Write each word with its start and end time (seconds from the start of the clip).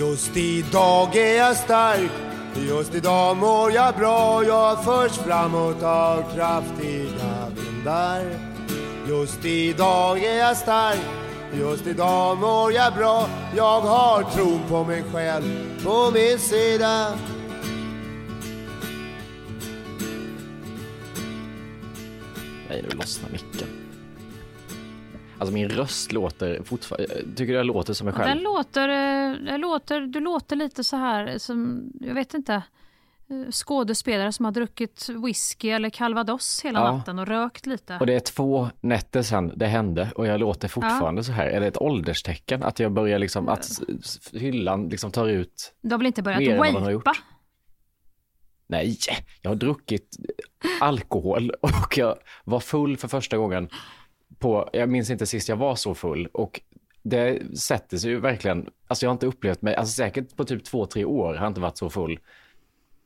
Just 0.00 0.36
idag 0.36 1.16
är 1.16 1.36
jag 1.36 1.56
stark, 1.56 2.10
just 2.54 2.94
idag 2.94 3.36
mår 3.36 3.72
jag 3.72 3.96
bra. 3.96 4.44
Jag 4.44 4.84
förs 4.84 5.12
framåt 5.12 5.82
av 5.82 6.34
kraftiga 6.34 7.50
vindar. 7.56 8.24
Just 9.08 9.44
idag 9.44 10.24
är 10.24 10.38
jag 10.38 10.56
stark, 10.56 11.00
just 11.52 11.86
idag 11.86 12.38
mår 12.38 12.72
jag 12.72 12.94
bra. 12.94 13.28
Jag 13.56 13.80
har 13.80 14.22
tron 14.22 14.60
på 14.68 14.84
mig 14.84 15.04
själv 15.12 15.84
på 15.84 16.10
min 16.10 16.38
sida. 16.38 17.18
Nej, 22.68 22.82
nu 22.82 22.96
lossnar 22.96 23.30
micken. 23.30 23.79
Alltså 25.40 25.54
min 25.54 25.68
röst 25.68 26.12
låter 26.12 26.62
fortfarande... 26.62 27.06
Tycker 27.36 27.46
du 27.46 27.52
jag 27.52 27.66
låter 27.66 27.92
som 27.92 28.04
mig 28.04 28.14
själv? 28.14 28.28
Den 28.28 28.42
låter, 28.42 28.88
eh, 28.88 29.32
den 29.44 29.60
låter, 29.60 30.00
du 30.00 30.20
låter 30.20 30.56
lite 30.56 30.84
så 30.84 30.96
här 30.96 31.38
som, 31.38 31.82
jag 32.00 32.14
vet 32.14 32.34
inte, 32.34 32.54
eh, 32.54 33.50
skådespelare 33.50 34.32
som 34.32 34.44
har 34.44 34.52
druckit 34.52 35.08
whisky 35.08 35.68
eller 35.68 35.90
calvados 35.90 36.60
hela 36.64 36.78
Ja. 36.80 36.96
natten 36.96 37.18
och 37.18 37.26
rökt 37.26 37.66
lite. 37.66 37.96
Och 38.00 38.06
det 38.06 38.14
är 38.14 38.20
två 38.20 38.68
nätter 38.80 39.22
sedan 39.22 39.52
det 39.56 39.66
hände 39.66 40.12
och 40.14 40.26
jag 40.26 40.40
låter 40.40 40.68
fortfarande 40.68 41.24
så 41.24 41.32
här. 41.32 41.46
Är 41.46 41.60
det 41.60 41.66
ett 41.66 41.80
ålderstecken? 41.82 42.62
Att 42.62 42.78
jag 42.78 42.92
börjar 42.92 43.18
liksom, 43.18 43.48
att 43.48 43.80
hyllan 44.32 44.88
liksom 44.88 45.12
tar 45.12 45.28
ut... 45.28 45.74
Du 45.82 45.90
har 45.90 45.98
väl 45.98 46.06
inte 46.06 46.22
börjat 46.22 46.94
wapa? 46.94 47.16
Nej, 48.66 48.98
jag 49.42 49.50
har 49.50 49.56
druckit 49.56 50.16
alkohol 50.80 51.50
och 51.60 51.98
jag 51.98 52.18
var 52.44 52.60
full 52.60 52.96
för 52.96 53.08
första 53.08 53.36
gången 53.36 53.68
på, 54.40 54.70
jag 54.72 54.88
minns 54.88 55.10
inte 55.10 55.26
sist 55.26 55.48
jag 55.48 55.56
var 55.56 55.74
så 55.74 55.94
full 55.94 56.26
och 56.26 56.60
det 57.02 57.58
sätter 57.58 57.96
sig 57.96 58.10
ju 58.10 58.20
verkligen, 58.20 58.70
alltså 58.86 59.04
jag 59.04 59.10
har 59.10 59.14
inte 59.14 59.26
upplevt 59.26 59.62
mig, 59.62 59.74
alltså 59.74 59.92
säkert 59.92 60.36
på 60.36 60.44
typ 60.44 60.64
två, 60.64 60.86
tre 60.86 61.04
år 61.04 61.34
har 61.34 61.44
jag 61.44 61.50
inte 61.50 61.60
varit 61.60 61.78
så 61.78 61.90
full. 61.90 62.18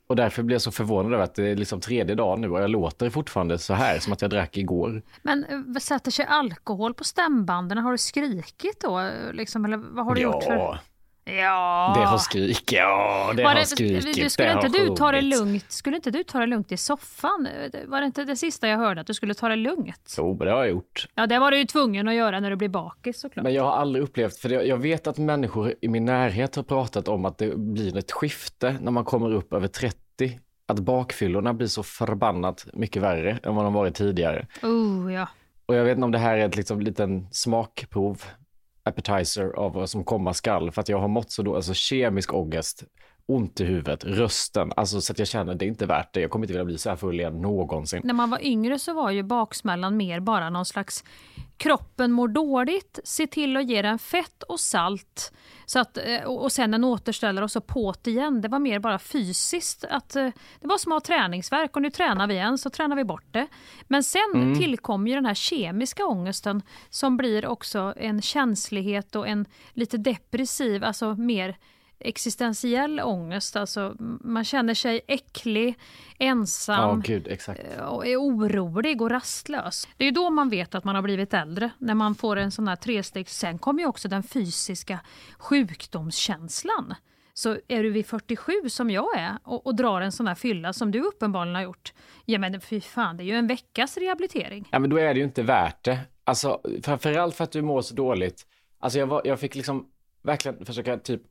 Och 0.06 0.16
därför 0.16 0.42
blir 0.42 0.54
jag 0.54 0.62
så 0.62 0.70
förvånad 0.70 1.14
över 1.14 1.24
att 1.24 1.34
det 1.34 1.48
är 1.48 1.56
liksom 1.56 1.80
tredje 1.80 2.14
dagen 2.14 2.40
nu 2.40 2.50
och 2.50 2.60
jag 2.60 2.70
låter 2.70 3.10
fortfarande 3.10 3.58
så 3.58 3.74
här 3.74 3.98
som 3.98 4.12
att 4.12 4.22
jag 4.22 4.30
drack 4.30 4.56
igår. 4.56 5.02
Men 5.22 5.44
eh, 5.44 5.80
sätter 5.80 6.10
sig 6.10 6.26
alkohol 6.26 6.94
på 6.94 7.04
stämbanden? 7.04 7.78
Har 7.78 7.92
du 7.92 7.98
skrikit 7.98 8.80
då? 8.80 9.10
Liksom, 9.32 9.64
eller 9.64 9.76
vad 9.76 10.04
har 10.04 10.14
du 10.14 10.20
gjort 10.20 10.44
för... 10.44 10.78
Ja, 11.26 11.92
det 11.96 12.04
har 12.04 12.18
skrikit, 12.18 12.72
ja 12.72 13.32
det 13.36 13.42
Var 13.42 13.50
har 13.50 13.54
det, 13.60 13.66
skrikit, 13.66 14.14
du, 14.14 14.30
skulle 14.30 14.48
det 14.48 14.54
har 14.54 14.66
inte 14.66 14.78
du 14.78 14.96
ta 14.96 15.12
det 15.12 15.22
lugnt? 15.22 15.72
Skulle 15.72 15.96
inte 15.96 16.10
du 16.10 16.22
ta 16.24 16.38
det 16.40 16.46
lugnt 16.46 16.72
i 16.72 16.76
soffan? 16.76 17.48
Var 17.86 18.00
det 18.00 18.06
inte 18.06 18.24
det 18.24 18.36
sista 18.36 18.68
jag 18.68 18.78
hörde, 18.78 19.00
att 19.00 19.06
du 19.06 19.14
skulle 19.14 19.34
ta 19.34 19.48
det 19.48 19.56
lugnt? 19.56 20.14
Jo, 20.18 20.34
det 20.34 20.50
har 20.50 20.58
jag 20.58 20.68
gjort. 20.70 21.08
Ja, 21.14 21.26
det 21.26 21.38
var 21.38 21.50
du 21.50 21.58
ju 21.58 21.64
tvungen 21.64 22.08
att 22.08 22.14
göra 22.14 22.40
när 22.40 22.50
du 22.50 22.56
blir 22.56 22.68
bakis 22.68 23.20
såklart. 23.20 23.44
Men 23.44 23.54
jag 23.54 23.62
har 23.64 23.72
aldrig 23.72 24.04
upplevt, 24.04 24.36
för 24.38 24.48
det- 24.48 24.62
jag 24.62 24.76
vet 24.76 25.06
att 25.06 25.18
människor 25.18 25.74
i 25.80 25.88
min 25.88 26.04
närhet 26.04 26.56
har 26.56 26.62
pratat 26.62 27.08
om 27.08 27.24
att 27.24 27.38
det 27.38 27.56
blir 27.58 27.96
ett 27.96 28.12
skifte 28.12 28.76
när 28.80 28.90
man 28.92 29.04
kommer 29.04 29.32
upp 29.34 29.52
över 29.52 29.68
30. 29.68 30.40
Att 30.68 30.78
bakfyllorna 30.78 31.54
blir 31.54 31.66
så 31.68 31.82
förbannat 31.82 32.66
mycket 32.72 33.02
värre 33.02 33.38
än 33.42 33.54
vad 33.54 33.64
de 33.64 33.72
varit 33.72 33.94
tidigare. 33.94 34.46
Oh, 34.62 35.12
ja. 35.14 35.28
Och 35.66 35.74
jag 35.74 35.84
vet 35.84 35.94
inte 35.96 36.04
om 36.04 36.12
det 36.12 36.18
här 36.18 36.36
är 36.38 36.46
ett 36.48 36.56
liksom 36.56 36.80
liten 36.80 37.28
smakprov, 37.30 38.22
appetizer 38.84 39.48
av 39.56 39.72
vad 39.72 39.90
som 39.90 40.04
komma 40.04 40.34
skall. 40.34 40.70
För 40.70 40.80
att 40.80 40.88
jag 40.88 40.98
har 40.98 41.08
mått 41.08 41.30
så 41.30 41.42
då, 41.42 41.56
alltså 41.56 41.74
kemisk 41.74 42.34
ångest, 42.34 42.84
ont 43.26 43.60
i 43.60 43.64
huvudet, 43.64 44.04
rösten, 44.04 44.72
alltså 44.76 45.00
så 45.00 45.12
att 45.12 45.18
jag 45.18 45.28
känner 45.28 45.54
det 45.54 45.64
är 45.64 45.66
inte 45.66 45.86
värt 45.86 46.12
det. 46.12 46.20
Jag 46.20 46.30
kommer 46.30 46.44
inte 46.44 46.52
vilja 46.52 46.64
bli 46.64 46.78
så 46.78 46.88
här 46.88 46.96
full 46.96 47.20
igen 47.20 47.42
någonsin. 47.42 48.00
När 48.04 48.14
man 48.14 48.30
var 48.30 48.44
yngre 48.44 48.78
så 48.78 48.94
var 48.94 49.10
ju 49.10 49.22
baksmällan 49.22 49.96
mer 49.96 50.20
bara 50.20 50.50
någon 50.50 50.64
slags 50.64 51.04
kroppen 51.56 52.12
mår 52.12 52.28
dåligt, 52.28 52.98
se 53.04 53.26
till 53.26 53.56
att 53.56 53.68
ge 53.68 53.82
den 53.82 53.98
fett 53.98 54.42
och 54.42 54.60
salt 54.60 55.32
så 55.66 55.78
att, 55.78 55.98
eh, 55.98 56.22
och 56.22 56.52
sen 56.52 56.74
en 56.74 56.84
återställare 56.84 57.44
och 57.44 57.50
så 57.50 57.60
på't 57.60 58.08
igen. 58.08 58.40
Det 58.40 58.48
var 58.48 58.58
mer 58.58 58.78
bara 58.78 58.98
fysiskt. 58.98 59.84
Att, 59.90 60.16
eh, 60.16 60.30
det 60.60 60.66
var 60.66 60.78
som 60.78 60.92
att 60.92 61.06
ha 61.06 61.16
träningsverk 61.16 61.76
och 61.76 61.82
nu 61.82 61.90
tränar 61.90 62.26
vi 62.26 62.34
igen 62.34 62.58
så 62.58 62.70
tränar 62.70 62.96
vi 62.96 63.04
bort 63.04 63.26
det. 63.30 63.46
Men 63.88 64.02
sen 64.02 64.54
tillkom 64.58 65.06
ju 65.06 65.14
den 65.14 65.26
här 65.26 65.34
kemiska 65.34 66.06
ångesten 66.06 66.62
som 66.90 67.16
blir 67.16 67.46
också 67.46 67.94
en 67.96 68.22
känslighet 68.22 69.16
och 69.16 69.28
en 69.28 69.46
lite 69.72 69.96
depressiv, 69.98 70.84
alltså 70.84 71.14
mer 71.14 71.56
existentiell 71.98 73.00
ångest. 73.00 73.56
Alltså 73.56 73.94
man 74.20 74.44
känner 74.44 74.74
sig 74.74 75.00
äcklig, 75.06 75.78
ensam 76.18 77.02
Ja, 77.04 77.14
gud, 77.14 77.26
exakt. 77.28 77.60
och 77.80 78.06
är 78.06 78.16
orolig 78.16 79.02
och 79.02 79.10
rastlös. 79.10 79.88
Det 79.96 80.04
är 80.04 80.12
då 80.12 80.30
man 80.30 80.48
vet 80.48 80.74
att 80.74 80.84
man 80.84 80.94
har 80.94 81.02
blivit 81.02 81.34
äldre, 81.34 81.70
när 81.78 81.94
man 81.94 82.14
får 82.14 82.36
en 82.36 82.50
sån 82.50 82.68
här 82.68 82.76
tresteg. 82.76 83.28
Sen 83.28 83.58
kommer 83.58 83.80
ju 83.80 83.86
också 83.86 84.08
den 84.08 84.22
fysiska 84.22 85.00
sjukdomskänslan. 85.38 86.94
Så 87.36 87.56
är 87.68 87.82
du 87.82 87.90
vid 87.90 88.06
47 88.06 88.52
som 88.68 88.90
jag 88.90 89.18
är 89.18 89.38
och, 89.44 89.66
och 89.66 89.74
drar 89.74 90.00
en 90.00 90.12
sån 90.12 90.26
här 90.26 90.34
fylla 90.34 90.72
som 90.72 90.90
du 90.90 91.00
uppenbarligen 91.02 91.54
har 91.54 91.62
gjort, 91.62 91.92
ja 92.24 92.38
men 92.38 92.60
fy 92.60 92.80
fan, 92.80 93.16
det 93.16 93.22
är 93.22 93.24
ju 93.24 93.34
en 93.36 93.46
veckas 93.46 93.96
rehabilitering. 93.96 94.68
Ja, 94.72 94.78
men 94.78 94.90
då 94.90 94.96
är 94.96 95.14
det 95.14 95.18
ju 95.20 95.24
inte 95.24 95.42
värt 95.42 95.84
det. 95.84 95.98
Alltså, 96.24 96.60
framförallt 96.82 97.34
för 97.34 97.44
att 97.44 97.52
du 97.52 97.62
mår 97.62 97.82
så 97.82 97.94
dåligt. 97.94 98.46
Alltså, 98.78 98.98
jag, 98.98 99.06
var, 99.06 99.22
jag 99.24 99.40
fick 99.40 99.54
liksom 99.54 99.86
verkligen 100.22 100.64
försöka 100.64 100.98
typ 100.98 101.22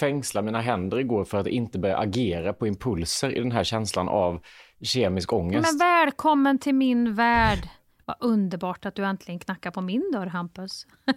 fängsla 0.00 0.42
mina 0.42 0.60
händer 0.60 0.98
igår 0.98 1.24
för 1.24 1.38
att 1.38 1.46
inte 1.46 1.78
börja 1.78 1.98
agera 1.98 2.52
på 2.52 2.66
impulser 2.66 3.36
i 3.36 3.38
den 3.38 3.52
här 3.52 3.64
känslan 3.64 4.08
av 4.08 4.40
kemisk 4.82 5.32
ångest. 5.32 5.68
Men 5.72 5.78
välkommen 5.78 6.58
till 6.58 6.74
min 6.74 7.14
värld. 7.14 7.68
Vad 8.04 8.16
underbart 8.20 8.86
att 8.86 8.94
du 8.94 9.04
äntligen 9.04 9.38
knackar 9.38 9.70
på 9.70 9.80
min 9.80 10.10
dörr, 10.12 10.26
Hampus. 10.26 10.86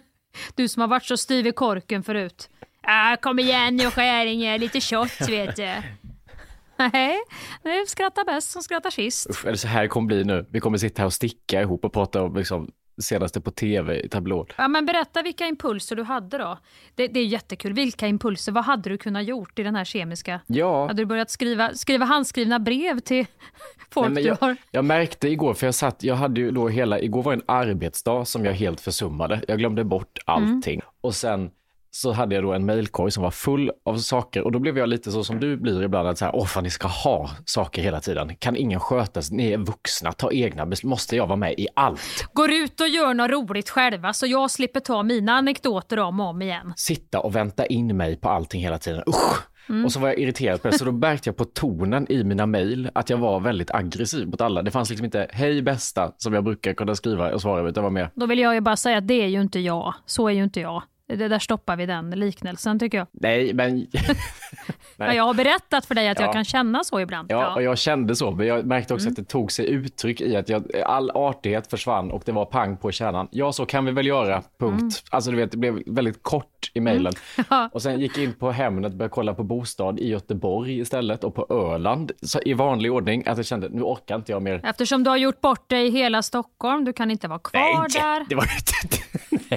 Du 0.54 0.68
som 0.68 0.80
har 0.80 0.88
varit 0.88 1.04
så 1.04 1.16
styv 1.16 1.46
i 1.46 1.52
korken 1.52 2.02
förut. 2.02 2.50
Ah, 2.82 3.16
kom 3.16 3.38
igen 3.38 3.76
nu 3.76 3.90
Skäringe, 3.90 4.58
lite 4.58 4.80
kött 4.80 5.20
vet 5.28 5.56
du. 5.56 5.72
Nej, 6.76 7.18
nu 7.62 7.86
skrattar 7.86 8.24
bäst 8.24 8.50
som 8.50 8.62
skrattar 8.62 8.90
sist. 8.90 9.30
Usch, 9.30 9.46
eller 9.46 9.56
så 9.56 9.68
här 9.68 9.86
kommer 9.86 10.08
det 10.08 10.14
bli 10.14 10.24
nu. 10.24 10.46
Vi 10.50 10.60
kommer 10.60 10.78
sitta 10.78 11.02
här 11.02 11.06
och 11.06 11.12
sticka 11.12 11.62
ihop 11.62 11.84
och 11.84 11.92
prata 11.92 12.22
om 12.22 12.36
liksom, 12.36 12.70
senaste 13.02 13.40
på 13.40 13.50
tv 13.50 14.00
i 14.00 14.08
tablån. 14.08 14.46
Ja, 14.58 14.68
men 14.68 14.86
berätta 14.86 15.22
vilka 15.22 15.46
impulser 15.46 15.96
du 15.96 16.02
hade 16.02 16.38
då. 16.38 16.58
Det, 16.94 17.06
det 17.08 17.20
är 17.20 17.24
jättekul. 17.24 17.72
Vilka 17.72 18.06
impulser? 18.06 18.52
Vad 18.52 18.64
hade 18.64 18.90
du 18.90 18.98
kunnat 18.98 19.24
gjort 19.24 19.58
i 19.58 19.62
den 19.62 19.74
här 19.74 19.84
kemiska? 19.84 20.40
Ja, 20.46 20.86
Hade 20.86 21.02
du 21.02 21.06
börjat 21.06 21.30
skriva, 21.30 21.74
skriva 21.74 22.04
handskrivna 22.04 22.58
brev 22.58 23.00
till 23.00 23.26
folk 23.90 24.06
Nej, 24.06 24.14
men 24.14 24.22
du 24.22 24.28
jag, 24.28 24.36
har? 24.36 24.56
jag 24.70 24.84
märkte 24.84 25.28
igår, 25.28 25.54
för 25.54 25.66
jag 25.66 25.74
satt, 25.74 26.02
jag 26.02 26.14
hade 26.14 26.40
ju 26.40 26.50
då 26.50 26.68
hela, 26.68 27.00
igår 27.00 27.22
var 27.22 27.32
en 27.32 27.42
arbetsdag 27.46 28.24
som 28.24 28.44
jag 28.44 28.52
helt 28.52 28.80
försummade. 28.80 29.40
Jag 29.48 29.58
glömde 29.58 29.84
bort 29.84 30.18
allting. 30.24 30.80
Och 31.00 31.14
sen 31.14 31.50
så 31.94 32.12
hade 32.12 32.34
jag 32.34 32.44
då 32.44 32.52
en 32.52 32.66
mailkorg 32.66 33.10
som 33.10 33.22
var 33.22 33.30
full 33.30 33.70
av 33.84 33.96
saker 33.96 34.42
och 34.42 34.52
då 34.52 34.58
blev 34.58 34.78
jag 34.78 34.88
lite 34.88 35.12
så 35.12 35.24
som 35.24 35.40
du 35.40 35.56
blir 35.56 35.82
ibland, 35.82 36.08
att 36.08 36.18
så 36.18 36.24
här, 36.24 36.36
åh 36.36 36.46
fan 36.46 36.62
ni 36.62 36.70
ska 36.70 36.88
ha 36.88 37.30
saker 37.44 37.82
hela 37.82 38.00
tiden. 38.00 38.36
Kan 38.36 38.56
ingen 38.56 38.80
skötas? 38.80 39.30
Ni 39.30 39.52
är 39.52 39.58
vuxna, 39.58 40.12
ta 40.12 40.32
egna 40.32 40.66
beslut. 40.66 40.90
Måste 40.90 41.16
jag 41.16 41.26
vara 41.26 41.36
med 41.36 41.54
i 41.58 41.68
allt? 41.76 42.26
Går 42.32 42.52
ut 42.52 42.80
och 42.80 42.88
gör 42.88 43.14
något 43.14 43.30
roligt 43.30 43.70
själva 43.70 44.12
så 44.12 44.26
jag 44.26 44.50
slipper 44.50 44.80
ta 44.80 45.02
mina 45.02 45.32
anekdoter 45.32 45.98
om 45.98 46.20
och 46.20 46.26
om 46.26 46.42
igen. 46.42 46.72
Sitta 46.76 47.20
och 47.20 47.36
vänta 47.36 47.66
in 47.66 47.96
mig 47.96 48.16
på 48.16 48.28
allting 48.28 48.62
hela 48.62 48.78
tiden. 48.78 49.02
Usch! 49.08 49.54
Och 49.84 49.92
så 49.92 50.00
var 50.00 50.08
jag 50.08 50.18
irriterad 50.18 50.62
på 50.62 50.68
det, 50.68 50.78
så 50.78 50.84
då 50.84 50.92
märkte 50.92 51.28
jag 51.28 51.36
på 51.36 51.44
tonen 51.44 52.06
i 52.12 52.24
mina 52.24 52.46
mejl 52.46 52.90
att 52.94 53.10
jag 53.10 53.16
var 53.16 53.40
väldigt 53.40 53.70
aggressiv 53.70 54.28
mot 54.28 54.40
alla. 54.40 54.62
Det 54.62 54.70
fanns 54.70 54.90
liksom 54.90 55.04
inte 55.04 55.28
hej 55.30 55.62
bästa 55.62 56.12
som 56.16 56.34
jag 56.34 56.44
brukar 56.44 56.74
kunna 56.74 56.94
skriva 56.94 57.34
och 57.34 57.40
svara, 57.40 57.68
utan 57.68 57.84
var 57.84 57.90
mer 57.90 58.10
Då 58.14 58.26
vill 58.26 58.38
jag 58.38 58.54
ju 58.54 58.60
bara 58.60 58.76
säga 58.76 58.98
att 58.98 59.08
det 59.08 59.22
är 59.22 59.26
ju 59.26 59.40
inte 59.40 59.58
jag. 59.58 59.94
Så 60.06 60.28
är 60.28 60.32
ju 60.32 60.44
inte 60.44 60.60
jag. 60.60 60.82
Det 61.08 61.28
där 61.28 61.38
stoppar 61.38 61.76
vi 61.76 61.86
den 61.86 62.10
liknelsen 62.10 62.78
tycker 62.78 62.98
jag. 62.98 63.06
nej 63.12 63.54
men 63.54 63.86
Ja, 64.96 65.14
jag 65.14 65.24
har 65.24 65.34
berättat 65.34 65.86
för 65.86 65.94
dig 65.94 66.08
att 66.08 66.18
Ja. 66.20 66.24
jag 66.26 66.32
kan 66.32 66.44
känna 66.44 66.84
så 66.84 67.00
ibland. 67.00 67.30
Ja, 67.32 67.54
och 67.54 67.62
jag 67.62 67.78
kände 67.78 68.16
så, 68.16 68.30
men 68.30 68.46
jag 68.46 68.66
märkte 68.66 68.94
Mm. 68.94 68.96
också 68.98 69.08
att 69.08 69.16
det 69.16 69.24
tog 69.24 69.52
sig 69.52 69.70
uttryck 69.70 70.20
i 70.20 70.36
att 70.36 70.48
jag, 70.48 70.76
all 70.86 71.10
artighet 71.10 71.70
försvann 71.70 72.10
och 72.10 72.22
det 72.26 72.32
var 72.32 72.44
pang 72.44 72.76
på 72.76 72.90
kärnan. 72.92 73.28
Ja, 73.30 73.52
så 73.52 73.66
kan 73.66 73.84
vi 73.84 73.92
väl 73.92 74.06
göra, 74.06 74.42
punkt. 74.58 74.80
Mm. 74.80 74.90
Alltså 75.10 75.30
du 75.30 75.36
vet, 75.36 75.50
det 75.50 75.56
blev 75.56 75.82
väldigt 75.86 76.22
kort 76.22 76.70
i 76.74 76.80
mejlen. 76.80 77.12
Ja. 77.50 77.68
Och 77.72 77.82
sen 77.82 78.00
gick 78.00 78.16
jag 78.18 78.24
in 78.24 78.32
på 78.32 78.50
Hemnet 78.50 78.92
och 78.92 78.98
började 78.98 79.12
kolla 79.12 79.34
på 79.34 79.42
bostad 79.42 80.00
i 80.00 80.08
Göteborg 80.08 80.78
istället 80.78 81.24
och 81.24 81.34
på 81.34 81.46
Öland 81.50 82.12
så 82.22 82.40
i 82.44 82.54
vanlig 82.54 82.92
ordning. 82.92 83.26
Att 83.26 83.36
jag 83.36 83.46
kände, 83.46 83.68
nu 83.68 83.82
orkar 83.82 84.14
inte 84.16 84.32
jag 84.32 84.42
mer. 84.42 84.60
Eftersom 84.64 85.04
du 85.04 85.10
har 85.10 85.16
gjort 85.16 85.40
bort 85.40 85.70
dig 85.70 85.86
i 85.86 85.90
hela 85.90 86.22
Stockholm, 86.22 86.84
du 86.84 86.92
kan 86.92 87.10
inte 87.10 87.28
vara 87.28 87.38
kvar 87.38 87.88
där. 87.88 88.24
det 88.28 88.34
var 88.34 88.44
inte... 88.44 89.13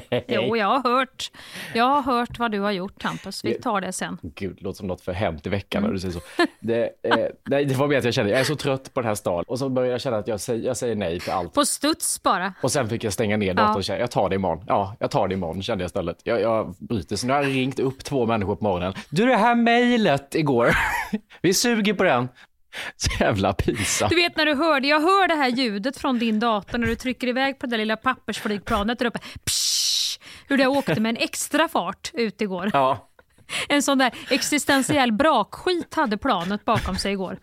Jo, 0.27 0.57
jag 0.57 0.67
har 0.67 0.83
hört. 0.83 1.31
Jag 1.73 1.85
har 1.85 2.01
hört 2.01 2.39
vad 2.39 2.51
du 2.51 2.59
har 2.59 2.71
gjort 2.71 3.03
Hampus. 3.03 3.45
Vi 3.45 3.53
tar 3.53 3.81
det 3.81 3.91
sen. 3.93 4.17
Gud, 4.21 4.61
låter 4.61 4.77
som 4.77 4.87
något 4.87 5.01
för 5.01 5.11
hämt 5.13 5.45
i 5.45 5.49
veckan 5.49 5.79
Mm. 5.79 5.89
när 5.89 5.93
du 5.93 5.99
säger 5.99 6.13
så. 6.13 6.21
Det, 6.59 6.83
eh, 7.03 7.25
nej, 7.45 7.65
det 7.65 7.75
var 7.75 7.87
mer 7.87 7.97
att 7.97 8.03
jag 8.03 8.13
kände, 8.13 8.31
jag 8.31 8.39
är 8.39 8.43
så 8.43 8.55
trött 8.55 8.93
på 8.93 9.01
den 9.01 9.07
här 9.07 9.15
staden. 9.15 9.45
Och 9.47 9.59
så 9.59 9.69
började 9.69 9.91
jag 9.91 10.01
känna 10.01 10.17
att 10.17 10.27
jag 10.27 10.39
säger, 10.39 10.65
jag 10.67 10.77
säger 10.77 10.95
nej 10.95 11.19
till 11.19 11.31
allt. 11.31 11.53
På 11.53 11.65
studs 11.65 12.23
bara. 12.23 12.53
Och 12.61 12.71
sen 12.71 12.89
fick 12.89 13.03
jag 13.03 13.13
stänga 13.13 13.37
ner 13.37 13.53
datorn 13.53 13.75
och 13.77 13.85
säga, 13.85 13.99
jag 13.99 14.11
tar 14.11 14.29
det 14.29 14.35
imorgon. 14.35 14.63
Ja, 14.67 14.95
jag 14.99 15.11
tar 15.11 15.27
det 15.27 15.33
imorgon 15.33 15.63
kände 15.63 15.83
jag 15.83 15.87
istället. 15.89 16.17
Jag, 16.23 16.41
jag 16.41 16.75
bryter. 16.79 17.15
Så 17.15 17.27
nu 17.27 17.33
har 17.33 17.43
jag 17.43 17.51
ringt 17.51 17.79
upp 17.79 18.03
två 18.03 18.25
människor 18.25 18.55
på 18.55 18.63
morgonen. 18.63 18.93
Du, 19.09 19.25
det 19.25 19.35
här 19.37 19.55
mejlet 19.55 20.35
igår. 20.35 20.69
Vi 21.41 21.53
suger 21.53 21.93
på 21.93 22.03
den. 22.03 22.27
Så 22.95 23.23
jävla 23.23 23.53
pinsamt. 23.53 24.09
Du 24.09 24.15
vet 24.15 24.37
när 24.37 24.45
du 24.45 24.55
hörde, 24.55 24.87
jag 24.87 24.99
hör 24.99 25.27
det 25.27 25.33
här 25.35 25.49
ljudet 25.49 25.97
från 25.97 26.19
din 26.19 26.39
dator 26.39 26.77
när 26.77 26.87
du 26.87 26.95
trycker 26.95 27.27
iväg 27.27 27.59
på 27.59 27.65
det 27.65 27.69
där 27.71 27.77
lilla 27.77 27.95
pappersflygplanet 27.97 28.99
där 28.99 29.05
uppe. 29.05 29.19
Psh, 29.45 29.86
hur 30.47 30.57
det 30.57 30.67
åkte 30.67 30.99
med 30.99 31.09
en 31.09 31.17
extra 31.17 31.67
fart 31.67 32.11
ut 32.13 32.41
igår. 32.41 32.69
Ja, 32.73 33.09
En 33.69 33.83
sån 33.83 33.97
där 33.97 34.13
existentiell 34.29 35.11
brakskit 35.11 35.93
hade 35.93 36.17
planet 36.17 36.65
bakom 36.65 36.95
sig 36.95 37.11
igår. 37.11 37.39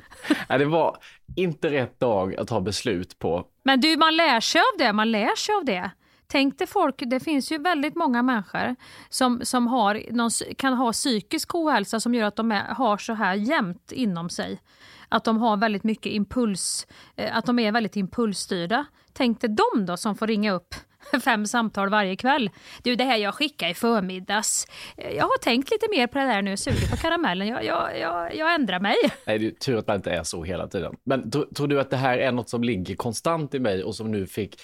Nej, 0.48 0.58
det 0.58 0.64
var 0.64 0.96
inte 1.36 1.70
rätt 1.70 2.00
dag 2.00 2.36
att 2.36 2.48
ta 2.48 2.60
beslut 2.60 3.18
på. 3.18 3.46
Men 3.62 3.80
du, 3.80 3.96
man 3.96 4.16
lär 4.16 4.40
sig 4.40 4.60
av 4.60 4.78
det. 4.78 4.92
Man 4.92 5.10
lär 5.10 5.36
sig 5.36 5.54
av 5.54 5.64
det. 5.64 5.90
Tänk 6.26 6.58
dig 6.58 6.66
folk, 6.66 6.94
det 6.98 7.20
finns 7.20 7.52
ju 7.52 7.58
väldigt 7.58 7.94
många 7.94 8.22
människor 8.22 8.76
som, 9.08 9.40
som 9.42 9.66
har, 9.66 10.02
någon, 10.10 10.30
kan 10.58 10.74
ha 10.74 10.92
psykisk 10.92 11.54
ohälsa 11.54 12.00
som 12.00 12.14
gör 12.14 12.26
att 12.26 12.36
de 12.36 12.52
är, 12.52 12.74
har 12.74 12.98
så 12.98 13.12
här 13.14 13.34
jämt 13.34 13.92
inom 13.92 14.30
sig. 14.30 14.60
Att 15.08 15.24
de 15.24 15.38
har 15.38 15.56
väldigt 15.56 15.84
mycket 15.84 16.12
impuls, 16.12 16.86
eh, 17.16 17.36
att 17.36 17.46
de 17.46 17.58
är 17.58 17.72
väldigt 17.72 17.96
impulsstyrda. 17.96 18.84
Tänk 19.12 19.40
dig 19.40 19.50
dem 19.50 19.86
då 19.86 19.96
som 19.96 20.16
får 20.16 20.26
ringa 20.26 20.52
upp 20.52 20.74
fem 21.24 21.46
samtal 21.46 21.88
varje 21.88 22.16
kväll. 22.16 22.50
Du, 22.82 22.96
det 22.96 23.04
här 23.04 23.16
jag 23.16 23.34
skickade 23.34 23.70
i 23.70 23.74
förmiddags. 23.74 24.66
Eh, 24.96 25.10
jag 25.10 25.24
har 25.24 25.38
tänkt 25.38 25.70
lite 25.70 25.86
mer 25.90 26.06
på 26.06 26.18
det 26.18 26.24
där 26.24 26.42
nu, 26.42 26.56
suger 26.56 26.90
på 26.90 26.96
karamellen. 26.96 27.48
Jag, 27.48 27.64
jag, 27.64 27.98
jag, 27.98 28.36
jag 28.36 28.54
ändrar 28.54 28.80
mig. 28.80 28.96
Nej, 29.26 29.38
det 29.38 29.46
är 29.46 29.50
tur 29.50 29.76
att 29.76 29.86
man 29.86 29.96
inte 29.96 30.10
är 30.10 30.22
så 30.22 30.44
hela 30.44 30.68
tiden. 30.68 30.94
Men 31.04 31.30
tror, 31.30 31.46
tror 31.54 31.68
du 31.68 31.80
att 31.80 31.90
det 31.90 31.96
här 31.96 32.18
är 32.18 32.32
något 32.32 32.48
som 32.48 32.64
ligger 32.64 32.96
konstant 32.96 33.54
i 33.54 33.58
mig 33.58 33.84
och 33.84 33.94
som 33.94 34.10
nu 34.10 34.26
fick 34.26 34.60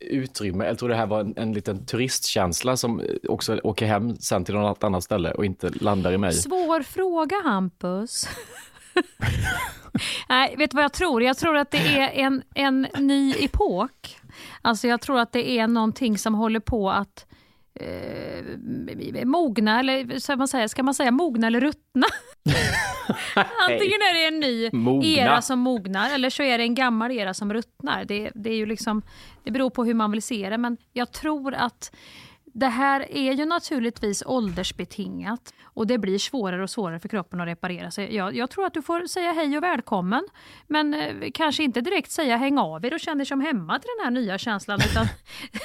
utrymme? 0.00 0.64
Eller 0.64 0.74
tror 0.74 0.88
du 0.88 0.94
det 0.94 0.98
här 0.98 1.06
var 1.06 1.20
en, 1.20 1.34
en 1.36 1.52
liten 1.52 1.86
turistkänsla 1.86 2.76
som 2.76 3.02
också 3.28 3.60
åker 3.64 3.86
hem 3.86 4.16
sen 4.16 4.44
till 4.44 4.54
något 4.54 4.84
annat 4.84 5.04
ställe 5.04 5.32
och 5.32 5.44
inte 5.44 5.70
landar 5.70 6.12
i 6.12 6.18
mig? 6.18 6.32
Svår 6.32 6.82
fråga, 6.82 7.36
Hampus. 7.44 8.28
Nej, 10.28 10.54
vet 10.58 10.70
du 10.70 10.74
vad 10.74 10.84
jag 10.84 10.92
tror? 10.92 11.22
Jag 11.22 11.36
tror 11.36 11.56
att 11.56 11.70
det 11.70 11.98
är 11.98 12.10
en, 12.10 12.42
en 12.54 12.88
ny 12.98 13.34
epok. 13.38 14.20
Alltså 14.62 14.86
jag 14.86 15.00
tror 15.00 15.18
att 15.18 15.32
det 15.32 15.58
är 15.58 15.66
någonting 15.66 16.18
som 16.18 16.34
håller 16.34 16.60
på 16.60 16.90
att 16.90 17.26
eh, 17.80 19.24
mogna, 19.24 19.80
eller 19.80 20.18
ska 20.18 20.36
man, 20.36 20.48
säga, 20.48 20.68
ska 20.68 20.82
man 20.82 20.94
säga 20.94 21.10
mogna 21.10 21.46
eller 21.46 21.60
ruttna? 21.60 22.06
Antingen 23.68 24.00
är 24.00 24.14
det 24.14 24.26
en 24.26 24.40
ny 24.40 24.70
mogna. 24.72 25.06
era 25.06 25.42
som 25.42 25.58
mognar 25.58 26.14
eller 26.14 26.30
så 26.30 26.42
är 26.42 26.58
det 26.58 26.64
en 26.64 26.74
gammal 26.74 27.12
era 27.12 27.34
som 27.34 27.52
ruttnar. 27.52 28.04
Det, 28.04 28.30
det, 28.34 28.50
är 28.50 28.56
ju 28.56 28.66
liksom, 28.66 29.02
det 29.44 29.50
beror 29.50 29.70
på 29.70 29.84
hur 29.84 29.94
man 29.94 30.10
vill 30.10 30.22
se 30.22 30.50
det, 30.50 30.58
men 30.58 30.76
jag 30.92 31.12
tror 31.12 31.54
att 31.54 31.94
det 32.56 32.66
här 32.66 33.12
är 33.12 33.32
ju 33.32 33.44
naturligtvis 33.44 34.22
åldersbetingat 34.26 35.54
och 35.64 35.86
det 35.86 35.98
blir 35.98 36.18
svårare 36.18 36.62
och 36.62 36.70
svårare 36.70 37.00
för 37.00 37.08
kroppen 37.08 37.40
att 37.40 37.46
reparera 37.46 37.90
sig. 37.90 38.16
Jag, 38.16 38.36
jag 38.36 38.50
tror 38.50 38.66
att 38.66 38.74
du 38.74 38.82
får 38.82 39.06
säga 39.06 39.32
hej 39.32 39.56
och 39.56 39.62
välkommen, 39.62 40.28
men 40.66 40.94
eh, 40.94 41.30
kanske 41.34 41.62
inte 41.62 41.80
direkt 41.80 42.10
säga 42.10 42.36
häng 42.36 42.58
av 42.58 42.86
er 42.86 42.94
och 42.94 43.00
känn 43.00 43.18
dig 43.18 43.26
som 43.26 43.40
hemma 43.40 43.78
till 43.78 43.88
den 43.98 44.04
här 44.04 44.10
nya 44.10 44.38
känslan, 44.38 44.80
utan 44.90 45.06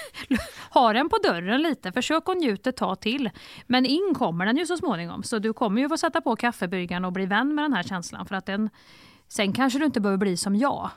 ha 0.70 0.94
den 0.94 1.10
på 1.10 1.18
dörren 1.24 1.62
lite. 1.62 1.92
Försök 1.92 2.30
att 2.30 2.38
njuta 2.38 2.70
ett 2.70 2.78
tag 2.78 3.00
till. 3.00 3.30
Men 3.68 3.86
in 3.86 4.14
kommer 4.18 4.46
den 4.46 4.58
ju 4.58 4.66
så 4.66 4.78
småningom, 4.78 5.24
så 5.24 5.40
du 5.40 5.54
kommer 5.54 5.82
ju 5.82 5.90
få 5.90 5.98
sätta 5.98 6.22
på 6.22 6.36
kaffebryggaren 6.36 7.06
och 7.06 7.14
bli 7.14 7.26
vän 7.26 7.56
med 7.56 7.64
den 7.64 7.74
här 7.74 7.84
känslan, 7.84 8.26
för 8.26 8.36
att 8.36 8.46
den, 8.46 8.70
sen 9.28 9.54
kanske 9.54 9.80
du 9.80 9.86
inte 9.86 10.02
behöver 10.02 10.18
bli 10.18 10.38
som 10.38 10.56
jag. 10.56 10.90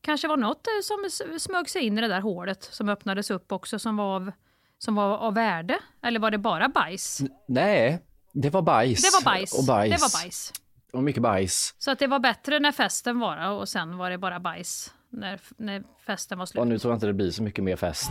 Kanske 0.00 0.28
var 0.28 0.36
något 0.36 0.66
eh, 0.66 0.82
som 0.82 1.28
smög 1.38 1.68
sig 1.68 1.82
in 1.82 1.98
i 1.98 2.00
det 2.00 2.08
där 2.08 2.20
hålet 2.20 2.64
som 2.64 2.88
öppnades 2.88 3.30
upp 3.30 3.52
också 3.52 3.78
som 3.78 3.96
var 3.96 4.16
av 4.16 4.32
som 4.78 4.94
var 4.94 5.16
av 5.18 5.34
värde? 5.34 5.78
Eller 6.02 6.20
var 6.20 6.30
det 6.30 6.38
bara 6.38 6.68
bajs? 6.68 7.20
N 7.20 7.28
nej, 7.48 8.02
det 8.32 8.50
var 8.50 8.62
bajs. 8.62 9.02
Det 9.02 9.10
var 9.12 9.24
bajs. 9.24 9.58
Och 9.58 9.64
bajs. 9.64 9.94
Det 9.94 10.00
var 10.00 10.22
bajs. 10.22 10.52
Och 10.92 11.02
mycket 11.02 11.22
bajs. 11.22 11.74
Så 11.78 11.90
att 11.90 11.98
det 11.98 12.06
var 12.06 12.18
bättre 12.18 12.58
när 12.58 12.72
festen 12.72 13.18
var 13.18 13.50
och 13.50 13.68
sen 13.68 13.96
var 13.96 14.10
det 14.10 14.18
bara 14.18 14.40
bajs 14.40 14.92
när, 15.10 15.40
när 15.56 15.82
festen 16.06 16.38
var 16.38 16.46
slut. 16.46 16.60
Och 16.60 16.66
nu 16.66 16.78
tror 16.78 16.92
jag 16.92 16.96
inte 16.96 17.06
det 17.06 17.12
blir 17.12 17.30
så 17.30 17.42
mycket 17.42 17.64
mer 17.64 17.76
fest. 17.76 18.10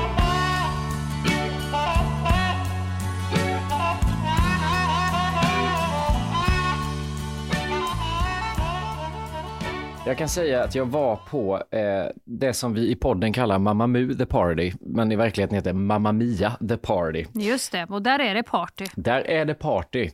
Jag 10.11 10.17
kan 10.17 10.29
säga 10.29 10.63
att 10.63 10.75
jag 10.75 10.85
var 10.85 11.15
på 11.15 11.63
eh, 11.71 12.05
det 12.25 12.53
som 12.53 12.73
vi 12.73 12.91
i 12.91 12.95
podden 12.95 13.33
kallar 13.33 13.59
Mamma 13.59 13.87
Mu 13.87 14.15
the 14.15 14.25
Party, 14.25 14.73
men 14.79 15.11
i 15.11 15.15
verkligheten 15.15 15.55
heter 15.55 15.73
Mamma 15.73 16.11
Mia 16.11 16.57
the 16.69 16.77
Party. 16.77 17.25
Just 17.33 17.71
det, 17.71 17.85
och 17.89 18.01
där 18.01 18.19
är 18.19 18.35
det 18.35 18.43
party. 18.43 18.85
Där 18.95 19.21
är 19.21 19.45
det 19.45 19.53
party. 19.53 20.09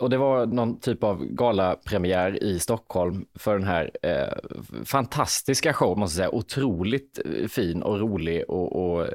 Och 0.00 0.10
det 0.10 0.16
var 0.16 0.46
någon 0.46 0.80
typ 0.80 1.04
av 1.04 1.24
galapremiär 1.24 2.42
i 2.42 2.58
Stockholm 2.58 3.26
för 3.34 3.58
den 3.58 3.66
här 3.66 3.90
eh, 4.02 4.84
fantastiska 4.84 5.72
showen, 5.72 5.98
måste 5.98 6.22
jag 6.22 6.30
säga. 6.30 6.38
Otroligt 6.38 7.18
eh, 7.24 7.48
fin 7.48 7.82
och 7.82 8.00
rolig 8.00 8.44
och, 8.48 8.96
och 8.96 9.06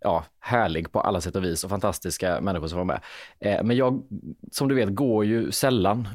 ja, 0.00 0.24
härlig 0.40 0.92
på 0.92 1.00
alla 1.00 1.20
sätt 1.20 1.36
och 1.36 1.44
vis 1.44 1.64
och 1.64 1.70
fantastiska 1.70 2.40
människor 2.40 2.66
som 2.68 2.78
var 2.78 2.84
med. 2.84 3.00
Eh, 3.40 3.62
men 3.64 3.76
jag, 3.76 4.02
som 4.52 4.68
du 4.68 4.74
vet, 4.74 4.94
går 4.94 5.24
ju 5.24 5.52
sällan 5.52 6.08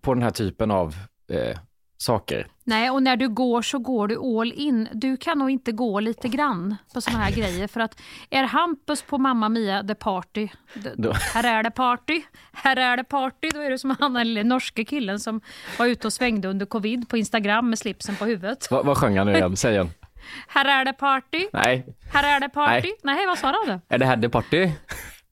på 0.00 0.14
den 0.14 0.22
här 0.22 0.30
typen 0.30 0.70
av 0.70 0.94
eh, 1.28 1.58
saker. 2.02 2.46
Nej, 2.64 2.90
och 2.90 3.02
när 3.02 3.16
du 3.16 3.28
går 3.28 3.62
så 3.62 3.78
går 3.78 4.08
du 4.08 4.18
all 4.40 4.52
in. 4.52 4.88
Du 4.92 5.16
kan 5.16 5.38
nog 5.38 5.50
inte 5.50 5.72
gå 5.72 6.00
lite 6.00 6.28
grann 6.28 6.76
på 6.94 7.00
såna 7.00 7.18
här 7.18 7.30
grejer. 7.32 7.66
För 7.68 7.80
att 7.80 8.00
är 8.30 8.44
Hampus 8.44 9.02
på 9.02 9.18
Mamma 9.18 9.48
Mia 9.48 9.82
the 9.82 9.94
party, 9.94 10.48
Då- 10.96 11.12
här 11.34 11.44
är 11.58 11.62
det 11.62 11.70
party, 11.70 12.22
här 12.52 12.76
är 12.76 12.96
det 12.96 13.04
party, 13.04 13.48
då 13.54 13.60
är 13.60 13.70
det 13.70 13.78
som 13.78 13.96
han 14.00 14.12
den 14.12 14.28
lille 14.28 14.44
norske 14.44 14.84
killen 14.84 15.20
som 15.20 15.40
var 15.78 15.86
ute 15.86 16.06
och 16.06 16.12
svängde 16.12 16.48
under 16.48 16.66
covid 16.66 17.08
på 17.08 17.16
Instagram 17.16 17.70
med 17.70 17.78
slipsen 17.78 18.16
på 18.16 18.24
huvudet. 18.24 18.70
Va, 18.70 18.82
vad 18.82 18.96
sjöng 18.98 19.18
han 19.18 19.26
nu 19.26 19.32
igen? 19.34 19.56
Säg 19.56 19.72
igen. 19.72 19.90
Här 20.48 20.80
är 20.80 20.84
det 20.84 20.92
party, 20.92 21.46
Nej, 21.52 21.86
här 22.12 22.36
är 22.36 22.40
det 22.40 22.48
party. 22.48 22.88
Nej. 23.02 23.16
Nej, 23.16 23.26
vad 23.26 23.38
sa 23.38 23.46
han 23.46 23.66
då? 23.78 23.94
är 23.94 23.98
det 23.98 24.06
här 24.06 24.16
det 24.16 24.28
party? 24.28 24.70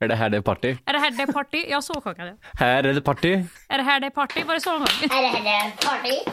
Är 0.01 0.09
det 0.09 0.15
här 0.15 0.29
det 0.31 0.43
party? 0.43 0.77
Är 0.87 0.93
det 0.93 0.99
här 0.99 1.11
det 1.11 1.33
party? 1.33 1.65
Ja, 1.71 1.83
så 1.83 2.01
sjöng 2.01 2.15
han 2.19 2.27
det. 2.27 2.37
Här 2.59 2.85
är 2.85 2.93
det 2.95 3.01
party. 3.01 3.45
Är 3.69 3.79
det 3.79 3.85
här 3.85 4.01
det 4.01 4.11
party? 4.11 4.43
Var 4.45 4.55
det 4.55 4.61
så 4.61 4.71
han 4.71 4.87
sjöng? 4.87 5.11
Är 5.19 5.23
det 5.23 5.29
här 5.29 5.65
det 5.71 5.87
party? 5.87 6.31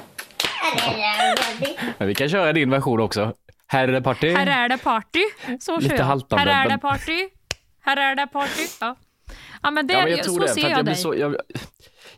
Men 1.98 2.08
vi 2.08 2.16
kan 2.16 2.30
köra 2.30 2.54
din 2.54 2.70
version 2.70 3.00
också. 3.00 3.34
Här 3.68 3.88
är 3.88 3.92
det 3.92 4.02
party. 4.02 4.34
Här 4.34 4.48
är 4.66 4.70
det 4.70 4.78
party. 4.78 5.20
Så 5.60 5.80
Lite 5.80 5.90
kör 5.90 5.98
jag. 5.98 6.06
haltande, 6.06 6.52
Här 6.52 6.60
är 6.60 6.64
det 6.64 6.70
men- 6.70 6.80
party. 6.80 7.30
Här 7.82 7.98
är 7.98 8.16
det 8.16 8.28
party. 8.28 8.68
Ja, 8.82 8.96
ja 9.64 9.72
men, 9.72 9.88
det, 9.88 9.94
Ja, 9.94 10.02
men 10.02 10.12
jag 10.12 10.24
tror 10.24 10.34
så 10.34 10.40
det, 10.42 10.48
ser 10.48 10.62
att 10.66 10.70
jag 10.72 10.78
jag, 10.80 10.86
blir 10.86 10.94
dig. 10.94 11.02
så, 11.04 11.16
jag, 11.16 11.36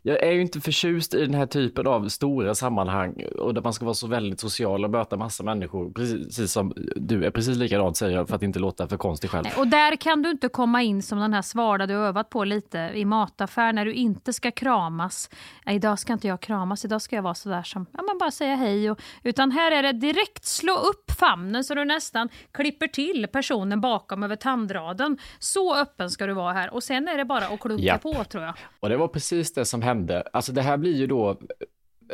jag 0.07 0.23
är 0.23 0.31
ju 0.31 0.41
inte 0.41 0.61
förtjust 0.61 1.13
i 1.13 1.25
den 1.25 1.33
här 1.33 1.45
typen 1.45 1.87
av 1.87 2.09
stora 2.09 2.55
sammanhang 2.55 3.23
och 3.39 3.53
där 3.53 3.61
man 3.61 3.73
ska 3.73 3.85
vara 3.85 3.93
så 3.93 4.07
väldigt 4.07 4.39
social 4.39 4.85
och 4.85 4.91
möta 4.91 5.17
massa 5.17 5.43
människor, 5.43 5.91
precis 5.91 6.51
som 6.51 6.73
du 6.95 7.25
är 7.25 7.31
precis 7.31 7.57
likadant 7.57 7.97
säger 7.97 8.17
jag 8.17 8.27
för 8.27 8.35
att 8.35 8.43
inte 8.43 8.59
låta 8.59 8.87
för 8.87 8.97
konstig 8.97 9.29
själv. 9.29 9.45
Och 9.57 9.67
där 9.67 9.95
kan 9.95 10.21
du 10.21 10.31
inte 10.31 10.49
komma 10.49 10.83
in 10.83 11.03
som 11.03 11.19
den 11.19 11.33
här 11.33 11.41
svada 11.41 11.87
du 11.87 11.93
övat 11.93 12.29
på 12.29 12.43
lite 12.43 12.91
i 12.93 13.05
mataffär 13.05 13.73
när 13.73 13.85
du 13.85 13.93
inte 13.93 14.33
ska 14.33 14.51
kramas. 14.51 15.29
Idag 15.65 15.99
ska 15.99 16.13
inte 16.13 16.27
jag 16.27 16.41
kramas, 16.41 16.85
idag 16.85 17.01
ska 17.01 17.15
jag 17.15 17.23
vara 17.23 17.35
sådär 17.35 17.63
som, 17.63 17.85
ja 17.91 18.03
men 18.03 18.17
bara 18.17 18.31
säga 18.31 18.55
hej. 18.55 18.91
Och, 18.91 19.01
utan 19.23 19.51
här 19.51 19.71
är 19.71 19.83
det 19.83 19.91
direkt 19.91 20.45
slå 20.45 20.73
upp 20.73 21.11
famnen 21.19 21.63
så 21.63 21.75
du 21.75 21.85
nästan 21.85 22.29
klipper 22.51 22.87
till 22.87 23.27
personen 23.31 23.81
bakom 23.81 24.23
över 24.23 24.35
tandraden. 24.35 25.17
Så 25.39 25.75
öppen 25.75 26.09
ska 26.09 26.25
du 26.25 26.33
vara 26.33 26.53
här 26.53 26.73
och 26.73 26.83
sen 26.83 27.07
är 27.07 27.17
det 27.17 27.25
bara 27.25 27.45
att 27.45 27.59
klunka 27.59 27.83
Japp. 27.83 28.01
på 28.01 28.23
tror 28.23 28.43
jag. 28.43 28.53
Och 28.79 28.89
det 28.89 28.97
var 28.97 29.07
precis 29.07 29.53
det 29.53 29.65
som 29.65 29.81
hände. 29.81 29.96
Alltså 30.33 30.51
det 30.51 30.61
här 30.61 30.77
blir 30.77 30.95
ju 30.95 31.07
då 31.07 31.39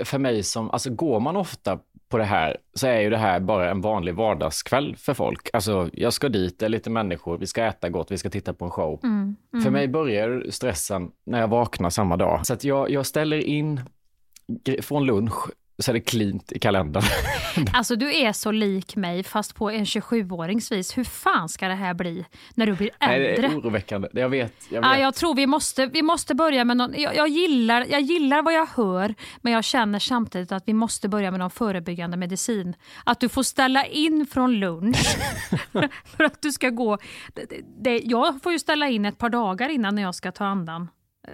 för 0.03 0.17
mig 0.19 0.43
som, 0.43 0.71
alltså 0.71 0.89
går 0.89 1.19
man 1.19 1.35
ofta 1.35 1.79
på 2.09 2.17
det 2.17 2.23
här 2.23 2.57
så 2.73 2.87
är 2.87 2.99
ju 2.99 3.09
det 3.09 3.17
här 3.17 3.39
bara 3.39 3.71
en 3.71 3.81
vanlig 3.81 4.15
vardagskväll 4.15 4.95
för 4.95 5.13
folk. 5.13 5.49
Alltså 5.53 5.89
jag 5.93 6.13
ska 6.13 6.29
dit, 6.29 6.59
det 6.59 6.65
är 6.65 6.69
lite 6.69 6.89
människor, 6.89 7.37
vi 7.37 7.47
ska 7.47 7.63
äta 7.65 7.89
gott, 7.89 8.11
vi 8.11 8.17
ska 8.17 8.29
titta 8.29 8.53
på 8.53 8.65
en 8.65 8.71
show. 8.71 8.99
För 9.63 9.69
mig 9.71 9.87
börjar 9.87 10.45
stressen 10.49 11.11
när 11.23 11.39
jag 11.39 11.47
vaknar 11.47 11.89
samma 11.89 12.17
dag. 12.17 12.45
Så 12.45 12.55
jag, 12.61 12.89
jag 12.89 13.05
ställer 13.05 13.37
in 13.37 13.81
från 14.81 15.05
lunch 15.05 15.49
så 15.79 15.91
är 15.91 15.93
det 15.93 15.99
cleant 15.99 16.51
i 16.51 16.59
kalendern. 16.59 17.03
Alltså 17.73 17.95
du 17.95 18.15
är 18.15 18.33
så 18.33 18.51
lik 18.51 18.95
mig 18.95 19.23
fast 19.23 19.55
på 19.55 19.69
en 19.69 19.83
27-årings 19.83 20.71
vis. 20.71 20.97
Hur 20.97 21.03
fan 21.03 21.49
ska 21.49 21.67
det 21.67 21.75
här 21.75 21.93
bli 21.93 22.25
när 22.55 22.65
du 22.65 22.73
blir 22.73 22.89
Nej, 22.99 23.19
det 23.19 23.27
äldre? 23.27 23.47
är 23.47 23.59
oroväckande. 23.59 24.07
Jag 24.13 24.29
vet. 24.29 24.53
Jag 24.69 24.81
vet. 24.81 24.89
Ja, 24.89 24.97
jag 24.97 25.15
tror 25.15 25.35
vi 25.35 25.47
måste, 25.47 25.85
vi 25.85 26.01
måste 26.01 26.35
börja 26.35 26.65
med 26.65 26.77
någon, 26.77 26.93
jag, 26.97 27.15
jag, 27.15 27.27
gillar, 27.27 27.85
jag 27.89 28.01
gillar 28.01 28.41
vad 28.41 28.53
jag 28.53 28.65
hör 28.65 29.15
men 29.41 29.53
jag 29.53 29.63
känner 29.63 29.99
samtidigt 29.99 30.51
att 30.51 30.63
vi 30.65 30.73
måste 30.73 31.09
börja 31.09 31.31
med 31.31 31.39
någon 31.39 31.51
förebyggande 31.51 32.17
medicin. 32.17 32.75
Att 33.03 33.19
du 33.19 33.29
får 33.29 33.43
ställa 33.43 33.85
in 33.85 34.27
från 34.31 34.53
lunch 34.53 35.17
för 36.05 36.23
att 36.23 36.41
du 36.41 36.51
ska 36.51 36.69
gå. 36.69 36.97
Det, 37.33 37.45
det, 37.83 37.99
jag 37.99 38.43
får 38.43 38.51
ju 38.51 38.59
ställa 38.59 38.89
in 38.89 39.05
ett 39.05 39.17
par 39.17 39.29
dagar 39.29 39.69
innan 39.69 39.95
när 39.95 40.01
jag 40.01 40.15
ska 40.15 40.31
ta 40.31 40.45
andan 40.45 40.87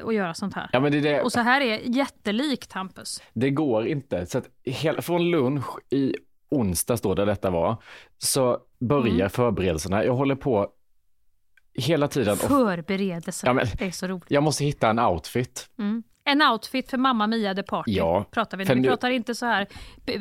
och 0.04 0.14
göra 0.14 0.34
sånt 0.34 0.54
här. 0.54 0.70
Ja, 0.74 0.80
men 0.80 0.92
det, 0.92 0.98
är 0.98 1.02
det, 1.02 1.22
Och 1.22 1.32
så 1.32 1.40
här 1.40 1.62
är 1.62 1.80
jättelikt 1.96 2.74
Hampus. 2.74 3.22
det 3.34 3.50
går 3.50 3.88
inte. 3.88 4.26
Så 4.26 4.38
att 4.38 4.50
hela, 4.64 5.02
från 5.02 5.32
lunch 5.32 5.66
i 5.90 6.16
onsdags 6.52 7.02
då, 7.02 7.16
där 7.16 7.26
detta 7.26 7.50
var, 7.50 7.84
så 8.18 8.58
börjar 8.80 9.14
Mm. 9.16 9.30
förberedelserna. 9.30 10.04
Jag 10.06 10.14
håller 10.14 10.36
på 10.36 10.70
hela 11.74 12.08
tiden. 12.08 12.34
Och 12.34 12.40
Förberedelser. 12.40 13.48
Ja, 13.48 13.54
men- 13.54 13.66
Det 13.78 13.86
är 13.86 13.92
så 13.92 14.08
roligt. 14.08 14.26
jag 14.28 14.44
måste 14.44 14.64
hitta 14.66 14.90
en 14.90 15.00
outfit. 15.00 15.70
Mm. 15.80 16.04
En 16.26 16.42
outfit 16.42 16.90
för 16.90 16.98
Mamma 16.98 17.28
Mia 17.28 17.56
the 17.56 17.64
Party 17.64 17.92
Ja, 17.92 18.26
pratar 18.32 18.58
vi 18.58 18.64
Vi 18.64 18.84
pratar 18.88 19.10
inte 19.10 19.36
så 19.36 19.46
här 19.46 19.68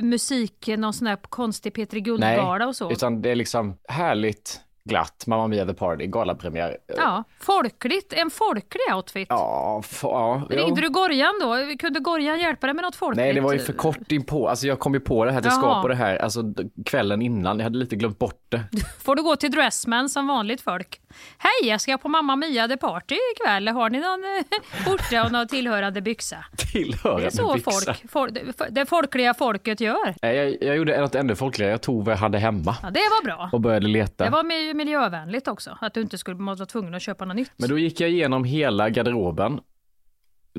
musik, 0.03 0.69
någon 0.79 0.93
sån 0.93 1.07
här 1.07 1.17
konstig 1.23 1.75
Petri 1.75 2.01
Guldgala 2.01 2.67
och 2.67 2.77
så. 2.77 2.93
utan 2.93 3.23
det 3.23 3.31
är 3.31 3.35
liksom 3.37 3.77
härligt, 3.89 4.61
glatt, 4.89 5.27
Mamma 5.27 5.47
Mia 5.47 5.67
the 5.67 5.75
Party, 5.75 6.07
galapremiär. 6.07 6.77
Ja, 6.97 7.25
folkligt. 7.41 8.13
En 8.13 8.31
folklig 8.31 8.95
outfit. 8.95 9.27
Ja, 9.31 9.83
ja. 10.03 10.43
Ringde 10.51 10.81
du 10.81 10.89
Gorjan 10.89 11.35
då? 11.41 11.77
Kunde 11.79 12.01
Gorjan 12.01 12.41
hjälpa 12.41 12.67
dig 12.67 12.75
med 12.75 12.83
något 12.83 12.97
folkligt? 12.97 13.25
Nej, 13.25 13.33
det 13.33 13.41
var 13.41 13.53
ju 13.53 13.59
för 13.59 13.73
kort 13.73 14.13
in 14.13 14.25
på. 14.25 14.49
Alltså 14.49 14.67
jag 14.67 14.79
kom 14.79 14.95
ju 14.95 15.01
på 15.01 15.25
det 15.25 15.31
här 15.31 15.39
att 15.39 15.45
jag 15.45 15.55
ska 15.55 15.83
på 15.83 15.89
det 15.89 15.95
här 15.95 16.17
alltså, 16.17 16.43
kvällen 16.85 17.23
innan. 17.23 17.59
Jag 17.59 17.65
hade 17.65 17.79
lite 17.79 17.97
glömt 17.97 18.19
bort 18.19 18.47
det. 18.49 18.65
Får 19.05 19.17
du 19.17 19.23
gå 19.23 19.37
till 19.37 19.51
Dressman 19.51 20.09
som 20.09 20.27
vanligt 20.27 20.61
folk. 20.61 21.01
Hej, 21.39 21.71
jag 21.71 21.81
ska 21.81 21.99
på 21.99 22.09
Mamma 22.09 22.37
Mia 22.37 22.69
the 22.69 22.77
Party 22.77 23.17
ikväll. 23.37 23.69
Har 23.69 23.91
ni 23.91 23.99
någon 24.01 24.25
eh, 24.25 24.85
skjorta 24.85 25.25
och 25.25 25.33
någon 25.33 25.49
tillhörande 25.49 26.01
byxa? 26.03 26.45
Tillhörande 26.73 27.23
Det 27.23 27.27
är 27.27 27.31
så 27.31 27.55
byxa. 27.55 27.71
folk, 27.71 28.11
folk, 28.11 28.35
det- 28.71 28.87
folkliga 28.87 29.35
folket 29.35 29.81
gör. 29.81 30.15
Jag, 30.23 30.57
jag 30.63 30.77
gjorde 30.77 31.01
något 31.01 31.15
ännu 31.15 31.37
folkligare. 31.37 31.71
Jag 31.73 31.83
tog 31.83 32.05
vad 32.05 32.13
jag 32.13 32.19
hade 32.19 32.39
hemma 32.39 32.77
Ja, 32.83 32.91
det 32.91 33.01
var 33.01 33.25
bra. 33.25 33.51
och 33.53 33.61
började 33.61 33.89
leta. 33.89 34.25
Det 34.25 34.31
var 34.31 34.43
mi- 34.45 34.75
miljövänligt 34.75 35.49
också, 35.49 35.79
att 35.81 35.95
du 35.95 36.01
inte 36.01 36.19
skulle 36.19 36.37
vara 36.37 36.67
tvungen 36.67 36.95
att 36.95 37.03
köpa 37.03 37.25
något 37.25 37.37
nytt. 37.37 37.53
Men 37.57 37.69
då 37.69 37.79
gick 37.79 38.01
jag 38.01 38.11
igenom 38.11 38.45
hela 38.45 38.89
garderoben, 38.91 39.61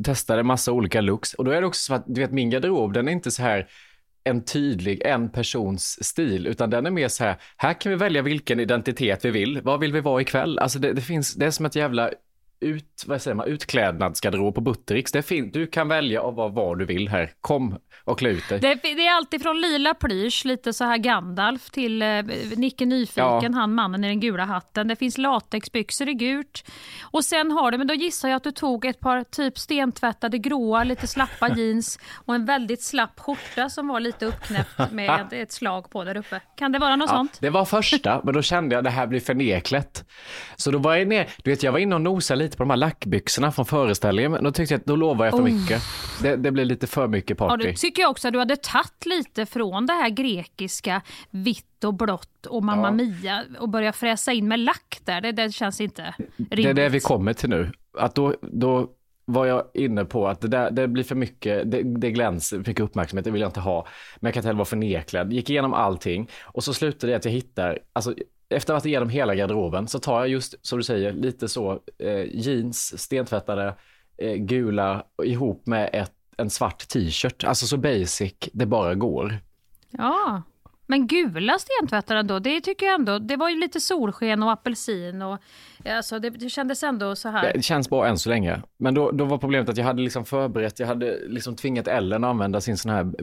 testade 0.06 0.44
massa 0.44 0.72
olika 0.72 1.02
looks 1.02 1.34
och 1.34 1.46
då 1.46 1.52
är 1.52 1.62
det 1.62 1.68
också 1.68 1.82
så 1.82 1.94
att 1.94 2.04
du 2.08 2.22
vet 2.22 2.32
min 2.32 2.50
garderob 2.50 2.94
den 2.94 3.08
är 3.08 3.12
inte 3.12 3.32
så 3.32 3.42
här 3.44 3.68
en 4.30 4.44
tydlig 4.44 5.02
en 5.06 5.30
persons 5.30 6.04
stil 6.04 6.48
utan 6.48 6.70
den 6.70 6.86
är 6.86 6.92
mer 6.92 7.08
så 7.08 7.24
här, 7.24 7.36
här 7.58 7.82
kan 7.82 7.90
vi 7.90 7.96
välja 7.96 8.22
vilken 8.22 8.60
identitet 8.60 9.26
vi 9.26 9.32
vill, 9.32 9.62
vad 9.62 9.80
vill 9.80 9.94
vi 9.94 10.02
vara 10.02 10.22
ikväll? 10.22 10.60
Alltså 10.60 10.80
det, 10.80 10.94
det 10.94 11.02
finns, 11.02 11.34
det 11.34 11.46
är 11.46 11.52
som 11.52 11.66
ett 11.66 11.76
jävla 11.76 12.10
ut, 12.62 13.04
vad 13.08 13.22
säger 13.22 13.36
man, 13.36 13.48
utklädnadsgarderob 13.48 14.56
på 14.56 14.62
Buttericks. 14.62 15.12
Det 15.12 15.18
är 15.18 15.24
fint, 15.24 15.54
du 15.54 15.68
kan 15.68 15.88
välja 15.88 16.24
att 16.28 16.36
vara 16.36 16.50
vad 16.50 16.80
du 16.80 16.86
vill 16.86 17.10
här. 17.10 17.32
Kom 17.42 17.78
och 18.06 18.20
klä 18.20 18.30
ut 18.30 18.50
dig. 18.50 18.60
Det, 18.60 18.76
det 18.84 19.08
är 19.08 19.14
alltid 19.16 19.42
från 19.42 19.62
lila 19.62 19.94
plysch, 19.94 20.46
lite 20.46 20.74
så 20.74 20.84
här 20.84 20.98
Gandalf, 20.98 21.70
till 21.70 22.02
eh, 22.02 22.08
Nicke 22.58 22.86
Nyfiken, 22.86 23.24
Ja. 23.42 23.50
han 23.54 23.74
mannen 23.76 24.04
i 24.04 24.08
den 24.08 24.20
gula 24.20 24.46
hatten. 24.46 24.88
Det 24.88 24.96
finns 24.96 25.18
latexbyxor 25.18 26.10
i 26.10 26.14
gult. 26.14 26.64
Och 27.12 27.26
sen 27.26 27.52
har 27.52 27.72
du, 27.72 27.78
men 27.78 27.88
då 27.88 27.94
gissar 27.94 28.30
jag 28.30 28.36
att 28.36 28.44
du 28.44 28.52
tog 28.52 28.86
ett 28.86 29.00
par 29.00 29.24
typ 29.24 29.58
stentvättade 29.60 30.38
gråa, 30.38 30.84
lite 30.84 31.08
slappa 31.08 31.50
jeans 31.58 32.00
och 32.26 32.36
en 32.36 32.46
väldigt 32.46 32.82
slapp 32.84 33.20
skjorta 33.20 33.70
som 33.70 33.88
var 33.88 34.00
lite 34.00 34.26
uppknäppt 34.26 34.92
med 34.92 35.28
ett 35.32 35.52
slag 35.52 35.90
på 35.90 36.04
där 36.04 36.18
uppe. 36.18 36.40
Kan 36.58 36.72
det 36.72 36.80
vara 36.80 36.96
något 36.96 37.10
Ja, 37.10 37.16
sånt? 37.16 37.38
det 37.42 37.50
var 37.50 37.66
första, 37.66 38.22
men 38.24 38.34
då 38.34 38.42
kände 38.42 38.76
jag 38.76 38.80
att 38.80 38.84
det 38.86 38.90
här 38.90 39.08
blir 39.08 39.20
för 39.20 39.34
neklet. 39.34 40.06
Så 40.56 40.72
då 40.72 40.78
var 40.80 40.96
jag 40.96 41.08
ner, 41.08 41.30
du 41.44 41.52
vet 41.52 41.64
jag 41.64 41.72
var 41.72 41.80
inne 41.80 41.96
och 41.96 42.02
nosade 42.02 42.44
lite 42.44 42.49
på 42.58 42.64
de 42.64 42.70
här 42.70 42.78
lackbyxorna 42.78 43.52
från 43.52 43.66
föreställningen, 43.66 44.32
men 44.32 44.44
då 44.44 44.52
tyckte 44.52 44.74
jag 44.74 44.80
att 44.80 44.86
då 44.86 44.96
lovar 44.96 45.26
jag 45.26 45.36
för 45.36 45.44
mycket. 45.44 45.82
Det, 46.22 46.36
det 46.36 46.52
blir 46.52 46.66
lite 46.66 46.88
för 46.88 47.08
mycket 47.08 47.40
Ja, 47.40 47.48
party. 47.48 47.64
det 47.68 47.78
tycker 47.78 48.02
jag 48.02 48.12
också 48.12 48.28
att 48.28 48.34
du 48.34 48.40
hade 48.40 48.56
tagit 48.56 49.06
lite 49.06 49.46
från 49.46 49.86
det 49.86 49.94
här 49.94 50.10
grekiska 50.10 51.02
vitt 51.30 51.84
och 51.84 51.94
blått 51.94 52.46
och 52.46 52.64
Mamma 52.64 52.88
Ja. 52.88 52.92
Mia 52.92 53.44
och 53.60 53.70
börja 53.70 53.94
fräsa 53.94 54.34
in 54.34 54.48
med 54.48 54.60
lack 54.60 55.00
där. 55.06 55.22
Det, 55.22 55.32
det 55.32 55.52
känns 55.52 55.82
inte 55.82 56.14
rimligt. 56.38 56.50
Det 56.64 56.70
är 56.70 56.74
det 56.74 56.90
vi 56.90 57.00
kommer 57.00 57.34
till 57.34 57.50
nu. 57.50 57.72
Att 57.98 58.16
då, 58.16 58.36
då 58.42 58.90
var 59.26 59.46
jag 59.46 59.64
inne 59.74 60.06
på 60.06 60.28
att 60.28 60.42
det, 60.42 60.48
där, 60.48 60.72
det 60.72 60.88
blir 60.88 61.04
för 61.04 61.16
mycket, 61.16 61.72
det, 61.72 61.82
det 61.84 62.12
gläns, 62.12 62.50
för 62.50 62.58
mycket 62.58 62.80
uppmärksamhet, 62.80 63.26
det 63.26 63.32
vill 63.32 63.42
jag 63.42 63.50
inte 63.50 63.60
ha. 63.60 63.88
Men 64.20 64.28
jag 64.28 64.34
kan 64.34 64.42
inte 64.42 64.48
heller 64.48 64.58
vara 64.58 64.66
förneklad. 64.66 65.34
Gick 65.34 65.50
igenom 65.50 65.74
allting 65.74 66.30
och 66.44 66.64
så 66.64 66.74
slutade 66.74 67.12
det 67.14 67.18
att 67.18 67.26
jag 67.26 67.32
hittar, 67.32 67.80
alltså 67.94 68.14
efter 68.50 68.74
att 68.74 68.76
ha 68.76 68.80
varit 68.80 68.86
igenom 68.86 69.10
hela 69.10 69.36
garderoben 69.36 69.88
så 69.88 70.00
tar 70.00 70.20
jag 70.20 70.30
just, 70.30 70.66
som 70.66 70.78
du 70.78 70.84
säger, 70.84 71.14
lite 71.14 71.48
så 71.50 71.80
eh, 71.98 72.36
jeans, 72.36 73.02
stentvättade, 73.02 73.76
eh, 74.18 74.36
gula 74.36 75.04
ihop 75.24 75.68
med 75.68 75.90
ett, 75.94 76.14
en 76.38 76.50
svart 76.50 76.88
t-shirt. 76.88 77.44
Alltså 77.44 77.68
så 77.68 77.78
basic 77.78 78.34
det 78.54 78.66
bara 78.66 78.96
går. 78.96 79.38
Ja, 79.90 80.42
men 80.88 81.08
gula 81.08 81.58
stentvättar 81.60 82.16
ändå, 82.16 82.40
det 82.40 82.62
tycker 82.62 82.86
jag 82.86 82.96
ändå, 82.96 83.20
det 83.20 83.36
var 83.36 83.50
ju 83.50 83.60
lite 83.60 83.80
solsken 83.80 84.44
och 84.44 84.52
apelsin 84.52 85.22
och 85.22 85.40
alltså 85.86 86.20
det, 86.20 86.30
det 86.30 86.50
kändes 86.50 86.84
ändå 86.84 87.16
så 87.16 87.30
här. 87.30 87.54
Det 87.54 87.62
känns 87.62 87.90
bra 87.90 88.08
än 88.08 88.18
så 88.18 88.30
länge. 88.30 88.62
Men 88.78 88.94
då, 88.94 89.12
då 89.12 89.26
var 89.26 89.38
problemet 89.38 89.70
att 89.70 89.78
jag 89.78 89.86
hade 89.86 90.02
liksom 90.02 90.26
förberett, 90.26 90.80
jag 90.80 90.88
hade 90.88 91.28
liksom 91.28 91.56
tvingat 91.56 91.88
Ellen 91.88 92.24
att 92.24 92.30
använda 92.30 92.62
sin 92.62 92.78
sån 92.78 92.92
här 92.92 93.14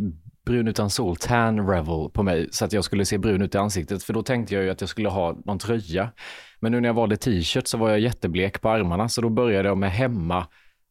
brun 0.47 0.69
utan 0.69 0.91
sol, 0.91 1.17
tan 1.17 1.69
revel 1.69 2.11
på 2.13 2.23
mig 2.23 2.49
så 2.51 2.65
att 2.65 2.73
jag 2.73 2.85
skulle 2.85 3.05
se 3.05 3.19
brun 3.19 3.43
ut 3.43 3.55
i 3.55 3.59
ansiktet. 3.59 4.03
För 4.03 4.13
då 4.13 4.23
tänkte 4.23 4.55
jag 4.55 4.65
ju 4.65 4.71
att 4.71 4.81
jag 4.81 4.91
skulle 4.91 5.09
ha 5.09 5.37
någon 5.45 5.59
tröja. 5.59 6.09
Men 6.61 6.73
nu 6.73 6.81
när 6.81 6.89
jag 6.89 6.95
valde 6.95 7.17
t-shirt 7.17 7.67
så 7.67 7.79
var 7.79 7.91
jag 7.91 8.01
jätteblek 8.01 8.61
på 8.61 8.69
armarna 8.71 9.09
så 9.09 9.21
då 9.21 9.29
började 9.29 9.69
jag 9.69 9.79
med 9.79 9.93
hemma 9.93 10.47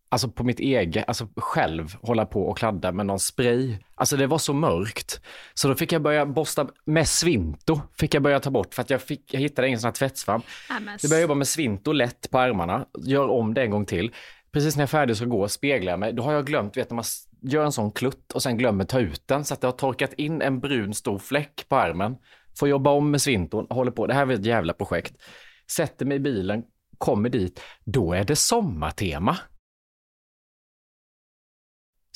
alltså 0.10 0.30
på 0.30 0.44
mitt 0.44 0.60
eget, 0.60 1.04
alltså 1.08 1.28
själv 1.36 1.96
hålla 2.02 2.26
på 2.26 2.48
och 2.48 2.58
kladda 2.58 2.92
med 2.92 3.06
någon 3.06 3.20
spray. 3.20 3.78
Alltså 3.96 4.18
det 4.18 4.28
var 4.28 4.38
så 4.38 4.54
mörkt. 4.54 5.22
Så 5.54 5.68
då 5.68 5.76
fick 5.76 5.92
jag 5.92 6.02
börja 6.02 6.26
borsta 6.26 6.68
med 6.86 7.08
Svinto, 7.08 7.82
fick 8.00 8.14
jag 8.14 8.24
börja 8.24 8.40
ta 8.40 8.50
bort 8.50 8.74
för 8.74 8.82
att 8.82 8.90
jag, 8.90 9.02
fick, 9.02 9.34
jag 9.34 9.40
hittade 9.40 9.68
ingen 9.68 9.80
sån 9.80 9.88
här 9.88 9.94
tvättsvamp. 9.94 10.46
Men 10.70 10.98
Jag 11.02 11.10
började 11.10 11.22
jobba 11.22 11.36
med 11.36 11.48
Svinto 11.48 11.92
lätt 11.92 12.32
på 12.32 12.40
armarna, 12.40 12.86
gör 12.98 13.28
om 13.28 13.54
det 13.54 13.62
en 13.62 13.72
gång 13.72 13.86
till. 13.86 14.12
Precis 14.52 14.76
när 14.76 14.82
jag 14.82 14.88
är 14.88 14.92
färdig 14.92 15.18
så 15.18 15.26
gå 15.26 15.48
speglar 15.48 15.92
jag 15.92 16.00
mig. 16.00 16.14
Då 16.14 16.24
har 16.24 16.34
jag 16.34 16.46
glömt, 16.46 16.78
vet 16.78 16.90
när 16.90 16.96
man 16.96 17.06
gör 17.48 17.66
en 17.66 17.72
sån 17.72 17.92
klutt 17.92 18.32
och 18.32 18.44
sen 18.44 18.58
glömmer 18.58 18.84
ta 18.84 19.00
ut 19.00 19.28
den 19.28 19.46
så 19.46 19.54
att 19.54 19.62
det 19.62 19.68
har 19.68 19.72
torkat 19.72 20.14
in 20.14 20.42
en 20.42 20.60
brun 20.60 20.94
stor 20.94 21.20
fläck 21.20 21.66
på 21.70 21.76
armen. 21.76 22.16
Får 22.60 22.70
jobba 22.70 22.92
om 22.92 23.12
med 23.12 23.22
Svinton, 23.22 23.68
håller 23.70 23.92
på. 23.92 24.08
Det 24.08 24.14
här 24.14 24.26
var 24.26 24.34
ett 24.34 24.46
jävla 24.46 24.74
projekt. 24.74 25.16
Sätter 25.72 26.06
mig 26.06 26.18
i 26.18 26.20
bilen, 26.20 26.64
kommer 26.98 27.30
dit, 27.30 27.62
då 27.84 28.14
är 28.14 28.24
det 28.24 28.36
sommartema. 28.36 29.38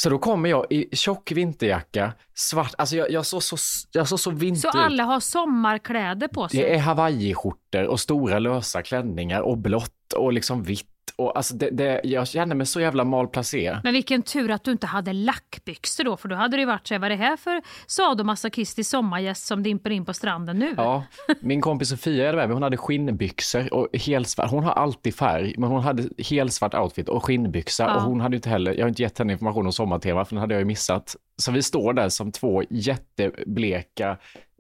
Så 0.02 0.10
då 0.10 0.20
kommer 0.20 0.50
jag 0.50 0.66
i 0.70 0.96
tjock 0.96 1.32
vinterjacka, 1.32 2.14
svart, 2.34 2.74
alltså 2.78 2.96
jag, 2.96 3.12
jag 3.12 3.26
såg 3.26 3.44
så, 3.44 3.58
jag 3.92 4.08
såg 4.08 4.20
så 4.20 4.32
vinter 4.32 4.72
Så 4.72 4.78
alla 4.78 5.04
har 5.04 5.20
sommarkläder 5.20 6.28
på 6.28 6.50
sig? 6.50 6.60
Det 6.60 6.76
är 6.76 6.80
hawaiiskjortor 6.80 7.84
och 7.84 8.00
stora 8.00 8.40
lösa 8.40 8.82
klänningar 8.82 9.42
och 9.42 9.58
blått 9.58 10.14
och 10.16 10.34
liksom 10.34 10.64
vitt. 10.64 10.86
Och 11.20 11.38
alltså 11.38 11.56
det, 11.56 11.70
det, 11.70 12.02
jag 12.04 12.28
känner 12.28 12.56
mig 12.56 12.66
så 12.66 12.82
jävla 12.82 13.04
malplacerad. 13.04 13.80
Men 13.84 13.94
vilken 13.94 14.22
tur 14.22 14.52
att 14.52 14.64
du 14.64 14.72
inte 14.72 14.88
hade 14.88 15.14
lackbyxor 15.14 16.04
då, 16.04 16.18
för 16.18 16.30
då 16.30 16.36
hade 16.36 16.58
det 16.58 16.66
varit 16.66 16.88
så 16.88 16.94
här, 16.94 17.00
vad 17.00 17.12
är 17.12 17.18
det 17.18 17.24
här 17.24 17.38
för 17.38 17.62
sadomasochistisk 17.88 18.90
sommargäst 18.90 19.46
som 19.46 19.64
dimper 19.64 19.90
in 19.90 20.06
på 20.06 20.14
stranden 20.14 20.60
nu? 20.60 20.74
Ja, 20.78 21.04
min 21.42 21.62
kompis 21.62 21.90
Sofia 21.90 22.30
är 22.30 22.34
med 22.36 22.48
mig, 22.48 22.54
hon 22.54 22.64
hade 22.64 22.78
skinnbyxor 22.78 23.74
och 23.74 23.88
helsvart. 23.94 24.52
Hon 24.52 24.64
har 24.64 24.72
alltid 24.72 25.16
färg, 25.16 25.56
men 25.58 25.70
hon 25.70 25.82
hade 25.82 26.04
helsvart 26.18 26.74
outfit 26.74 27.10
och 27.10 27.24
skinnbyxa 27.26 27.84
Ja. 27.84 27.96
och 27.96 28.02
hon 28.02 28.22
hade 28.22 28.36
inte 28.36 28.50
heller, 28.50 28.74
jag 28.74 28.82
har 28.82 28.90
inte 28.90 29.02
gett 29.02 29.18
henne 29.20 29.34
information 29.34 29.66
om 29.66 29.74
sommartema 29.74 30.26
för 30.26 30.36
den 30.36 30.42
hade 30.42 30.54
jag 30.54 30.60
ju 30.60 30.66
missat. 30.66 31.16
Så 31.38 31.52
vi 31.52 31.62
står 31.64 31.94
där 31.94 32.10
som 32.10 32.32
två 32.32 32.64
jättebleka 32.70 34.18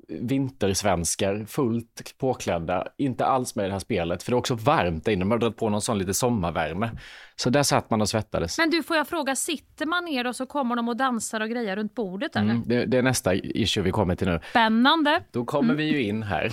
vintersvenskar, 0.10 1.46
fullt 1.46 2.18
påklädda, 2.18 2.88
inte 2.98 3.26
alls 3.26 3.56
med 3.56 3.64
i 3.64 3.68
det 3.68 3.72
här 3.72 3.80
spelet, 3.80 4.24
för 4.24 4.32
det 4.32 4.36
är 4.36 4.38
också 4.38 4.56
varmt 4.56 5.06
där 5.06 5.12
inne, 5.12 5.26
man 5.26 5.32
har 5.32 5.40
dragit 5.40 5.58
på 5.58 5.70
någon 5.70 5.82
sån 5.82 5.98
lite 5.98 6.14
sommarvärme. 6.14 6.92
Så 7.36 7.50
där 7.50 7.64
satt 7.64 7.90
man 7.90 8.02
och 8.02 8.10
svettades. 8.10 8.58
Men 8.58 8.70
du, 8.70 8.84
får 8.84 8.98
jag 8.98 9.08
fråga, 9.08 9.36
sitter 9.36 9.86
man 9.86 10.06
ner 10.06 10.28
och 10.28 10.36
så 10.36 10.46
kommer 10.46 10.76
de 10.76 10.90
och 10.90 10.98
dansar 10.98 11.42
och 11.42 11.50
grejer 11.50 11.76
runt 11.76 11.96
bordet 11.96 12.36
eller? 12.36 12.52
Mm, 12.52 12.64
det, 12.66 12.86
det 12.86 12.98
är 12.98 13.02
nästa 13.02 13.36
issue 13.36 13.84
vi 13.84 13.92
kommer 13.92 14.16
till 14.16 14.28
nu. 14.28 14.40
Spännande. 14.50 15.24
Då 15.32 15.46
kommer 15.46 15.74
vi 15.74 15.84
ju 15.84 16.04
in 16.04 16.24
här 16.24 16.52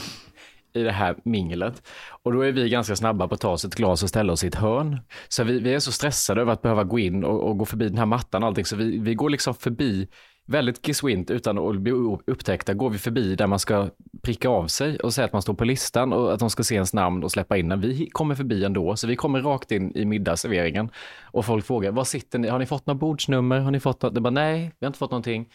i 0.72 0.82
det 0.82 0.92
här 0.92 1.16
minglet 1.24 1.82
och 2.22 2.32
då 2.32 2.40
är 2.40 2.52
vi 2.52 2.68
ganska 2.68 2.96
snabba 2.96 3.28
på 3.28 3.34
att 3.34 3.40
ta 3.40 3.50
oss 3.50 3.64
ett 3.64 3.74
glas 3.74 4.02
och 4.02 4.08
ställa 4.08 4.32
oss 4.32 4.44
i 4.44 4.46
ett 4.46 4.54
hörn. 4.54 5.00
Så 5.28 5.44
vi, 5.44 5.60
vi 5.60 5.74
är 5.74 5.78
så 5.78 5.92
stressade 5.92 6.40
över 6.40 6.52
att 6.52 6.62
behöva 6.62 6.84
gå 6.84 6.98
in 6.98 7.24
och, 7.24 7.48
och 7.48 7.58
gå 7.58 7.64
förbi 7.64 7.88
den 7.88 7.98
här 7.98 8.06
mattan 8.06 8.42
och 8.42 8.48
allting 8.48 8.64
så 8.64 8.76
vi, 8.76 8.98
vi 8.98 9.14
går 9.14 9.30
liksom 9.30 9.54
förbi 9.54 10.08
väldigt 10.46 10.86
geswint 10.86 11.30
utan 11.30 11.58
att 11.58 11.80
bli 11.80 11.92
upptäckta 12.26 12.74
går 12.74 12.90
vi 12.90 12.98
förbi 12.98 13.34
där 13.34 13.46
man 13.46 13.58
ska 13.58 13.88
pricka 14.22 14.48
av 14.48 14.66
sig 14.66 14.98
och 14.98 15.14
säga 15.14 15.24
att 15.24 15.32
man 15.32 15.42
står 15.42 15.54
på 15.54 15.64
listan 15.64 16.12
och 16.12 16.32
att 16.32 16.40
de 16.40 16.50
ska 16.50 16.62
se 16.62 16.74
ens 16.74 16.94
namn 16.94 17.24
och 17.24 17.32
släppa 17.32 17.56
in 17.56 17.68
den. 17.68 17.80
Vi 17.80 18.10
kommer 18.10 18.34
förbi 18.34 18.64
ändå, 18.64 18.96
så 18.96 19.06
vi 19.06 19.16
kommer 19.16 19.42
rakt 19.42 19.72
in 19.72 19.96
i 19.96 20.04
middagsserveringen 20.04 20.90
och 21.22 21.44
folk 21.44 21.66
frågar, 21.66 21.92
var 21.92 22.04
sitter 22.04 22.38
ni? 22.38 22.48
Har 22.48 22.58
ni 22.58 22.66
fått 22.66 22.86
något 22.86 23.00
bordsnummer? 23.00 23.60
Har 23.60 23.70
ni 23.70 23.80
fått 23.80 24.02
något? 24.02 24.14
Det 24.14 24.20
bara, 24.20 24.30
nej, 24.30 24.72
vi 24.78 24.86
har 24.86 24.88
inte 24.88 24.98
fått 24.98 25.10
någonting. 25.10 25.48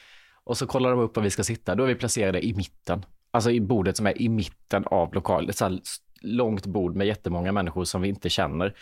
Och 0.44 0.58
så 0.58 0.68
kollar 0.68 0.90
de 0.90 1.00
upp 1.00 1.16
var 1.16 1.24
vi 1.24 1.30
ska 1.30 1.44
sitta. 1.44 1.76
Då 1.76 1.84
är 1.84 1.88
vi 1.88 1.96
placerade 1.96 2.46
i 2.46 2.54
mitten. 2.54 3.06
Alltså 3.32 3.52
i 3.52 3.62
bordet 3.62 3.98
som 3.98 4.08
är 4.08 4.22
i 4.22 4.30
mitten 4.30 4.86
av 4.86 5.14
lokalen. 5.14 5.50
Ett 5.50 5.58
så 5.58 5.66
här 5.66 5.80
långt 6.22 6.66
bord 6.66 6.96
med 6.96 7.08
jättemånga 7.08 7.52
människor 7.52 7.84
som 7.84 8.02
vi 8.02 8.10
inte 8.10 8.30
känner. 8.30 8.74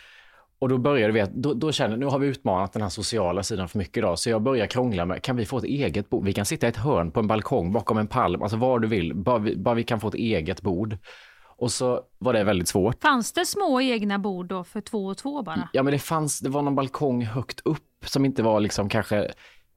Och 0.60 0.68
då 0.68 0.78
började 0.78 1.12
vi 1.12 1.20
att, 1.20 1.34
då, 1.34 1.54
då 1.54 1.72
känner 1.72 1.96
nu 1.96 2.06
har 2.06 2.18
vi 2.18 2.26
utmanat 2.26 2.72
den 2.72 2.82
här 2.82 2.88
sociala 2.88 3.42
sidan 3.42 3.68
för 3.68 3.78
mycket 3.78 3.96
idag, 3.96 4.18
så 4.18 4.30
jag 4.30 4.42
börjar 4.42 4.66
krångla 4.66 5.04
med, 5.04 5.22
kan 5.22 5.36
vi 5.36 5.46
få 5.46 5.58
ett 5.58 5.64
eget 5.64 6.10
bord? 6.10 6.24
Vi 6.24 6.32
kan 6.32 6.44
sitta 6.44 6.66
i 6.66 6.70
ett 6.70 6.76
hörn 6.76 7.10
på 7.10 7.20
en 7.20 7.26
balkong 7.26 7.72
bakom 7.72 7.98
en 7.98 8.06
palm, 8.06 8.42
alltså 8.42 8.56
var 8.56 8.78
du 8.78 8.88
vill, 8.88 9.14
bara 9.14 9.38
vi, 9.38 9.56
bara 9.56 9.74
vi 9.74 9.84
kan 9.84 10.00
få 10.00 10.08
ett 10.08 10.14
eget 10.14 10.62
bord. 10.62 10.96
Och 11.60 11.72
så 11.72 12.00
var 12.18 12.32
det 12.32 12.44
väldigt 12.44 12.68
svårt. 12.68 13.02
Fanns 13.02 13.32
det 13.32 13.46
små 13.46 13.80
egna 13.80 14.18
bord 14.18 14.46
då 14.46 14.64
för 14.64 14.80
två 14.80 15.06
och 15.06 15.16
två 15.16 15.42
bara? 15.42 15.68
Ja, 15.72 15.82
men 15.82 15.92
det 15.92 15.98
fanns, 15.98 16.40
det 16.40 16.48
var 16.48 16.62
någon 16.62 16.74
balkong 16.74 17.24
högt 17.24 17.60
upp 17.64 18.04
som 18.06 18.24
inte 18.24 18.42
var 18.42 18.60
liksom 18.60 18.88
kanske 18.88 19.32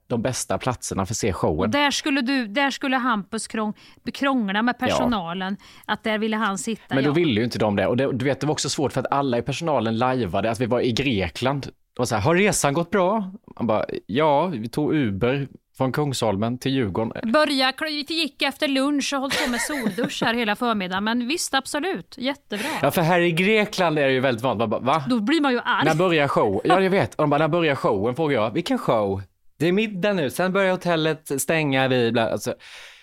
de 0.06 0.22
bästa 0.22 0.58
platserna 0.58 1.06
för 1.06 1.12
att 1.12 1.16
se 1.16 1.32
showen. 1.32 1.60
Och 1.60 1.68
där 1.68 1.90
skulle, 1.90 2.20
du, 2.20 2.46
där 2.46 2.70
skulle 2.70 2.96
Hampus 2.96 3.46
krång, 3.46 3.74
krångla 4.12 4.62
med 4.62 4.78
personalen, 4.78 5.56
att 5.86 6.02
där 6.04 6.18
ville 6.18 6.36
han 6.36 6.58
sitta. 6.58 6.94
Men 6.94 7.04
då 7.04 7.10
ja. 7.10 7.14
ville 7.14 7.40
ju 7.40 7.44
inte 7.44 7.58
de 7.58 7.76
det. 7.76 7.86
Och 7.86 7.96
det, 7.96 8.12
du 8.12 8.24
vet, 8.24 8.40
det 8.40 8.46
var 8.46 8.52
också 8.52 8.68
svårt 8.68 8.92
för 8.92 9.00
att 9.00 9.12
alla 9.12 9.38
i 9.38 9.42
personalen 9.42 9.98
lajvade 9.98 10.50
att 10.50 10.60
vi 10.60 10.66
var 10.66 10.80
i 10.80 10.92
Grekland. 10.92 11.68
Och 11.98 12.08
så 12.08 12.14
här, 12.14 12.22
har 12.22 12.34
resan 12.34 12.74
gått 12.74 12.90
bra? 12.90 13.30
Man 13.56 13.66
bara, 13.66 13.84
ja, 14.06 14.46
vi 14.46 14.68
tog 14.68 14.94
Uber 14.94 15.48
från 15.76 15.92
Kungsholmen 15.92 16.58
till 16.58 16.72
Djurgården. 16.72 17.32
Börja, 17.32 17.72
gick 18.08 18.42
efter 18.42 18.68
lunch 18.68 19.12
och 19.14 19.20
höll 19.20 19.30
på 19.30 19.50
med 19.50 19.60
soldusch 19.60 20.22
här 20.22 20.34
hela 20.34 20.56
förmiddagen. 20.56 21.04
Men 21.04 21.28
visst, 21.28 21.54
absolut. 21.54 22.14
Jättebra. 22.18 22.68
Ja, 22.82 22.90
för 22.90 23.02
här 23.02 23.20
i 23.20 23.32
Grekland 23.32 23.98
är 23.98 24.06
det 24.06 24.12
ju 24.12 24.20
väldigt 24.20 24.44
vanligt. 24.44 24.58
Man 24.58 24.70
bara, 24.70 24.80
va? 24.80 25.04
Då 25.08 25.20
blir 25.20 25.40
man 25.40 25.52
ju 25.52 25.60
arg. 25.64 25.84
När 25.84 25.94
börjar 25.94 26.28
show? 26.28 26.60
Ja, 26.64 26.80
jag 26.80 26.90
vet. 26.90 27.14
Och 27.14 27.22
de 27.22 27.30
bara, 27.30 27.38
när 27.38 27.48
börjar 27.48 27.74
showen? 27.74 28.14
Frågar 28.16 28.42
jag. 28.42 28.50
Vilken 28.50 28.78
show? 28.78 29.22
Det 29.58 29.66
är 29.66 29.72
middag 29.72 30.12
nu, 30.12 30.30
sen 30.30 30.52
börjar 30.52 30.70
hotellet 30.70 31.40
stänga 31.42 31.88
vid... 31.88 32.12
Bla, 32.12 32.30
alltså. 32.30 32.54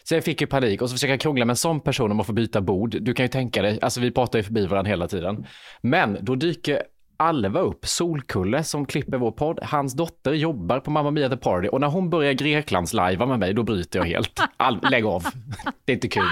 Så 0.03 0.15
jag 0.15 0.23
fick 0.23 0.41
ju 0.41 0.47
panik 0.47 0.81
och 0.81 0.89
så 0.89 0.95
försöker 0.95 1.13
jag 1.13 1.19
krångla 1.19 1.45
med 1.45 1.53
en 1.53 1.57
sån 1.57 1.79
person 1.79 2.11
om 2.11 2.19
att 2.19 2.27
få 2.27 2.33
byta 2.33 2.61
bord. 2.61 2.97
Du 3.01 3.13
kan 3.13 3.23
ju 3.23 3.29
tänka 3.29 3.61
dig, 3.61 3.79
alltså 3.81 3.99
vi 3.99 4.11
pratar 4.11 4.39
ju 4.39 4.43
förbi 4.43 4.65
varandra 4.65 4.89
hela 4.89 5.07
tiden. 5.07 5.45
Men 5.81 6.17
då 6.21 6.35
dyker 6.35 6.83
Alva 7.17 7.59
upp, 7.59 7.85
Solkulle 7.85 8.63
som 8.63 8.85
klipper 8.85 9.17
vår 9.17 9.31
podd. 9.31 9.59
Hans 9.63 9.93
dotter 9.93 10.33
jobbar 10.33 10.79
på 10.79 10.91
Mamma 10.91 11.11
Mia 11.11 11.29
The 11.29 11.37
Party 11.37 11.67
och 11.67 11.81
när 11.81 11.87
hon 11.87 12.09
börjar 12.09 12.33
Greklands 12.33 12.93
lajva 12.93 13.25
med 13.25 13.39
mig, 13.39 13.53
då 13.53 13.63
bryter 13.63 13.99
jag 13.99 14.05
helt. 14.05 14.39
Alva, 14.57 14.89
lägg 14.89 15.05
av. 15.05 15.23
Det 15.85 15.91
är 15.91 15.93
inte 15.93 16.07
kul. 16.07 16.23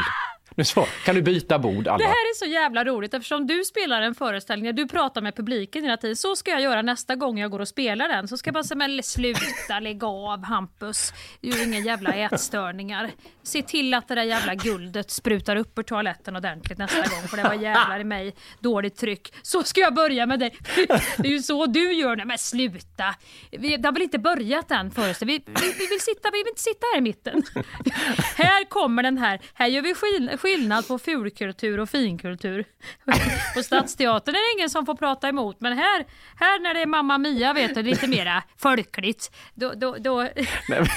Nu 0.59 0.65
så, 0.65 0.87
kan 1.05 1.15
du 1.15 1.21
byta 1.21 1.59
bord, 1.59 1.87
Alva? 1.87 1.97
Det 1.97 2.03
här 2.03 2.11
är 2.11 2.35
så 2.35 2.45
jävla 2.45 2.83
roligt 2.83 3.13
eftersom 3.13 3.47
du 3.47 3.63
spelar 3.65 4.01
en 4.01 4.15
föreställning 4.15 4.65
där 4.65 4.73
du 4.73 4.87
pratar 4.87 5.21
med 5.21 5.35
publiken 5.35 5.83
hela 5.83 5.97
tiden. 5.97 6.15
Så 6.15 6.35
ska 6.35 6.51
jag 6.51 6.61
göra 6.61 6.81
nästa 6.81 7.15
gång 7.15 7.39
jag 7.39 7.51
går 7.51 7.59
och 7.59 7.67
spelar 7.67 8.07
den. 8.07 8.27
Så 8.27 8.37
ska 8.37 8.47
jag 8.47 8.53
bara 8.53 8.63
säga, 8.63 8.75
men 8.77 9.03
sluta, 9.03 9.79
lägg 9.81 10.03
av 10.03 10.43
Hampus. 10.43 11.13
Du 11.41 11.51
har 11.51 11.63
inga 11.63 11.79
jävla 11.79 12.13
ätstörningar. 12.13 13.11
Se 13.43 13.61
till 13.61 13.93
att 13.93 14.07
det 14.07 14.15
där 14.15 14.23
jävla 14.23 14.55
guldet 14.55 15.11
sprutar 15.11 15.55
upp 15.55 15.79
ur 15.79 15.83
toaletten 15.83 16.35
ordentligt 16.35 16.77
nästa 16.77 16.97
gång. 17.01 17.27
För 17.27 17.37
det 17.37 17.43
var 17.43 17.53
jävlar 17.53 17.99
i 17.99 18.03
mig 18.03 18.35
dåligt 18.59 18.97
tryck. 18.97 19.33
Så 19.41 19.63
ska 19.63 19.81
jag 19.81 19.93
börja 19.93 20.25
med 20.25 20.39
dig. 20.39 20.57
Det 21.17 21.27
är 21.27 21.31
ju 21.31 21.39
så 21.41 21.65
du 21.65 21.93
gör 21.93 22.15
nu. 22.15 22.25
Men 22.25 22.37
sluta. 22.37 23.15
Vi, 23.51 23.77
det 23.77 23.87
har 23.87 23.93
väl 23.93 24.01
inte 24.01 24.19
börjat 24.19 24.71
än 24.71 24.91
föreställningen. 24.91 25.41
Vi, 25.45 25.53
vi, 25.61 25.73
vi, 25.79 25.87
vill 25.87 25.99
sitta, 25.99 26.29
vi 26.31 26.37
vill 26.37 26.47
inte 26.49 26.61
sitta 26.61 26.85
här 26.93 26.97
i 26.97 27.01
mitten. 27.01 27.43
Här 28.35 28.65
kommer 28.69 29.03
den 29.03 29.17
här. 29.17 29.39
Här 29.53 29.67
gör 29.67 29.81
vi 29.81 29.93
skill- 29.93 30.37
skillnad 30.49 30.87
på 30.87 30.99
fulkultur 30.99 31.79
och 31.79 31.89
finkultur. 31.89 32.65
På 33.55 33.63
Stadsteatern 33.63 34.35
är 34.35 34.53
det 34.53 34.59
ingen 34.59 34.69
som 34.69 34.85
får 34.85 34.95
prata 34.95 35.29
emot, 35.29 35.57
men 35.59 35.77
här, 35.77 36.05
här 36.35 36.59
när 36.59 36.73
det 36.73 36.81
är 36.81 36.85
Mamma 36.85 37.17
Mia 37.17 37.53
vet 37.53 37.75
du, 37.75 37.83
lite 37.83 38.07
mera 38.07 38.43
folkligt, 38.57 39.31
då, 39.53 39.73
då, 39.75 39.95
då 39.99 40.15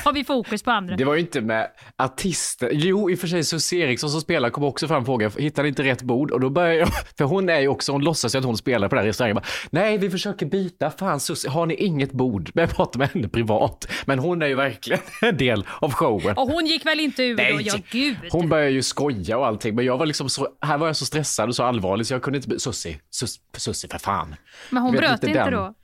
har 0.05 0.13
vi 0.13 0.25
fokus 0.25 0.63
på 0.63 0.71
andra. 0.71 0.97
Det 0.97 1.05
var 1.05 1.15
ju 1.15 1.21
inte 1.21 1.41
med 1.41 1.69
artister. 1.97 2.71
Jo, 2.73 3.11
i 3.11 3.15
och 3.15 3.19
för 3.19 3.27
sig 3.27 3.45
Susie 3.45 3.85
Eriksson 3.85 4.11
som 4.11 4.21
spelar 4.21 4.51
kom 4.51 4.65
också 4.65 4.89
fram 4.89 5.01
och 5.01 5.07
frågade, 5.07 5.43
hittade 5.43 5.69
inte 5.69 5.83
rätt 5.83 6.03
bord? 6.03 6.31
Och 6.31 6.41
då 6.41 6.51
började 6.51 6.77
jag, 6.77 6.89
för 7.19 7.25
hon 7.25 7.49
är 7.49 7.61
ju 7.61 7.69
också, 7.69 7.93
hon 7.93 8.05
låtsas 8.05 8.35
ju 8.35 8.39
att 8.39 8.45
hon 8.45 8.57
spelar 8.57 8.89
på 8.89 8.95
den 8.95 9.03
här 9.03 9.09
restaurangen. 9.09 9.35
Bara, 9.35 9.45
Nej, 9.71 9.99
vi 9.99 10.11
försöker 10.11 10.47
byta. 10.47 10.91
Fan 10.91 11.21
Susie, 11.21 11.51
har 11.51 11.67
ni 11.67 11.75
inget 11.75 12.13
bord? 12.13 12.51
Men 12.55 12.63
jag 12.63 12.77
pratar 12.77 12.99
med 12.99 13.09
henne 13.09 13.29
privat. 13.29 13.89
Men 14.05 14.19
hon 14.19 14.43
är 14.43 14.47
ju 14.47 14.55
verkligen 14.55 15.03
en 15.23 15.37
del 15.37 15.67
av 15.81 15.93
showen. 15.93 16.37
Och 16.37 16.49
hon 16.49 16.67
gick 16.67 16.87
väl 16.87 17.01
inte 17.01 17.23
ur 17.23 17.37
då? 17.37 17.61
Ja, 17.61 17.75
gud. 17.91 18.17
Hon 18.31 18.49
började 18.49 18.71
ju 18.71 18.83
skoja 18.83 19.32
och 19.39 19.47
allting, 19.47 19.75
men 19.75 19.85
jag 19.85 19.99
var 19.99 20.07
liksom 20.07 20.29
så, 20.29 20.49
här 20.61 20.79
var 20.79 20.87
jag 20.87 20.97
så 20.97 21.07
stressad 21.07 21.49
och 21.49 21.57
så 21.57 21.63
allvarlig 21.63 22.07
så 22.07 22.15
jag 22.15 22.23
kunde 22.23 22.37
inte, 22.39 22.61
Susie, 22.61 22.99
Sus, 23.11 23.41
Susie 23.57 23.91
för 23.91 23.99
fan. 23.99 24.35
Men 24.71 24.83
hon 24.83 24.93
bröt 24.93 25.13
inte 25.13 25.27
inte 25.27 25.45
den. 25.45 25.53
då? 25.53 25.75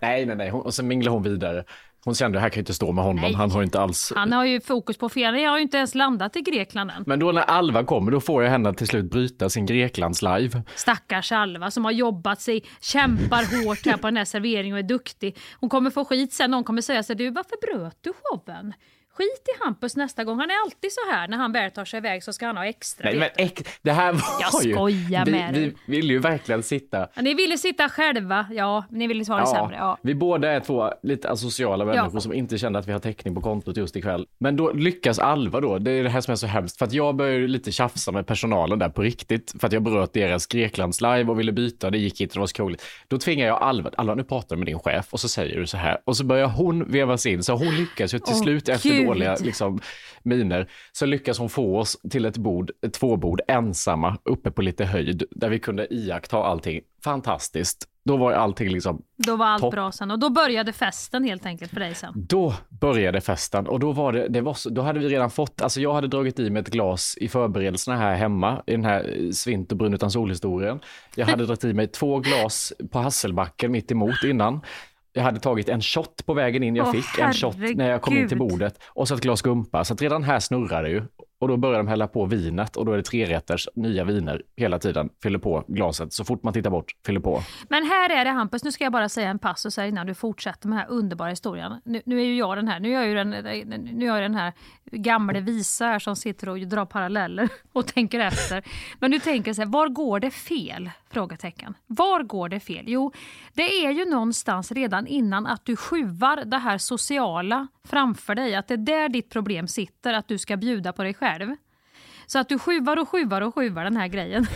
Nej, 0.00 0.26
nej, 0.26 0.36
nej, 0.36 0.50
hon, 0.50 0.62
och 0.62 0.74
sen 0.74 0.88
minglade 0.88 1.14
hon 1.16 1.22
vidare. 1.22 1.64
Hon 2.04 2.14
kände, 2.14 2.40
här 2.40 2.48
kan 2.48 2.58
jag 2.58 2.62
inte 2.62 2.74
stå 2.74 2.92
med 2.92 3.04
honom, 3.04 3.22
Nej. 3.22 3.34
han 3.34 3.50
har 3.50 3.62
inte 3.62 3.80
alls 3.80 4.12
Han 4.16 4.32
har 4.32 4.44
ju 4.44 4.60
fokus 4.60 4.98
på 4.98 5.08
fel. 5.08 5.34
Jag 5.40 5.50
har 5.50 5.58
ju 5.58 5.62
inte 5.62 5.76
ens 5.76 5.94
landat 5.94 6.36
i 6.36 6.40
Grekland 6.40 6.90
än. 6.90 7.04
Men 7.06 7.18
då 7.18 7.32
när 7.32 7.42
Alva 7.42 7.84
kommer, 7.84 8.10
då 8.12 8.20
får 8.20 8.42
jag 8.42 8.50
henne 8.50 8.74
till 8.74 8.86
slut 8.86 9.10
bryta 9.10 9.48
sin 9.48 9.66
Greklands 9.66 10.22
live. 10.22 10.62
Stackars 10.74 11.32
Alva 11.32 11.70
som 11.70 11.84
har 11.84 11.92
jobbat 11.92 12.40
sig, 12.40 12.64
kämpar 12.80 13.64
hårt 13.64 13.86
här 13.86 13.96
på 13.96 14.06
den 14.06 14.16
här 14.16 14.24
serveringen 14.24 14.72
och 14.74 14.78
är 14.78 14.82
duktig. 14.82 15.36
Hon 15.60 15.70
kommer 15.70 15.90
få 15.90 16.04
skit 16.04 16.32
sen. 16.32 16.50
Någon 16.50 16.64
kommer 16.64 16.82
säga 16.82 17.02
så 17.02 17.14
du 17.14 17.30
varför 17.30 17.76
bröt 17.76 17.96
du 18.00 18.12
showen? 18.22 18.72
Skit 19.18 19.48
i 19.56 19.64
Hampus 19.64 19.96
nästa 19.96 20.24
gång. 20.24 20.38
Han 20.38 20.50
är 20.50 20.54
alltid 20.64 20.92
så 20.92 21.00
här. 21.12 21.28
När 21.28 21.36
han 21.36 21.52
väl 21.52 21.70
tar 21.70 21.84
sig 21.84 21.98
iväg 21.98 22.22
så 22.24 22.32
ska 22.32 22.46
han 22.46 22.56
ha 22.56 22.64
extra. 22.66 23.10
Nej, 23.10 23.18
men 23.18 23.28
äck, 23.46 23.68
det 23.82 23.92
här 23.92 24.12
var 24.12 24.22
Jag 24.40 24.64
ju... 24.64 24.72
skojar 24.72 25.24
vi, 25.24 25.30
med 25.32 25.54
dig. 25.54 25.74
vi 25.86 25.96
vill 25.96 26.10
ju 26.10 26.18
verkligen 26.18 26.62
sitta... 26.62 26.98
Ja, 27.14 27.22
Ni 27.22 27.34
ville 27.34 27.58
sitta 27.58 27.88
själva. 27.88 28.46
Ja, 28.50 28.84
ni 28.90 29.06
ville 29.06 29.24
ta 29.24 29.36
det 29.40 29.46
sämre. 29.46 29.76
Ja. 29.76 29.98
Vi 30.02 30.14
båda 30.14 30.50
är 30.52 30.60
två 30.60 30.92
lite 31.02 31.30
asociala 31.30 31.84
människor 31.84 32.10
Ja. 32.14 32.20
som 32.20 32.32
inte 32.32 32.58
kände 32.58 32.78
att 32.78 32.88
vi 32.88 32.92
har 32.92 32.98
täckning 32.98 33.34
på 33.34 33.40
kontot 33.40 33.76
just 33.76 33.96
ikväll. 33.96 34.26
Men 34.38 34.56
då 34.56 34.72
lyckas 34.72 35.18
Alva 35.18 35.60
då, 35.60 35.78
det 35.78 35.90
är 35.90 36.02
det 36.04 36.10
här 36.10 36.20
som 36.20 36.32
är 36.32 36.36
så 36.36 36.46
hemskt. 36.46 36.78
För 36.78 36.84
att 36.86 36.92
jag 36.92 37.16
började 37.16 37.46
lite 37.46 37.72
tjafsa 37.72 38.12
med 38.12 38.26
personalen 38.26 38.78
där 38.78 38.88
på 38.88 39.02
riktigt. 39.02 39.54
För 39.60 39.66
att 39.66 39.72
jag 39.72 39.82
bröt 39.82 40.12
deras 40.12 40.46
Greklands 40.46 41.00
live 41.00 41.24
och 41.24 41.38
ville 41.40 41.52
byta, 41.52 41.90
det 41.90 41.98
gick 41.98 42.20
inte, 42.20 42.34
det 42.34 42.40
var 42.40 42.46
så 42.46 42.54
krångligt. 42.54 42.82
Då 43.08 43.18
tvingar 43.18 43.46
jag 43.46 43.62
Alva, 43.62 43.90
Alva 43.96 44.14
nu 44.14 44.24
pratar 44.24 44.56
du 44.56 44.58
med 44.58 44.66
din 44.66 44.78
chef 44.78 45.06
och 45.10 45.20
så 45.20 45.28
säger 45.28 45.60
du 45.60 45.66
så 45.66 45.76
här. 45.76 45.98
Och 46.04 46.16
så 46.16 46.24
börjar 46.24 46.46
hon 46.46 46.90
vevas 46.92 47.26
in, 47.26 47.42
så 47.42 47.52
hon 47.52 47.74
lyckas 47.76 48.14
ju 48.14 48.18
till 48.18 48.34
Åh, 48.36 48.42
slut 48.42 48.68
efter 48.68 48.88
Gud. 48.90 49.07
Dåliga 49.08 49.36
liksom, 49.40 49.80
miner, 50.22 50.70
så 50.92 51.06
lyckas 51.06 51.38
hon 51.38 51.48
få 51.48 51.78
oss 51.78 51.96
till 52.10 52.24
ett 52.24 52.36
bord, 52.36 52.70
ett 52.86 52.92
tvåbord 52.92 53.40
ensamma 53.48 54.18
uppe 54.24 54.50
på 54.50 54.62
lite 54.62 54.84
höjd 54.84 55.22
där 55.30 55.48
vi 55.48 55.58
kunde 55.58 55.94
iaktta 55.94 56.36
allting. 56.36 56.80
Fantastiskt. 57.04 57.88
Då 58.04 58.16
var 58.16 58.32
allting 58.32 58.68
liksom 58.68 59.02
Då 59.16 59.36
var 59.36 59.46
allt 59.46 59.60
Topp. 59.60 59.72
bra 59.74 59.92
sen. 59.92 60.10
Och 60.10 60.18
då 60.18 60.30
började 60.30 60.72
festen 60.72 61.24
helt 61.24 61.46
enkelt 61.46 61.70
för 61.70 61.80
dig 61.80 61.94
sen. 61.94 62.12
då 62.16 62.54
började 62.68 63.20
festen 63.20 63.66
och 63.66 63.80
då 63.80 63.92
var 63.92 64.12
det, 64.12 64.28
det 64.28 64.40
var 64.40 64.54
så, 64.54 64.70
då 64.70 64.82
hade 64.82 64.98
vi 64.98 65.08
redan 65.08 65.30
fått, 65.30 65.62
alltså 65.62 65.80
jag 65.80 65.94
hade 65.94 66.08
dragit 66.08 66.38
i 66.38 66.50
mig 66.50 66.60
ett 66.60 66.70
glas 66.70 67.16
i 67.20 67.28
förberedelserna 67.28 67.96
här 67.96 68.14
hemma 68.16 68.62
i 68.66 68.72
den 68.72 68.84
här 68.84 69.16
eh, 69.16 69.30
svint 69.30 69.72
och 69.72 69.78
brun 69.78 69.94
utan 69.94 70.10
solhistorien. 70.10 70.80
Jag 71.14 71.26
hade 71.26 71.46
dragit 71.46 71.64
i 71.64 71.72
mig 71.72 71.86
två 71.86 72.18
glas 72.18 72.72
på 72.92 72.98
Hasselbacken 72.98 73.72
mitt 73.72 73.90
emot 73.90 74.24
innan. 74.24 74.60
Jag 75.18 75.24
hade 75.24 75.40
tagit 75.40 75.68
en 75.68 75.80
shot 75.82 76.26
på 76.26 76.34
vägen 76.34 76.62
in 76.62 76.76
jag 76.76 76.86
Åh, 76.86 76.92
fick, 76.92 77.18
en 77.18 77.32
shot 77.32 77.56
när 77.74 77.90
jag 77.90 78.02
kom 78.02 78.16
in 78.16 78.28
till 78.28 78.38
herregud. 78.38 78.58
bordet 78.58 78.78
och 78.86 79.08
så 79.08 79.14
ett 79.14 79.20
glas 79.20 79.38
skumpa. 79.38 79.84
Så 79.84 79.94
att 79.94 80.02
redan 80.02 80.22
här 80.22 80.40
snurrar 80.40 80.82
det 80.82 80.90
ju. 80.90 81.02
Och 81.40 81.48
då 81.48 81.56
börjar 81.56 81.78
de 81.78 81.88
hälla 81.88 82.08
på 82.08 82.26
vinet 82.26 82.76
och 82.76 82.84
då 82.84 82.92
är 82.92 82.96
det 82.96 83.02
trerätters 83.02 83.68
nya 83.74 84.04
viner 84.04 84.42
hela 84.56 84.78
tiden. 84.78 85.08
Fyller 85.22 85.38
på 85.38 85.64
glaset 85.68 86.12
så 86.12 86.24
fort 86.24 86.42
man 86.42 86.52
tittar 86.52 86.70
bort, 86.70 86.92
fyller 87.06 87.20
på. 87.20 87.42
Men 87.68 87.84
här 87.84 88.10
är 88.10 88.24
det 88.24 88.30
Hampus, 88.30 88.64
nu 88.64 88.72
ska 88.72 88.84
jag 88.84 88.92
bara 88.92 89.08
säga 89.08 89.30
en 89.30 89.38
passus 89.38 89.76
här 89.76 89.86
innan 89.86 90.06
du 90.06 90.14
fortsätter 90.14 90.68
med 90.68 90.78
den 90.78 90.86
här 90.86 90.90
underbara 90.90 91.30
historien. 91.30 91.80
Nu, 91.84 92.02
nu 92.06 92.20
är 92.20 92.24
ju 92.24 92.36
jag 92.36 92.56
den 92.56 92.68
här, 92.68 92.80
nu 92.80 92.88
är 92.88 92.92
jag 92.92 93.06
ju 93.06 93.14
den, 93.14 93.30
nu 93.92 94.04
är 94.04 94.12
jag 94.12 94.22
den 94.22 94.34
här 94.34 94.52
gamle 94.90 95.40
visa 95.40 95.86
här 95.86 95.98
som 95.98 96.16
sitter 96.16 96.48
och 96.48 96.58
drar 96.58 96.84
paralleller 96.84 97.48
och 97.72 97.86
tänker 97.86 98.20
efter. 98.20 98.64
Men 99.00 99.10
du 99.10 99.18
tänker 99.18 99.52
så 99.52 99.62
här, 99.62 99.68
var 99.68 99.88
går 99.88 100.20
det 100.20 100.30
fel? 100.30 100.90
Frågetecken. 101.10 101.74
Var 101.86 102.22
går 102.22 102.48
det 102.48 102.60
fel? 102.60 102.84
Jo, 102.86 103.12
det 103.54 103.84
är 103.86 103.90
ju 103.90 104.04
någonstans 104.04 104.72
redan 104.72 105.06
innan 105.06 105.46
att 105.46 105.64
du 105.64 105.76
sjuvar 105.76 106.44
det 106.44 106.58
här 106.58 106.78
sociala 106.78 107.68
framför 107.84 108.34
dig, 108.34 108.54
att 108.54 108.68
det 108.68 108.74
är 108.74 108.78
där 108.78 109.08
ditt 109.08 109.30
problem 109.30 109.68
sitter, 109.68 110.14
att 110.14 110.28
du 110.28 110.38
ska 110.38 110.56
bjuda 110.56 110.92
på 110.92 111.02
dig 111.02 111.14
själv. 111.14 111.27
Så 112.26 112.38
att 112.38 112.48
du 112.48 112.58
sjuvar 112.58 112.96
och 112.96 113.08
sjuvar 113.08 113.40
och 113.40 113.54
sjuvar 113.54 113.84
den 113.84 113.96
här 113.96 114.08
grejen 114.08 114.46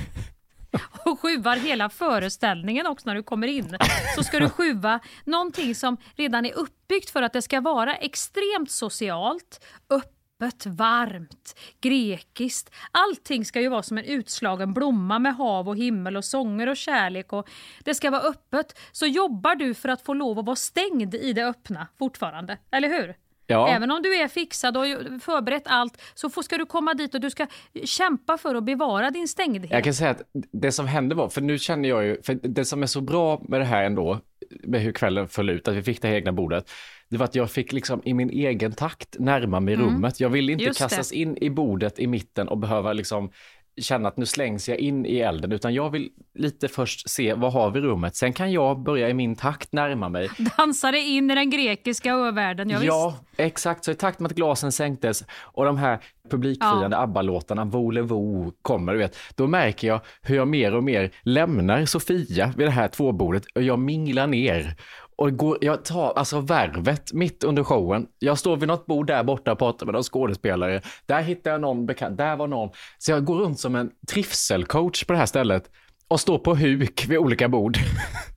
och 1.04 1.20
sjuvar 1.20 1.56
hela 1.56 1.88
föreställningen 1.88 2.86
också 2.86 3.08
när 3.08 3.14
du 3.14 3.22
kommer 3.22 3.46
in. 3.46 3.76
Så 4.16 4.22
ska 4.22 4.38
du 4.38 4.48
sjuva 4.48 5.00
någonting 5.24 5.74
som 5.74 5.96
redan 6.16 6.46
är 6.46 6.52
uppbyggt 6.52 7.10
för 7.10 7.22
att 7.22 7.32
det 7.32 7.42
ska 7.42 7.60
vara 7.60 7.96
extremt 7.96 8.70
socialt, 8.70 9.64
öppet, 9.90 10.66
varmt, 10.66 11.58
grekiskt. 11.80 12.70
Allting 12.92 13.44
ska 13.44 13.60
ju 13.60 13.68
vara 13.68 13.82
som 13.82 13.98
en 13.98 14.04
utslagen 14.04 14.74
blomma 14.74 15.18
med 15.18 15.36
hav 15.36 15.68
och 15.68 15.76
himmel 15.76 16.16
och 16.16 16.24
sånger 16.24 16.66
och 16.66 16.76
kärlek. 16.76 17.32
Och 17.32 17.48
det 17.84 17.94
ska 17.94 18.10
vara 18.10 18.22
öppet. 18.22 18.78
Så 18.92 19.06
jobbar 19.06 19.54
du 19.54 19.74
för 19.74 19.88
att 19.88 20.02
få 20.02 20.14
lov 20.14 20.38
att 20.38 20.46
vara 20.46 20.56
stängd 20.56 21.14
i 21.14 21.32
det 21.32 21.46
öppna 21.46 21.88
fortfarande, 21.98 22.58
eller 22.70 22.88
hur? 22.88 23.14
Ja. 23.46 23.68
Även 23.68 23.90
om 23.90 24.02
du 24.02 24.16
är 24.16 24.28
fixad 24.28 24.76
och 24.76 24.84
förberett 25.22 25.62
allt 25.66 26.02
så 26.14 26.30
får, 26.30 26.42
ska 26.42 26.58
du 26.58 26.66
komma 26.66 26.94
dit 26.94 27.14
och 27.14 27.20
du 27.20 27.30
ska 27.30 27.46
kämpa 27.84 28.38
för 28.38 28.54
att 28.54 28.64
bevara 28.64 29.10
din 29.10 29.28
stängdhet. 29.28 29.70
Jag 29.70 29.84
kan 29.84 29.94
säga 29.94 30.10
att 30.10 30.22
det 30.52 30.72
som 30.72 30.86
hände 30.86 31.14
var, 31.14 31.28
för 31.28 31.40
nu 31.40 31.58
känner 31.58 31.88
jag 31.88 32.04
ju, 32.04 32.22
för 32.22 32.34
det 32.42 32.64
som 32.64 32.82
är 32.82 32.86
så 32.86 33.00
bra 33.00 33.42
med 33.48 33.60
det 33.60 33.64
här 33.64 33.84
ändå, 33.84 34.20
med 34.64 34.80
hur 34.80 34.92
kvällen 34.92 35.28
föll 35.28 35.50
ut, 35.50 35.68
att 35.68 35.74
vi 35.74 35.82
fick 35.82 36.02
det 36.02 36.08
här 36.08 36.14
egna 36.14 36.32
bordet, 36.32 36.70
det 37.08 37.16
var 37.16 37.24
att 37.24 37.34
jag 37.34 37.50
fick 37.50 37.72
liksom 37.72 38.02
i 38.04 38.14
min 38.14 38.30
egen 38.30 38.72
takt 38.72 39.16
närma 39.18 39.60
mig 39.60 39.76
rummet. 39.76 40.20
Jag 40.20 40.30
ville 40.30 40.52
inte 40.52 40.62
Mm. 40.62 40.68
Just 40.68 40.80
det. 40.80 40.84
kastas 40.84 41.12
in 41.12 41.36
i 41.40 41.50
bordet 41.50 41.98
i 41.98 42.06
mitten 42.06 42.48
och 42.48 42.58
behöva 42.58 42.92
liksom 42.92 43.30
känna 43.80 44.08
att 44.08 44.16
nu 44.16 44.26
slängs 44.26 44.68
jag 44.68 44.78
in 44.78 45.06
i 45.06 45.18
elden, 45.18 45.52
utan 45.52 45.74
jag 45.74 45.90
vill 45.90 46.10
lite 46.34 46.68
först 46.68 47.10
se 47.10 47.34
vad 47.34 47.52
har 47.52 47.70
vi 47.70 47.78
i 47.78 47.82
rummet. 47.82 48.16
Sen 48.16 48.32
kan 48.32 48.52
jag 48.52 48.82
börja 48.82 49.08
i 49.08 49.14
min 49.14 49.36
takt 49.36 49.72
närma 49.72 50.08
mig. 50.08 50.30
Dansade 50.58 50.98
in 50.98 51.30
i 51.30 51.34
den 51.34 51.50
grekiska 51.50 52.12
övärlden, 52.12 52.70
ja, 52.70 52.78
Ja, 52.82 53.16
exakt. 53.36 53.84
Så 53.84 53.90
i 53.90 53.94
takt 53.94 54.20
med 54.20 54.30
att 54.30 54.36
glasen 54.36 54.72
sänktes 54.72 55.24
och 55.40 55.64
de 55.64 55.76
här 55.76 55.98
publikfriande 56.30 56.96
ABBA-låtarna, 56.96 57.64
Volevo, 57.64 58.52
kommer, 58.62 58.92
du 58.92 58.98
vet, 58.98 59.16
då 59.34 59.46
märker 59.46 59.88
jag 59.88 60.00
hur 60.22 60.36
jag 60.36 60.48
mer 60.48 60.74
och 60.74 60.84
mer 60.84 61.10
lämnar 61.22 61.84
Sofia 61.84 62.52
vid 62.56 62.66
det 62.66 62.70
här 62.70 62.88
tvåbordet 62.88 63.44
och 63.54 63.62
jag 63.62 63.78
minglar 63.78 64.26
ner. 64.26 64.76
Och 65.16 65.36
går, 65.36 65.58
jag 65.60 65.84
tar 65.84 66.12
alltså 66.12 66.40
värvet 66.40 67.12
mitt 67.12 67.44
under 67.44 67.64
showen. 67.64 68.06
Jag 68.18 68.38
står 68.38 68.56
vid 68.56 68.68
något 68.68 68.86
bord 68.86 69.06
där 69.06 69.24
borta 69.24 69.52
och 69.52 69.58
pratar 69.58 69.86
med 69.86 69.92
någon 69.92 70.02
skådespelare. 70.02 70.82
Där 71.06 71.22
hittar 71.22 71.50
jag 71.50 71.60
någon 71.60 71.86
bekant, 71.86 72.18
där 72.18 72.36
var 72.36 72.46
någon. 72.46 72.70
Så 72.98 73.10
jag 73.10 73.24
går 73.24 73.36
runt 73.36 73.60
som 73.60 73.74
en 73.74 73.90
trivselcoach 74.12 75.04
på 75.04 75.12
det 75.12 75.18
här 75.18 75.26
stället 75.26 75.70
och 76.08 76.20
står 76.20 76.38
på 76.38 76.54
huk 76.54 77.06
vid 77.08 77.18
olika 77.18 77.48
bord. 77.48 77.78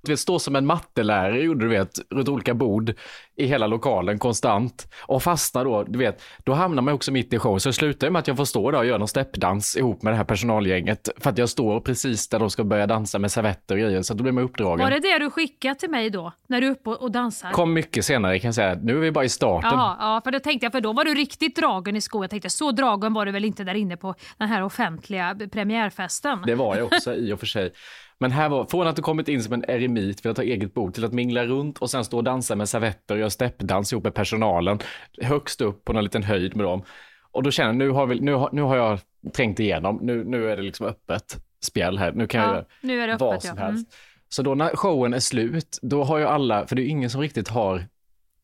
Du 0.01 0.11
vet, 0.11 0.19
står 0.19 0.39
som 0.39 0.55
en 0.55 0.65
mattelärare 0.65 1.41
gjorde 1.41 1.65
du 1.65 1.69
vet, 1.69 1.99
runt 2.09 2.29
olika 2.29 2.53
bord 2.53 2.93
i 3.37 3.45
hela 3.45 3.67
lokalen 3.67 4.19
konstant. 4.19 4.87
Och 5.01 5.23
fastnar 5.23 5.65
då, 5.65 5.83
du 5.83 5.99
vet, 5.99 6.23
då 6.43 6.53
hamnar 6.53 6.81
man 6.81 6.93
också 6.93 7.11
mitt 7.11 7.33
i 7.33 7.39
showen. 7.39 7.59
Så 7.59 7.69
det 7.69 7.73
slutar 7.73 8.09
med 8.09 8.19
att 8.19 8.27
jag 8.27 8.37
får 8.37 8.45
stå 8.45 8.71
där 8.71 8.79
och 8.79 8.85
göra 8.85 8.97
någon 8.97 9.07
steppdans 9.07 9.77
ihop 9.77 10.03
med 10.03 10.13
det 10.13 10.17
här 10.17 10.23
personalgänget. 10.23 11.09
För 11.17 11.29
att 11.29 11.37
jag 11.37 11.49
står 11.49 11.79
precis 11.79 12.29
där 12.29 12.39
de 12.39 12.49
ska 12.49 12.63
börja 12.63 12.87
dansa 12.87 13.19
med 13.19 13.31
servetter 13.31 13.75
och 13.75 13.81
grejer. 13.81 14.01
Så 14.01 14.13
då 14.13 14.23
blir 14.23 14.33
man 14.33 14.43
uppdragen. 14.43 14.79
Var 14.79 14.91
det 14.91 14.99
det 14.99 15.19
du 15.19 15.29
skickade 15.29 15.75
till 15.75 15.89
mig 15.89 16.09
då, 16.09 16.31
när 16.47 16.61
du 16.61 16.67
är 16.67 16.71
uppe 16.71 16.89
och 16.89 17.11
dansar? 17.11 17.51
Kom 17.51 17.73
mycket 17.73 18.05
senare 18.05 18.39
kan 18.39 18.47
jag 18.47 18.55
säga. 18.55 18.77
Nu 18.81 18.95
är 18.95 18.99
vi 18.99 19.11
bara 19.11 19.25
i 19.25 19.29
starten. 19.29 19.69
Ja, 19.73 19.97
ja, 19.99 20.21
för 20.23 20.31
det 20.31 20.39
tänkte 20.39 20.65
jag, 20.65 20.71
för 20.71 20.81
då 20.81 20.93
var 20.93 21.05
du 21.05 21.13
riktigt 21.13 21.55
dragen 21.55 21.95
i 21.95 22.01
skon. 22.01 22.21
Jag 22.21 22.29
tänkte, 22.29 22.49
så 22.49 22.71
dragen 22.71 23.13
var 23.13 23.25
du 23.25 23.31
väl 23.31 23.45
inte 23.45 23.63
där 23.63 23.73
inne 23.73 23.97
på 23.97 24.15
den 24.37 24.47
här 24.47 24.63
offentliga 24.63 25.37
premiärfesten? 25.51 26.43
Det 26.45 26.55
var 26.55 26.75
jag 26.75 26.85
också 26.85 27.15
i 27.15 27.33
och 27.33 27.39
för 27.39 27.45
sig. 27.45 27.71
Men 28.19 28.31
här 28.31 28.49
var, 28.49 28.65
från 28.65 28.87
att 28.87 28.95
du 28.95 29.01
kommit 29.01 29.27
in 29.27 29.43
som 29.43 29.53
en 29.53 29.65
eremit, 29.67 30.25
vill 30.25 30.33
ta 30.33 30.41
eget 30.43 30.73
bord, 30.73 30.93
till 30.93 31.05
att 31.05 31.13
mingla 31.13 31.45
runt 31.45 31.77
och 31.77 31.89
sen 31.89 32.05
stå 32.05 32.17
och 32.17 32.23
dansa 32.23 32.55
med 32.55 32.69
servetter 32.69 33.15
och 33.15 33.19
göra 33.19 33.29
steppdans 33.29 33.93
ihop 33.93 34.03
med 34.03 34.13
personalen, 34.13 34.79
högst 35.21 35.61
upp 35.61 35.85
på 35.85 35.93
någon 35.93 36.03
liten 36.03 36.23
höjd 36.23 36.55
med 36.55 36.65
dem. 36.65 36.83
Och 37.31 37.43
då 37.43 37.51
känner 37.51 37.69
jag, 37.69 37.77
nu 37.77 37.89
har, 37.89 38.05
vi, 38.07 38.19
nu 38.19 38.33
har, 38.33 38.49
nu 38.53 38.61
har 38.61 38.77
jag 38.77 38.99
trängt 39.33 39.59
igenom, 39.59 39.99
nu, 40.01 40.23
nu 40.23 40.51
är 40.51 40.57
det 40.57 40.63
liksom 40.63 40.85
öppet 40.85 41.37
spjäll 41.63 41.97
här, 41.97 42.11
nu 42.11 42.27
kan 42.27 42.41
jag 42.41 42.49
Ja, 42.49 42.53
göra 42.53 42.65
nu 42.81 43.01
är 43.01 43.07
det 43.07 43.17
vad 43.17 43.33
öppet, 43.33 43.43
som 43.43 43.57
ja. 43.57 43.63
Mm. 43.63 43.75
helst. 43.75 43.95
Så 44.29 44.41
då 44.43 44.55
när 44.55 44.75
showen 44.75 45.13
är 45.13 45.19
slut, 45.19 45.79
då 45.81 46.03
har 46.03 46.17
ju 46.17 46.25
alla, 46.25 46.67
för 46.67 46.75
det 46.75 46.81
är 46.81 46.87
ingen 46.87 47.09
som 47.09 47.21
riktigt 47.21 47.47
har 47.47 47.85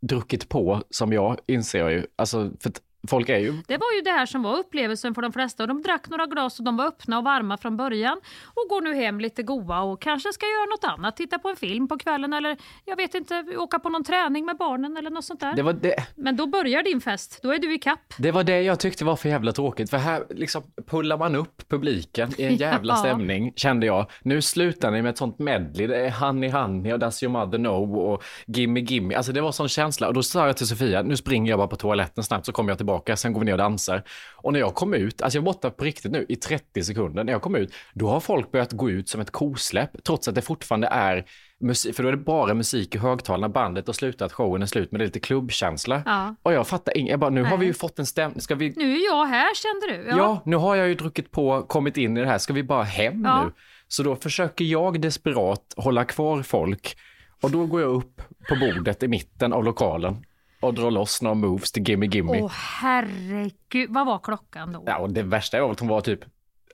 druckit 0.02 0.50
på 0.50 0.84
som 0.90 1.14
jag, 1.14 1.38
inser 1.48 1.80
jag 1.80 1.92
ju. 1.92 2.06
Alltså, 2.16 2.52
för 2.60 2.72
folk 3.08 3.30
är 3.30 3.38
ju 3.38 3.52
Det 3.68 3.78
var 3.78 3.94
ju 3.96 4.02
det 4.02 4.12
här 4.12 4.26
som 4.26 4.44
var 4.44 4.58
upplevelsen 4.58 5.16
för 5.16 5.22
de 5.22 5.34
flesta. 5.34 5.64
Och 5.64 5.68
de 5.68 5.82
drack 5.82 6.10
några 6.10 6.26
glas 6.26 6.60
och 6.60 6.66
de 6.66 6.78
var 6.78 6.86
öppna 6.86 7.18
och 7.18 7.24
varma 7.24 7.58
från 7.58 7.78
början. 7.78 8.18
Och 8.46 8.70
går 8.70 8.82
nu 8.82 8.94
hem 8.96 9.20
lite 9.20 9.44
goa 9.44 9.82
och 9.82 10.02
kanske 10.02 10.34
ska 10.34 10.46
göra 10.46 10.66
något 10.66 11.00
annat. 11.00 11.18
Titta 11.18 11.40
på 11.40 11.50
en 11.50 11.56
film 11.56 11.88
på 11.88 11.98
kvällen 11.98 12.34
eller 12.34 12.58
jag 12.86 12.96
vet 12.96 13.14
inte, 13.16 13.44
åka 13.58 13.80
på 13.80 13.90
någon 13.90 14.04
träning 14.04 14.46
med 14.46 14.58
barnen 14.58 14.98
eller 14.98 15.10
något 15.10 15.26
sånt 15.26 15.40
där. 15.40 15.54
det 15.56 15.62
var 15.64 15.74
det, 15.74 15.96
Men 16.16 16.36
då 16.36 16.46
börjar 16.48 16.84
din 16.84 17.02
fest. 17.02 17.40
Då 17.44 17.54
är 17.54 17.60
du 17.60 17.74
i 17.76 17.78
kapp. 17.80 18.14
Det 18.18 18.32
var 18.32 18.44
det 18.44 18.62
jag 18.62 18.80
tyckte 18.80 19.06
var 19.06 19.16
för 19.16 19.30
jävla 19.30 19.52
tråkigt, 19.52 19.90
för 19.90 19.98
här 19.98 20.24
liksom 20.30 20.64
pullar 20.88 21.18
man 21.18 21.36
upp 21.36 21.70
publiken 21.70 22.30
i 22.38 22.44
en 22.44 22.56
jävla 22.68 22.94
Ja. 22.94 22.98
stämning, 22.98 23.54
kände 23.56 23.86
jag. 23.86 24.06
Nu 24.24 24.42
slutar 24.42 24.92
ni 24.92 25.02
med 25.02 25.10
ett 25.10 25.18
sånt 25.18 25.40
medley, 25.40 25.88
det 25.88 25.96
är 26.06 26.12
Honey 26.12 26.50
Honey 26.50 26.94
och 26.94 27.00
Does 27.00 27.24
Your 27.24 27.32
Mother 27.34 27.58
Know 27.58 27.98
och 28.00 28.24
Gimme 28.46 28.80
Gimme, 28.80 29.16
alltså 29.16 29.32
det 29.32 29.42
var 29.42 29.52
sån 29.52 29.70
känsla. 29.70 30.08
Och 30.08 30.14
då 30.14 30.24
sa 30.24 30.48
jag 30.48 30.58
till 30.58 30.68
Sofia, 30.68 31.02
nu 31.02 31.18
springer 31.18 31.50
jag 31.50 31.60
bara 31.60 31.68
på 31.68 31.76
toaletten 31.76 32.24
snabbt 32.24 32.46
så 32.46 32.52
kommer 32.52 32.72
jag 32.72 32.78
tillbaka, 32.78 32.91
sen 33.16 33.34
går 33.34 33.40
vi 33.40 33.46
ner 33.46 33.52
och 33.52 33.58
dansar. 33.58 34.04
Och 34.36 34.54
när 34.54 34.60
jag 34.60 34.76
kom 34.76 34.94
ut, 34.94 35.22
alltså 35.22 35.38
jag 35.38 35.44
var 35.44 35.54
borta 35.54 35.70
på 35.70 35.84
riktigt 35.84 36.12
nu 36.12 36.26
i 36.30 36.36
30 36.36 36.84
sekunder, 36.84 37.24
när 37.24 37.34
jag 37.34 37.42
kom 37.42 37.56
ut, 37.56 37.74
då 37.94 38.08
har 38.08 38.20
folk 38.20 38.52
börjat 38.52 38.72
gå 38.72 38.90
ut 38.90 39.10
som 39.10 39.22
ett 39.22 39.32
kosläpp, 39.32 40.04
trots 40.04 40.28
att 40.28 40.36
det 40.36 40.42
fortfarande 40.42 40.88
är 40.88 41.26
musik, 41.60 41.96
för 41.96 42.04
då 42.04 42.10
är 42.10 42.14
det 42.14 42.18
bara 42.18 42.54
musik 42.54 42.96
i 42.96 42.98
högtalarna, 42.98 43.50
bandet 43.50 43.88
har 43.88 43.94
slutat, 43.94 44.34
showen 44.34 44.62
är 44.62 44.66
slut, 44.66 44.92
men 44.92 45.00
det 45.00 45.04
är 45.04 45.08
lite 45.08 45.20
klubbkänsla. 45.20 46.04
Ja. 46.06 46.36
Och 46.44 46.54
jag 46.54 46.68
fattar 46.68 46.98
inget, 46.98 47.12
jag 47.12 47.20
bara, 47.20 47.30
nu 47.30 47.44
har 47.44 47.50
Nej. 47.50 47.60
vi 47.60 47.66
ju 47.66 47.74
fått 47.74 48.00
en 48.00 48.06
stämning, 48.06 48.42
ska 48.42 48.56
vi 48.56 48.74
Nu 48.76 48.96
är 48.96 49.06
jag 49.06 49.26
här 49.26 49.56
kände 49.56 50.04
du. 50.04 50.18
Ja. 50.18 50.42
nu 50.46 50.56
har 50.56 50.76
jag 50.76 50.88
ju 50.88 50.96
druckit 50.96 51.32
på, 51.32 51.62
kommit 51.62 51.98
in 51.98 52.18
i 52.18 52.22
det 52.22 52.28
här, 52.28 52.38
ska 52.38 52.54
vi 52.54 52.64
bara 52.64 52.84
hem 52.84 53.24
Ja. 53.26 53.44
nu? 53.46 53.52
Så 53.88 54.04
då 54.04 54.16
försöker 54.16 54.66
jag 54.66 55.02
desperat 55.02 55.74
hålla 55.78 56.06
kvar 56.06 56.44
folk 56.44 56.98
och 57.42 57.52
då 57.52 57.66
går 57.66 57.82
jag 57.82 57.90
upp 57.90 58.22
på 58.50 58.56
bordet 58.56 59.04
i 59.04 59.08
mitten 59.08 59.54
av 59.54 59.64
lokalen 59.64 60.26
och 60.62 60.74
drar 60.74 60.92
loss 60.92 61.22
några 61.22 61.36
moves 61.36 61.72
till 61.72 61.84
Gimme 61.90 62.06
Gimme. 62.06 62.42
Åh 62.42 62.52
herregud, 62.52 63.90
vad 63.90 64.06
var 64.06 64.20
klockan 64.20 64.74
då? 64.74 64.84
Ja, 64.86 64.98
och 64.98 65.10
det 65.10 65.24
värsta 65.24 65.62
var 65.62 65.72
att 65.72 65.80
hon 65.80 65.90
var 65.90 66.02
typ 66.02 66.20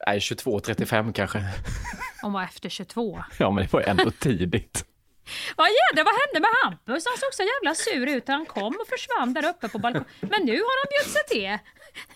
nej, 0.07 0.19
22.35 0.19 1.13
kanske. 1.13 1.43
Hon 2.21 2.33
var 2.33 2.43
efter 2.43 2.69
22. 2.69 3.23
Ja, 3.39 3.51
men 3.51 3.63
det 3.63 3.73
var 3.73 3.81
ändå 3.81 4.11
tidigt. 4.11 4.85
Vad 5.57 5.67
jädrar, 5.67 6.03
vad 6.03 6.13
hände 6.13 6.39
med 6.39 6.49
Hampus? 6.63 7.03
Han 7.05 7.17
såg 7.17 7.33
så 7.33 7.43
jävla 7.43 7.75
sur 7.75 8.15
ut. 8.17 8.27
Han 8.27 8.45
kom 8.45 8.73
och 8.81 8.87
försvann 8.89 9.33
där 9.33 9.49
uppe 9.49 9.69
på 9.69 9.79
balkongen. 9.79 10.07
Men 10.21 10.41
nu 10.45 10.51
har 10.51 10.75
han 10.81 10.87
bjudit 10.93 11.13
sig 11.13 11.23
till. 11.29 11.57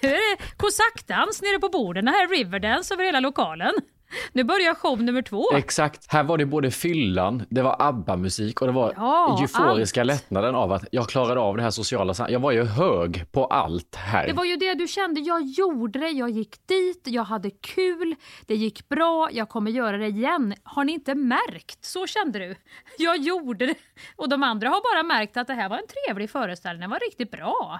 Nu 0.01 0.10
är 0.15 0.38
det 0.38 0.43
kosackdans 0.57 1.41
nere 1.41 1.60
på 1.60 1.69
borden. 1.69 2.07
Här 2.07 2.23
är 2.23 2.27
Riverdance 2.27 2.93
över 2.93 3.03
hela 3.03 3.19
lokalen. 3.19 3.73
Nu 4.34 4.43
börjar 4.43 4.74
show 4.76 5.04
nummer 5.04 5.21
två. 5.21 5.52
Exakt. 5.56 6.12
Här 6.12 6.24
var 6.24 6.38
det 6.38 6.45
både 6.45 6.71
fyllan, 6.71 7.43
det 7.50 7.62
var 7.62 7.76
ABBA-musik 7.80 8.62
och 8.62 8.67
det 8.67 8.74
var 8.74 8.93
Ja, 8.97 9.38
euforiska 9.41 10.02
allt. 10.02 10.08
lättnaden 10.08 10.56
av 10.56 10.71
att 10.71 10.86
jag 10.91 11.10
klarade 11.10 11.39
av 11.41 11.58
det 11.58 11.63
här 11.63 11.69
sociala 11.69 12.13
Jag 12.30 12.39
var 12.39 12.52
ju 12.52 12.63
hög 12.63 13.32
på 13.32 13.45
allt 13.45 13.95
här. 13.95 14.28
Det 14.28 14.34
var 14.34 14.45
ju 14.45 14.56
det 14.56 14.74
du 14.74 14.88
kände. 14.88 15.21
Jag 15.21 15.41
gjorde 15.45 16.00
det, 16.00 16.10
jag 16.10 16.30
gick 16.30 16.67
dit, 16.67 17.02
jag 17.06 17.24
hade 17.24 17.50
kul, 17.50 18.15
det 18.47 18.56
gick 18.56 18.89
bra, 18.89 19.30
jag 19.32 19.50
kommer 19.50 19.71
göra 19.71 19.97
det 19.97 20.08
igen. 20.08 20.54
Har 20.63 20.84
ni 20.84 20.91
inte 20.91 21.15
märkt? 21.15 21.86
Så 21.86 22.08
kände 22.08 22.39
du. 22.39 22.56
Jag 22.97 23.17
gjorde 23.17 23.65
det. 23.65 23.76
Och 24.15 24.30
de 24.30 24.43
andra 24.43 24.69
har 24.69 24.95
bara 24.95 25.04
märkt 25.04 25.38
att 25.38 25.47
det 25.47 25.54
här 25.54 25.69
var 25.69 25.78
en 25.78 25.88
trevlig 25.88 26.30
föreställning, 26.30 26.82
den 26.82 26.89
var 26.89 27.00
riktigt 27.00 27.32
bra. 27.32 27.80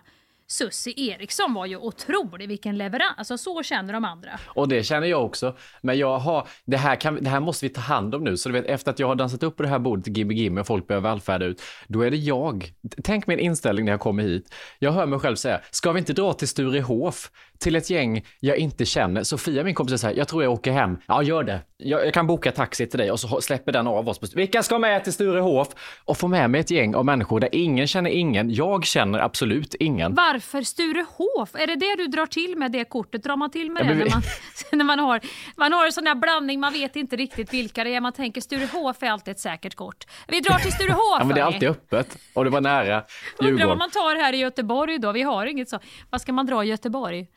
Sussi 0.52 0.94
Eriksson 1.10 1.54
var 1.54 1.66
ju 1.66 1.78
otrolig, 1.78 2.48
vilken 2.48 2.78
leverans. 2.78 3.16
Alltså 3.18 3.38
så 3.38 3.64
känner 3.64 3.94
de 3.94 4.06
andra. 4.06 4.30
Och 4.48 4.68
det 4.68 4.84
känner 4.84 5.08
jag 5.08 5.26
också. 5.26 5.56
Men 5.82 5.98
jag 5.98 6.20
har, 6.20 6.48
det 6.66 6.78
här, 6.78 6.96
kan, 6.96 7.24
det 7.24 7.30
här 7.30 7.40
måste 7.40 7.66
vi 7.66 7.70
ta 7.70 7.82
hand 7.82 8.16
om 8.16 8.24
nu. 8.24 8.38
Så 8.38 8.50
du 8.50 8.54
vet, 8.54 8.66
efter 8.66 8.92
att 8.92 9.00
jag 9.00 9.08
har 9.08 9.16
dansat 9.16 9.44
upp 9.44 9.58
på 9.58 9.64
det 9.64 9.70
här 9.70 9.80
bordet, 9.80 10.18
Gimme 10.18 10.34
Gimme, 10.34 10.62
och 10.62 10.68
folk 10.68 10.88
börjar 10.88 11.02
vallfärda 11.02 11.46
ut, 11.46 11.62
då 11.88 12.02
är 12.02 12.12
det 12.12 12.18
jag. 12.18 12.72
Tänk 13.04 13.28
min 13.28 13.40
inställning 13.40 13.86
när 13.86 13.92
jag 13.92 14.00
kommer 14.00 14.24
hit. 14.24 14.54
Jag 14.80 14.92
hör 14.92 15.06
mig 15.06 15.20
själv 15.20 15.36
säga, 15.36 15.62
ska 15.72 15.92
vi 15.92 16.00
inte 16.00 16.14
dra 16.14 16.34
till 16.34 16.48
Sturehof? 16.48 17.32
Till 17.60 17.76
ett 17.76 17.90
gäng 17.90 18.26
jag 18.40 18.58
inte 18.58 18.86
känner. 18.86 19.24
Sofia, 19.24 19.64
min 19.64 19.76
kompis, 19.76 20.02
säger, 20.02 20.18
jag 20.18 20.28
tror 20.28 20.44
jag 20.44 20.54
åker 20.54 20.72
hem. 20.72 20.98
Ja, 21.08 21.24
gör 21.24 21.44
det. 21.44 21.60
Jag, 21.78 22.06
jag 22.06 22.14
kan 22.14 22.28
boka 22.28 22.52
taxi 22.52 22.88
till 22.88 23.00
dig 23.00 23.12
och 23.12 23.20
så 23.20 23.42
släpper 23.42 23.72
den 23.72 23.88
av 23.88 24.10
oss. 24.10 24.20
På, 24.20 24.28
Vilka 24.36 24.64
ska 24.64 24.80
med 24.80 25.04
till 25.04 25.14
Sturehof? 25.14 25.68
Och 26.06 26.18
få 26.18 26.28
med 26.28 26.50
mig 26.50 26.62
ett 26.62 26.72
gäng 26.72 26.96
av 26.96 27.06
människor 27.06 27.40
där 27.40 27.50
ingen 27.52 27.88
känner 27.88 28.10
ingen. 28.10 28.54
Jag 28.54 28.86
känner 28.86 29.20
absolut 29.20 29.76
ingen. 29.76 30.16
Varför 30.16 30.41
Sturehof? 30.64 31.56
Är 31.56 31.68
det 31.68 31.76
det 31.76 31.96
du 31.96 32.08
drar 32.08 32.26
till 32.26 32.58
med 32.58 32.72
det 32.72 32.86
kortet? 32.86 33.24
Drar 33.24 33.36
man 33.36 33.52
till 33.52 33.72
med 33.72 33.86
Ja, 33.86 33.88
det 33.88 33.96
när 33.96 34.10
man, 34.10 34.22
när 34.72 34.86
man 34.86 35.00
har, 35.00 35.20
man 35.56 35.74
har 35.74 35.86
en 35.86 35.92
sån 35.92 36.04
där 36.04 36.16
blandning, 36.16 36.60
man 36.60 36.74
vet 36.74 36.96
inte 36.96 37.16
riktigt 37.16 37.54
vilka 37.54 37.84
det 37.84 37.96
är. 37.96 38.02
Man 38.02 38.14
tänker 38.14 38.42
Sturehof 38.42 39.04
är 39.04 39.10
alltid 39.12 39.32
ett 39.32 39.40
säkert 39.40 39.76
kort. 39.76 40.06
Vi 40.28 40.40
drar 40.40 40.60
till 40.60 40.72
Sturehof 40.72 41.18
Ja, 41.20 41.24
men 41.26 41.36
det 41.36 41.42
är 41.42 41.46
alltid 41.46 41.70
öppet. 41.70 42.18
Och 42.34 42.44
det 42.44 42.50
var 42.50 42.62
nära 42.62 42.82
Undrar 42.82 43.04
vad 43.38 43.50
Djurgården. 43.50 43.78
man 43.78 43.92
tar 43.92 44.16
här 44.16 44.34
i 44.34 44.38
Göteborg 44.38 44.98
då? 45.00 45.12
Vi 45.12 45.22
har 45.22 45.46
inget 45.46 45.70
så. 45.70 45.80
Vad 46.10 46.22
ska 46.22 46.34
man 46.34 46.46
dra 46.46 46.64
i 46.64 46.68
Göteborg? 46.68 47.28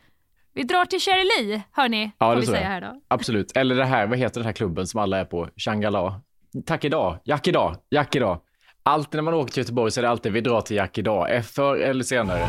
Vi 0.55 0.63
drar 0.63 0.85
till 0.85 1.01
Cherry 1.01 1.63
hörni, 1.73 2.13
Ja, 2.19 2.35
det 2.35 2.41
vi 2.41 2.47
säga 2.47 2.69
här 2.69 2.81
då. 2.81 3.01
Absolut. 3.09 3.57
Eller 3.57 3.75
det 3.75 3.85
här, 3.85 4.07
vad 4.07 4.19
heter 4.19 4.41
den 4.41 4.47
här 4.47 4.53
klubben 4.53 4.87
som 4.87 5.01
alla 5.01 5.19
är 5.19 5.25
på? 5.25 5.49
Shangala. 5.57 6.21
Tack 6.67 6.85
idag, 6.85 7.19
Jack 7.25 7.49
idag, 7.49 7.77
Jack 7.91 8.17
idag. 8.17 8.41
Alltid 8.83 9.15
när 9.15 9.23
man 9.23 9.35
åker 9.35 9.53
till 9.53 9.61
Göteborg 9.61 9.91
så 9.91 10.01
är 10.01 10.03
det 10.03 10.09
alltid 10.09 10.33
vi 10.33 10.41
drar 10.41 10.61
till 10.61 10.77
Jack 10.77 10.99
idag, 10.99 11.45
förr 11.45 11.77
eller 11.77 12.05
senare. 12.05 12.49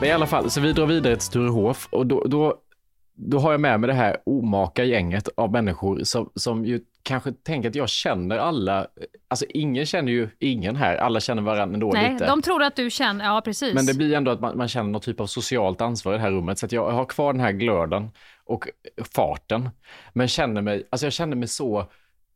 Men 0.00 0.08
i 0.08 0.12
alla 0.12 0.26
fall, 0.26 0.50
så 0.50 0.60
vi 0.60 0.72
drar 0.72 0.86
vidare 0.86 1.16
till 1.16 1.24
Sturehof 1.24 1.88
och 1.90 2.06
då, 2.06 2.24
då, 2.24 2.54
då 3.14 3.38
har 3.38 3.50
jag 3.50 3.60
med 3.60 3.80
mig 3.80 3.88
det 3.88 3.94
här 3.94 4.16
omaka 4.26 4.84
gänget 4.84 5.28
av 5.36 5.52
människor 5.52 6.00
som, 6.04 6.30
som 6.34 6.64
ju 6.64 6.80
kanske 7.02 7.32
tänker 7.32 7.68
att 7.68 7.74
jag 7.74 7.88
känner 7.88 8.38
alla. 8.38 8.86
Alltså 9.28 9.46
ingen 9.48 9.86
känner 9.86 10.12
ju 10.12 10.28
ingen 10.38 10.76
här, 10.76 10.96
alla 10.96 11.20
känner 11.20 11.42
varandra 11.42 11.74
ändå 11.74 11.90
Nej, 11.94 12.12
lite. 12.12 12.26
de 12.26 12.42
tror 12.42 12.62
att 12.62 12.76
du 12.76 12.90
känner, 12.90 13.24
ja 13.24 13.40
precis. 13.40 13.74
Men 13.74 13.86
det 13.86 13.94
blir 13.94 14.14
ändå 14.14 14.30
att 14.30 14.40
man, 14.40 14.58
man 14.58 14.68
känner 14.68 14.90
någon 14.90 15.00
typ 15.00 15.20
av 15.20 15.26
socialt 15.26 15.80
ansvar 15.80 16.12
i 16.12 16.16
det 16.16 16.22
här 16.22 16.30
rummet. 16.30 16.58
Så 16.58 16.66
att 16.66 16.72
jag 16.72 16.90
har 16.90 17.04
kvar 17.04 17.32
den 17.32 17.40
här 17.40 17.52
glöden 17.52 18.10
och 18.44 18.68
farten. 19.14 19.70
Men 20.12 20.28
känner 20.28 20.62
mig, 20.62 20.88
alltså 20.90 21.06
jag 21.06 21.12
känner 21.12 21.36
mig 21.36 21.48
så, 21.48 21.90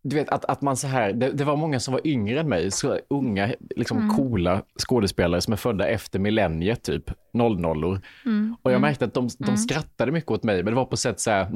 du 0.04 0.16
vet 0.16 0.28
att, 0.28 0.44
att 0.44 0.62
man 0.62 0.76
så 0.76 0.86
här, 0.86 1.12
det, 1.12 1.30
det 1.32 1.44
var 1.44 1.56
många 1.56 1.80
som 1.80 1.92
var 1.92 2.06
yngre 2.06 2.40
än 2.40 2.48
mig, 2.48 2.70
så 2.70 2.98
unga, 3.10 3.54
liksom 3.76 3.98
Mm. 3.98 4.10
coola 4.16 4.62
skådespelare 4.78 5.40
som 5.40 5.52
är 5.52 5.56
födda 5.56 5.88
efter 5.88 6.18
millenniet 6.18 6.82
typ, 6.82 7.10
00 7.32 8.00
Mm. 8.24 8.56
Och 8.62 8.72
jag 8.72 8.80
märkte 8.80 9.04
att 9.04 9.14
de, 9.14 9.28
de 9.38 9.56
skrattade 9.56 10.12
mycket 10.12 10.30
åt 10.30 10.42
mig, 10.42 10.56
men 10.56 10.72
det 10.72 10.76
var 10.76 10.84
på 10.84 10.96
sätt 10.96 11.20
så 11.20 11.30
här, 11.30 11.46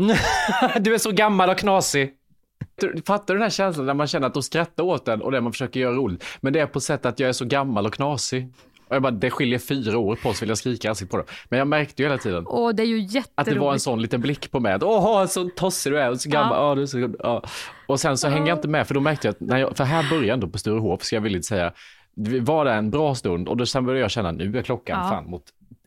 du 0.80 0.94
är 0.94 0.98
så 0.98 1.10
gammal 1.10 1.50
och 1.50 1.58
knasig. 1.58 2.12
Fattar 3.06 3.34
du 3.34 3.38
den 3.38 3.42
här 3.42 3.50
känslan 3.50 3.86
när 3.86 3.94
man 3.94 4.06
känner 4.06 4.26
att 4.26 4.34
de 4.34 4.42
skrattar 4.42 4.84
åt 4.84 5.08
en 5.08 5.22
och 5.22 5.32
det 5.32 5.40
man 5.40 5.52
försöker 5.52 5.80
göra 5.80 5.94
roligt, 5.94 6.24
men 6.40 6.52
det 6.52 6.60
är 6.60 6.66
på 6.66 6.80
sätt 6.80 7.06
att 7.06 7.20
jag 7.20 7.28
är 7.28 7.32
så 7.32 7.44
gammal 7.44 7.86
och 7.86 7.94
knasig. 7.94 8.52
Jag 8.90 9.02
bara, 9.02 9.10
det 9.10 9.30
skiljer 9.30 9.58
fyra 9.58 9.98
år 9.98 10.16
på 10.22 10.28
oss, 10.28 10.42
vill 10.42 10.48
jag 10.48 10.58
skrika 10.58 10.88
i 10.88 10.90
ansiktet 10.90 11.10
på 11.10 11.16
dem. 11.16 11.26
Men 11.48 11.58
jag 11.58 11.68
märkte 11.68 12.02
ju 12.02 12.08
hela 12.08 12.18
tiden 12.18 12.46
Och 12.46 12.74
det 12.74 12.82
är 12.82 12.86
ju 12.86 12.98
jätteroligt. 13.00 13.32
att 13.34 13.46
det 13.46 13.58
var 13.58 13.72
en 13.72 13.80
sån 13.80 14.02
liten 14.02 14.20
blick 14.20 14.50
på 14.50 14.60
mig. 14.60 14.72
att, 14.72 14.82
Åh, 14.82 15.26
så 15.26 15.48
tossig 15.56 15.92
du 15.92 15.98
är 16.00 16.10
och 16.10 16.20
så 16.20 16.28
gammal. 16.30 16.58
Ja. 16.68 16.74
du 16.74 16.82
är 16.82 16.86
så, 16.86 17.14
ja. 17.18 17.42
Och 17.86 18.00
sen 18.00 18.18
så 18.18 18.28
hänger 18.28 18.46
jag 18.48 18.58
inte 18.58 18.68
med, 18.68 18.86
för 18.86 18.94
då 18.94 19.00
märkte 19.00 19.28
jag 19.28 19.32
att, 19.32 19.40
när 19.40 19.58
jag, 19.58 19.76
för 19.76 19.84
här 19.84 20.10
började 20.10 20.26
jag 20.26 20.34
ändå 20.34 20.48
på 20.48 20.58
Sturehof, 20.58 21.02
ska 21.02 21.16
jag 21.16 21.20
villigt 21.20 21.46
säga. 21.46 21.72
Var 22.40 22.64
där 22.64 22.76
en 22.76 22.90
bra 22.90 23.14
stund 23.14 23.48
och 23.48 23.56
då 23.56 23.66
sen 23.66 23.86
började 23.86 24.00
jag 24.00 24.10
känna, 24.10 24.32
nu 24.32 24.58
är 24.58 24.62
klockan 24.62 24.98
Ja. 25.04 25.10
fan 25.10 25.30
mot 25.30 25.42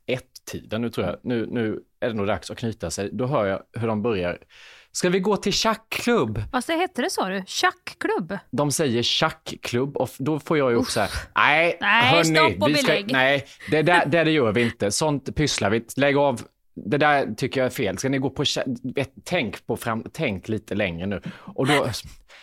ett-tiden. 0.06 0.82
Nu 0.82 0.90
tror 0.90 1.08
jag, 1.08 1.16
nu, 1.24 1.46
nu 1.52 1.80
är 2.00 2.08
det 2.08 2.14
nog 2.14 2.28
dags 2.28 2.52
att 2.52 2.58
knyta 2.58 2.90
sig. 2.92 3.10
Då 3.12 3.26
hör 3.26 3.46
jag 3.46 3.62
hur 3.74 3.88
de 3.88 4.02
börjar. 4.02 4.38
Ska 4.92 5.10
vi 5.10 5.20
gå 5.20 5.38
till 5.38 5.54
schackklubb? 5.54 6.44
Vad 6.52 6.64
det 6.68 6.74
hette 6.74 7.02
det 7.02 7.10
sa 7.10 7.30
du? 7.30 7.44
Schackklubb? 7.48 8.38
De 8.52 8.72
säger 8.72 9.04
schackklubb 9.04 9.98
och 9.98 10.10
då 10.18 10.40
får 10.40 10.58
jag 10.58 10.72
ju 10.72 10.78
också 10.78 10.92
säga, 10.92 11.08
nej, 11.36 11.78
Nej, 11.82 12.12
hörni, 12.12 12.36
stopp 12.36 12.62
och 12.64 12.70
vi 12.70 12.76
ska, 12.76 12.88
belägg." 12.88 13.12
nej, 13.12 13.46
det 13.72 13.82
där, 13.82 14.06
det 14.06 14.18
där 14.24 14.26
gör 14.26 14.52
vi 14.52 14.62
inte. 14.62 14.92
Sånt 14.92 15.36
pysslar 15.36 15.70
vi 15.70 15.86
Lägg 15.96 16.18
av. 16.18 16.42
Det 16.86 16.98
där 16.98 17.34
tycker 17.38 17.60
jag 17.60 17.66
är 17.66 17.70
fel. 17.72 17.98
Ska 17.98 18.10
ni 18.10 18.18
gå 18.18 18.30
på, 18.30 18.44
tänk 19.24 19.66
på 19.68 19.78
fram, 19.78 20.04
tänk 20.14 20.48
lite 20.48 20.76
längre 20.76 21.08
nu. 21.08 21.22
Och 21.56 21.68
då, 21.68 21.88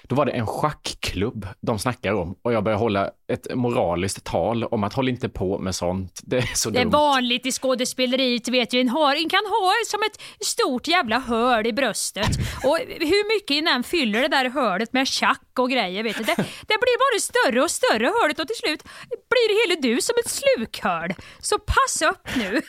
då 0.03 0.14
var 0.16 0.27
det 0.27 0.33
en 0.33 0.46
schackklubb 0.46 1.46
de 1.61 1.79
snackar 1.79 2.12
om 2.12 2.37
och 2.42 2.53
jag 2.53 2.64
började 2.64 2.81
hålla 2.81 3.11
ett 3.33 3.55
moraliskt 3.55 4.25
tal 4.25 4.64
om 4.64 4.85
att 4.85 4.92
håll 4.92 5.09
inte 5.09 5.29
på 5.29 5.59
med 5.59 5.75
sånt. 5.75 6.20
Det 6.25 6.37
är 6.37 6.51
så 6.55 6.70
Det 6.70 6.79
är 6.79 6.83
dumt. 6.85 6.90
vanligt 6.92 7.46
i 7.46 7.53
skådespeleriet, 7.53 8.49
vet 8.49 8.72
ju. 8.72 8.81
En, 8.81 8.88
har, 8.88 9.14
en 9.16 9.29
kan 9.29 9.46
ha 9.46 9.72
som 9.87 10.01
ett 10.03 10.46
stort 10.46 10.88
jävla 10.88 11.18
hål 11.18 11.66
i 11.66 11.72
bröstet. 11.72 12.31
Och 12.64 12.79
hur 12.88 13.37
mycket 13.37 13.55
innan 13.55 13.83
fyller 13.83 14.22
det 14.22 14.29
där 14.29 14.51
hålet 14.51 14.92
med 14.92 15.09
tjack 15.09 15.59
och 15.59 15.70
grejer, 15.70 16.03
vet 16.03 16.18
du. 16.18 16.25
Det, 16.25 16.35
det 16.37 16.79
blir 16.85 16.99
bara 16.99 17.20
större 17.20 17.62
och 17.62 17.70
större 17.70 18.07
hålet 18.20 18.38
och 18.40 18.49
till 18.49 18.57
slut 18.57 18.83
blir 19.31 19.49
det 19.49 19.75
hela 19.75 19.81
du 19.81 20.03
som 20.03 20.14
ett 20.25 20.31
slukhål. 20.31 21.14
Så 21.40 21.59
pass 21.59 22.03
upp 22.03 22.37
nu. 22.37 22.62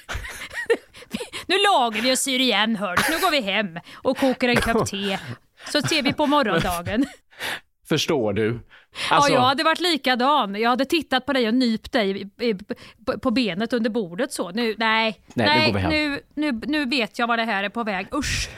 Nu 1.47 1.55
lagar 1.55 2.01
vi 2.01 2.13
och 2.13 2.17
syr 2.19 2.39
igen 2.39 2.75
hålet. 2.75 3.05
Nu 3.09 3.15
går 3.19 3.31
vi 3.31 3.41
hem 3.41 3.79
och 3.95 4.17
kokar 4.17 4.47
en 4.49 4.55
kopp 4.55 4.87
te. 4.87 5.19
Så 5.71 5.81
ser 5.81 6.01
vi 6.03 6.13
på 6.13 6.25
morgondagen. 6.25 7.05
Förstår 7.89 8.33
du? 8.33 8.59
Alltså, 9.11 9.31
ja, 9.31 9.35
jag 9.35 9.41
hade 9.41 9.63
varit 9.63 9.79
likadan. 9.79 10.55
Jag 10.55 10.69
hade 10.69 10.85
tittat 10.85 11.25
på 11.25 11.33
dig 11.33 11.47
och 11.47 11.53
nypt 11.53 11.91
dig 11.91 12.29
på- 13.21 13.31
benet 13.31 13.73
under 13.73 13.89
bordet 13.89 14.33
så. 14.33 14.51
Nu, 14.51 14.75
nej, 14.77 15.21
Nej, 15.33 15.71
nu 15.73 15.79
hem. 15.79 15.89
nu, 15.91 16.21
nu, 16.35 16.61
nu 16.67 16.85
vet 16.85 17.19
jag 17.19 17.27
vad 17.27 17.39
det 17.39 17.45
här 17.45 17.63
är 17.63 17.69
på 17.69 17.83
väg. 17.83 18.07
Usch. 18.13 18.49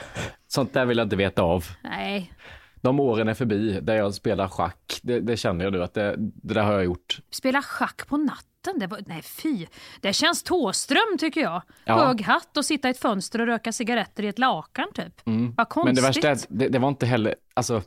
Sånt 0.48 0.74
där 0.74 0.86
vill 0.86 0.98
jag 0.98 1.06
inte 1.06 1.16
veta 1.16 1.42
av. 1.42 1.66
Nej. 1.84 2.34
De 2.82 3.00
åren 3.00 3.28
är 3.28 3.34
förbi 3.34 3.80
där 3.82 3.96
jag 3.96 4.14
spelar 4.14 4.48
schack. 4.48 5.00
Det, 5.02 5.20
det 5.20 5.38
känner 5.38 5.64
jag 5.66 5.74
nu 5.74 5.84
att 5.84 5.94
det, 5.94 6.16
det 6.18 6.54
där 6.54 6.62
har 6.64 6.74
jag 6.74 6.86
gjort. 6.86 7.20
Spela 7.32 7.62
schack 7.62 8.08
på 8.08 8.18
natten? 8.18 8.49
Det 8.62 8.88
var, 8.88 9.04
nej 9.06 9.22
fy. 9.22 9.66
Det 10.02 10.14
känns 10.14 10.44
Tåström 10.44 11.18
tycker 11.20 11.42
jag. 11.42 11.62
Ja. 11.86 12.06
Hög 12.06 12.22
hatt 12.22 12.58
och 12.58 12.66
sitta 12.66 12.88
i 12.88 12.92
ett 12.92 13.00
fönster 13.00 13.42
och 13.42 13.48
röka 13.48 13.72
cigaretter 13.72 14.24
i 14.24 14.28
ett 14.28 14.40
lakan 14.40 14.88
typ. 14.94 15.22
Vad 15.58 15.70
konstigt. 15.70 15.76
Mm. 15.76 15.86
Men 15.86 15.96
det 15.96 16.02
värsta 16.02 16.28
är 16.28 16.32
att 16.32 16.46
det, 16.50 16.68
det 16.68 16.80
var 16.80 16.90
inte 16.90 17.06
heller, 17.06 17.36
alltså, 17.54 17.82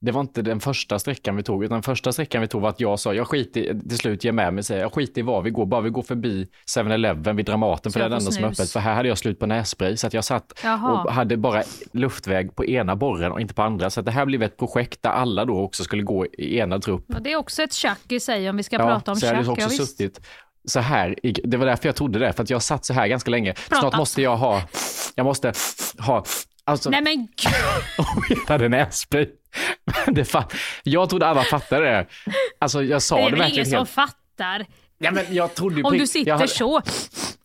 det 0.00 0.12
var 0.12 0.20
inte 0.20 0.42
den 0.42 0.60
första 0.60 0.98
sträckan 0.98 1.36
vi 1.36 1.42
tog, 1.42 1.64
utan 1.64 1.74
den 1.74 1.82
första 1.82 2.12
sträckan 2.12 2.40
vi 2.42 2.48
tog 2.48 2.62
var 2.62 2.68
att 2.68 2.80
jag 2.80 2.98
sa, 3.00 3.14
jag 3.14 3.28
skiter 3.28 3.88
till 3.88 3.98
slut 3.98 4.24
ge 4.24 4.32
med 4.32 4.54
mig, 4.54 4.64
säger 4.64 4.80
jag 4.82 4.92
skiter 4.92 5.18
i 5.20 5.22
var 5.22 5.42
vi 5.42 5.50
går, 5.50 5.66
bara 5.66 5.80
vi 5.80 5.90
går 5.90 6.02
förbi 6.02 6.48
7-Eleven 6.76 7.36
vid 7.36 7.46
Dramaten, 7.46 7.92
för 7.92 8.00
det 8.00 8.04
är 8.06 8.08
den 8.10 8.18
enda 8.18 8.30
som 8.30 8.44
är 8.44 8.48
öppet, 8.48 8.70
för 8.70 8.80
här 8.80 8.94
hade 8.94 9.08
jag 9.08 9.18
slut 9.18 9.38
på 9.38 9.46
nässpray, 9.46 9.96
så 9.96 10.06
att 10.06 10.14
jag 10.14 10.24
satt 10.24 10.60
Jaha. 10.64 11.02
och 11.02 11.12
hade 11.12 11.36
bara 11.36 11.62
luftväg 11.92 12.56
på 12.56 12.64
ena 12.64 12.96
borren 12.96 13.32
och 13.32 13.40
inte 13.40 13.54
på 13.54 13.62
andra, 13.62 13.90
så 13.90 14.00
att 14.00 14.06
det 14.06 14.12
här 14.12 14.26
blev 14.26 14.42
ett 14.42 14.56
projekt 14.56 15.02
där 15.02 15.10
alla 15.10 15.44
då 15.44 15.60
också 15.60 15.84
skulle 15.84 16.02
gå 16.02 16.26
i 16.26 16.58
ena 16.58 16.78
trupp. 16.78 17.14
Och 17.14 17.22
det 17.22 17.32
är 17.32 17.36
också 17.36 17.62
ett 17.62 17.72
tjack 17.72 18.12
i 18.12 18.20
sig 18.20 18.50
om 18.50 18.56
vi 18.56 18.62
ska 18.62 18.76
prata 18.78 19.10
om 19.10 19.16
så 19.16 19.26
jag 19.26 19.32
hade 19.32 19.44
tjack. 19.44 19.52
också 19.52 19.62
Ja, 19.80 19.86
suttit 19.86 20.20
så 20.68 20.80
här, 20.80 21.26
i- 21.26 21.32
det 21.44 21.56
var 21.56 21.66
därför 21.66 21.88
jag 21.88 21.96
trodde 21.96 22.18
det, 22.18 22.32
för 22.32 22.42
att 22.42 22.50
jag 22.50 22.62
satt 22.62 22.84
så 22.84 22.92
här 22.94 23.06
ganska 23.06 23.30
länge. 23.30 23.54
Snart 23.68 23.96
måste 23.96 24.22
jag 24.22 24.36
ha, 24.36 24.62
jag 25.14 25.24
måste 25.24 25.52
ha, 25.98 26.24
alltså, 26.64 26.90
Nej 26.90 27.02
men 27.02 27.16
gud. 27.16 27.52
jag 28.46 28.52
hade 28.52 28.68
nässpray. 28.68 29.26
Det 30.06 30.24
fan, 30.24 30.44
jag 30.82 31.08
trodde 31.10 31.26
alla 31.26 31.42
fattade 31.42 31.86
det. 31.86 32.06
Alltså 32.58 32.82
jag 32.82 33.02
sa 33.02 33.16
Det 33.16 33.22
det, 33.22 33.26
är 33.26 33.30
väl 33.30 33.38
ingen 33.40 33.48
verkligen 33.48 33.70
som 33.70 33.86
fattar. 33.86 34.66
Ja, 34.98 35.10
men 35.10 35.24
jag 35.30 35.54
trodde 35.54 35.82
Om 35.82 35.98
du 35.98 36.06
sitter 36.06 36.30
jag 36.30 36.48
så. 36.50 36.82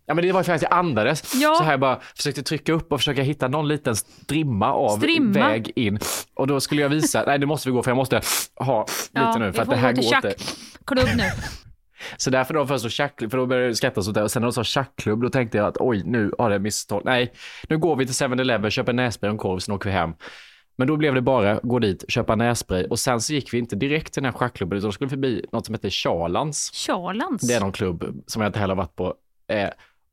Ja 0.06 0.14
men 0.14 0.26
det 0.26 0.32
var 0.32 0.44
för 0.44 0.54
att 0.54 0.62
jag 0.62 0.74
andades. 0.74 1.36
Ja. 1.36 1.56
Så 1.56 1.64
här 1.64 1.78
bara 1.78 2.00
försökte 2.16 2.44
trycka 2.44 2.74
upp 2.74 2.92
och 2.92 3.00
försöka 3.00 3.22
hitta 3.22 3.48
någon 3.48 3.68
liten 3.68 3.96
strimma 3.96 4.74
av 4.74 4.98
Strimma? 4.98 5.40
väg 5.40 5.72
in. 5.76 6.00
Och 6.34 6.48
då 6.48 6.60
skulle 6.60 6.82
jag 6.82 6.90
visa, 6.90 7.24
nej 7.28 7.40
nu 7.40 7.46
måste 7.46 7.70
vi 7.70 7.74
gå 7.74 7.84
för 7.84 7.92
jag 7.92 7.96
måste 7.96 8.22
ha 8.56 8.86
lite 9.14 9.40
nu 9.40 9.46
vi 9.46 9.54
för 9.54 9.62
att 9.62 9.70
det 9.70 9.76
här 9.76 9.94
går 9.94 10.04
inte. 10.16 10.34
tjackklubb 10.38 11.08
nu. 11.16 11.24
Så 12.18 12.30
därför 12.30 12.54
då 12.54 12.68
först 12.68 12.84
så 12.84 12.90
tjackklubb, 12.90 13.32
för 13.32 13.38
då 13.38 13.46
började 13.46 13.68
jag 13.68 13.78
skratta 13.78 14.02
sånt 14.02 14.16
där 14.16 14.24
och 14.24 14.32
sen 14.32 14.42
när 14.42 14.48
de 14.48 14.54
sa 14.54 14.64
tjackklubb 14.64 15.22
då 15.22 15.30
tänkte 15.30 15.58
jag 15.58 15.68
att 15.68 15.78
oj 15.80 16.04
nu 16.06 16.32
har 16.38 16.50
det 16.50 16.60
misstag. 16.60 17.02
Nej, 17.06 17.34
nu 17.70 17.78
går 17.78 17.96
vi 17.96 18.06
till 18.06 18.16
7-Eleven, 18.16 18.70
köper 18.72 18.94
nässpray 18.94 19.30
och 19.30 19.34
en 19.34 19.38
korv, 19.38 19.60
sen 19.60 19.76
åker 19.76 19.90
vi 19.90 19.96
hem. 19.96 20.14
Men 20.76 20.88
då 20.88 20.98
blev 20.98 21.16
det 21.16 21.22
bara 21.22 21.60
gå 21.64 21.80
dit, 21.80 22.06
köpa 22.08 22.36
nässpray 22.36 22.86
och 22.86 23.00
sen 23.00 23.22
så 23.22 23.34
gick 23.34 23.54
vi 23.54 23.58
inte 23.58 23.76
direkt 23.76 24.14
till 24.14 24.24
den 24.24 24.32
här 24.32 24.40
schackklubben 24.40 24.78
utan 24.78 24.88
då 24.88 24.92
skulle 24.92 25.06
vi 25.06 25.10
förbi 25.10 25.46
något 25.52 25.66
som 25.66 25.76
heter 25.76 25.90
Charlans. 25.90 26.72
Charlans. 26.74 27.42
Det 27.42 27.54
är 27.54 27.60
någon 27.60 27.72
klubb 27.72 28.24
som 28.28 28.42
jag 28.42 28.50
inte 28.50 28.60
heller 28.60 28.76
varit 28.76 28.96
på. 28.96 29.14
Eh, 29.48 29.70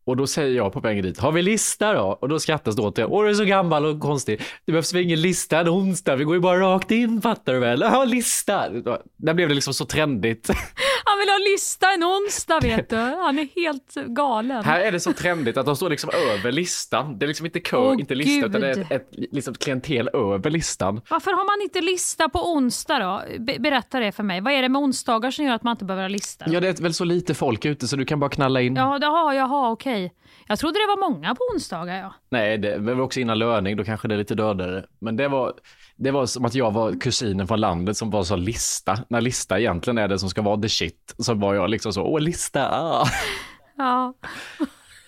och 0.09 0.17
då 0.17 0.27
säger 0.27 0.57
jag 0.57 0.73
på 0.73 0.81
vägen 0.81 1.05
dit, 1.05 1.19
har 1.19 1.33
vi 1.33 1.43
lista 1.43 1.93
då? 1.93 2.19
Och 2.21 2.29
då 2.29 2.39
skrattas 2.39 2.77
det 2.77 2.83
åt 2.83 2.97
det. 2.97 3.05
Åh, 3.05 3.25
du 3.25 3.31
är 3.31 3.35
så 3.35 3.45
gammal 3.45 3.87
och 3.87 4.01
konstig. 4.01 4.41
Det 4.65 4.73
behövs 4.73 4.95
väl 4.95 5.03
ingen 5.03 5.21
lista 5.21 5.61
en 5.61 5.69
onsdag, 5.69 6.17
vi 6.17 6.25
går 6.25 6.35
ju 6.35 6.41
bara 6.41 6.61
rakt 6.61 6.91
in, 6.91 7.23
fattar 7.23 7.53
du 7.53 7.59
väl? 7.59 7.81
Ja, 7.81 8.05
lista. 8.05 8.69
Där 9.17 9.35
blev 9.35 9.49
det 9.49 9.55
liksom 9.55 9.75
så 9.75 9.85
trendigt. 9.85 10.51
Han 11.19 11.23
vill 11.23 11.29
ha 11.33 11.39
lista 11.53 11.93
en 11.93 12.05
onsdag 12.05 12.61
vet 12.63 12.91
du. 12.91 12.97
Han 12.97 13.39
är 13.39 13.49
helt 13.63 13.95
galen. 13.95 14.65
Här 14.65 14.81
är 14.81 14.93
det 14.93 15.01
så 15.01 15.13
trendigt 15.13 15.57
att 15.57 15.67
de 15.67 15.77
står 15.77 15.91
liksom 15.91 16.11
över 16.31 16.53
listan. 16.53 17.19
Det 17.19 17.25
är 17.27 17.29
liksom 17.29 17.47
inte 17.47 17.61
kö, 17.61 17.77
Åh, 17.77 17.93
inte 18.01 18.15
lista, 18.15 18.47
utan 18.47 18.61
det 18.61 18.69
är 18.69 18.81
ett, 18.81 18.91
ett 18.91 19.09
liksom 19.33 19.55
klientel 19.55 20.11
över 20.13 20.51
listan. 20.51 21.01
Varför 21.11 21.31
har 21.31 21.45
man 21.59 21.63
inte 21.65 21.81
lista 21.81 22.29
på 22.29 22.53
onsdag 22.53 22.99
då? 22.99 23.23
Be- 23.39 23.57
berätta 23.59 24.01
det 24.01 24.13
för 24.13 24.23
mig. 24.23 24.41
Vad 24.41 24.53
är 24.53 24.63
det 24.63 24.69
med 24.69 24.83
onsdagar 24.83 25.31
som 25.31 25.45
gör 25.45 25.55
att 25.55 25.63
man 25.63 25.71
inte 25.71 25.85
behöver 25.85 26.03
ha 26.05 26.09
lista? 26.09 26.45
Ja, 26.49 26.61
det 26.61 26.69
är 26.79 26.83
väl 26.83 26.95
så 26.95 27.05
lite 27.05 27.35
folk 27.35 27.65
ute 27.65 27.89
så 27.89 27.97
du 27.97 28.05
kan 28.05 28.21
bara 28.21 28.31
knalla 28.31 28.61
in. 28.61 28.77
Ja, 28.77 28.99
jaha, 29.01 29.35
jaha, 29.35 29.71
okej. 29.71 30.13
Jag 30.49 30.59
trodde 30.59 30.75
det 30.79 30.87
var 30.87 31.11
många 31.11 31.35
på 31.35 31.41
onsdagar. 31.55 31.97
Ja. 31.99 32.15
Nej, 32.31 32.59
det 32.59 32.79
var 32.79 33.01
också 33.01 33.21
innan 33.21 33.39
löning, 33.39 33.77
då 33.77 33.85
kanske 33.85 34.09
det 34.09 34.15
är 34.15 34.19
lite 34.19 34.35
dödare. 34.35 34.85
Men 35.01 35.17
det 35.17 35.29
var, 35.29 35.55
det 35.99 36.11
var 36.11 36.27
som 36.27 36.45
att 36.45 36.55
jag 36.55 36.71
var 36.71 37.01
kusinen 37.01 37.47
från 37.47 37.61
landet 37.61 37.97
som 37.97 38.11
var 38.11 38.23
så 38.23 38.37
lista. 38.37 38.99
När 39.09 39.21
lista 39.21 39.61
egentligen 39.61 39.99
är 39.99 40.09
det 40.09 40.19
som 40.19 40.31
ska 40.31 40.43
vara 40.43 40.61
the 40.61 40.69
shit. 40.69 41.15
Så 41.19 41.35
var 41.35 41.55
jag 41.55 41.71
liksom 41.71 41.93
så, 41.93 42.03
åh 42.03 42.21
lista, 42.21 42.69
ah. 42.71 43.07
Ja. 43.77 44.15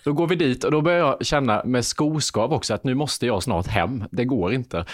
Då 0.03 0.13
går 0.13 0.27
vi 0.27 0.35
dit 0.35 0.63
och 0.63 0.71
då 0.71 0.81
börjar 0.81 0.99
jag 0.99 1.25
känna 1.25 1.63
med 1.65 1.85
skoskav 1.85 2.53
också 2.53 2.73
att 2.73 2.83
nu 2.83 2.95
måste 2.95 3.25
jag 3.25 3.43
snart 3.43 3.67
hem. 3.67 4.03
Det 4.11 4.25
går 4.25 4.53
inte. 4.53 4.85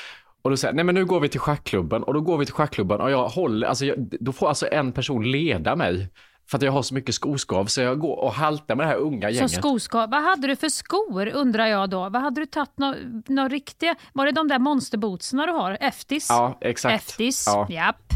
Och 0.42 0.50
då 0.50 0.58
säger 0.58 0.70
jag, 0.70 0.76
nej 0.76 0.86
men 0.86 0.96
nu 0.96 1.06
går 1.06 1.20
vi 1.20 1.30
till 1.30 1.40
schackklubben 1.40 2.04
och 2.04 2.14
då 2.14 2.22
går 2.22 2.38
vi 2.38 2.46
till 2.46 2.54
schackklubben 2.54 3.02
och 3.02 3.12
jag 3.12 3.28
håller, 3.28 3.68
alltså 3.68 3.86
jag, 3.86 4.08
då 4.20 4.32
får 4.32 4.50
alltså 4.50 4.68
en 4.72 4.92
person 4.92 5.32
leda 5.32 5.76
mig. 5.76 6.10
För 6.50 6.58
att 6.58 6.62
jag 6.64 6.72
har 6.72 6.82
så 6.82 6.94
mycket 6.94 7.16
skoskav 7.16 7.66
så 7.66 7.82
jag 7.82 8.00
går 8.00 8.16
och 8.20 8.34
haltar 8.34 8.76
med 8.76 8.86
det 8.86 8.90
här 8.90 8.98
unga 8.98 9.28
Så 9.28 9.34
gänget. 9.34 9.52
skoskav. 9.52 10.10
Vad 10.10 10.24
hade 10.24 10.48
du 10.48 10.56
för 10.56 10.70
skor 10.70 11.28
undrar 11.28 11.66
jag 11.66 11.90
då? 11.90 12.10
Vad 12.10 12.22
hade 12.22 12.42
du 12.42 12.46
tagit? 12.46 12.78
Några 12.78 12.96
nå 13.28 13.48
riktiga? 13.48 13.96
Var 14.14 14.26
det 14.26 14.32
de 14.32 14.48
där 14.48 14.60
monsterbootsarna 14.60 15.46
du 15.46 15.52
har? 15.52 15.78
Eftis? 15.82 16.28
Ja, 16.30 16.58
exakt. 16.62 16.96
Eftis, 17.10 17.44
Ja. 17.48 17.68
japp. 17.70 18.14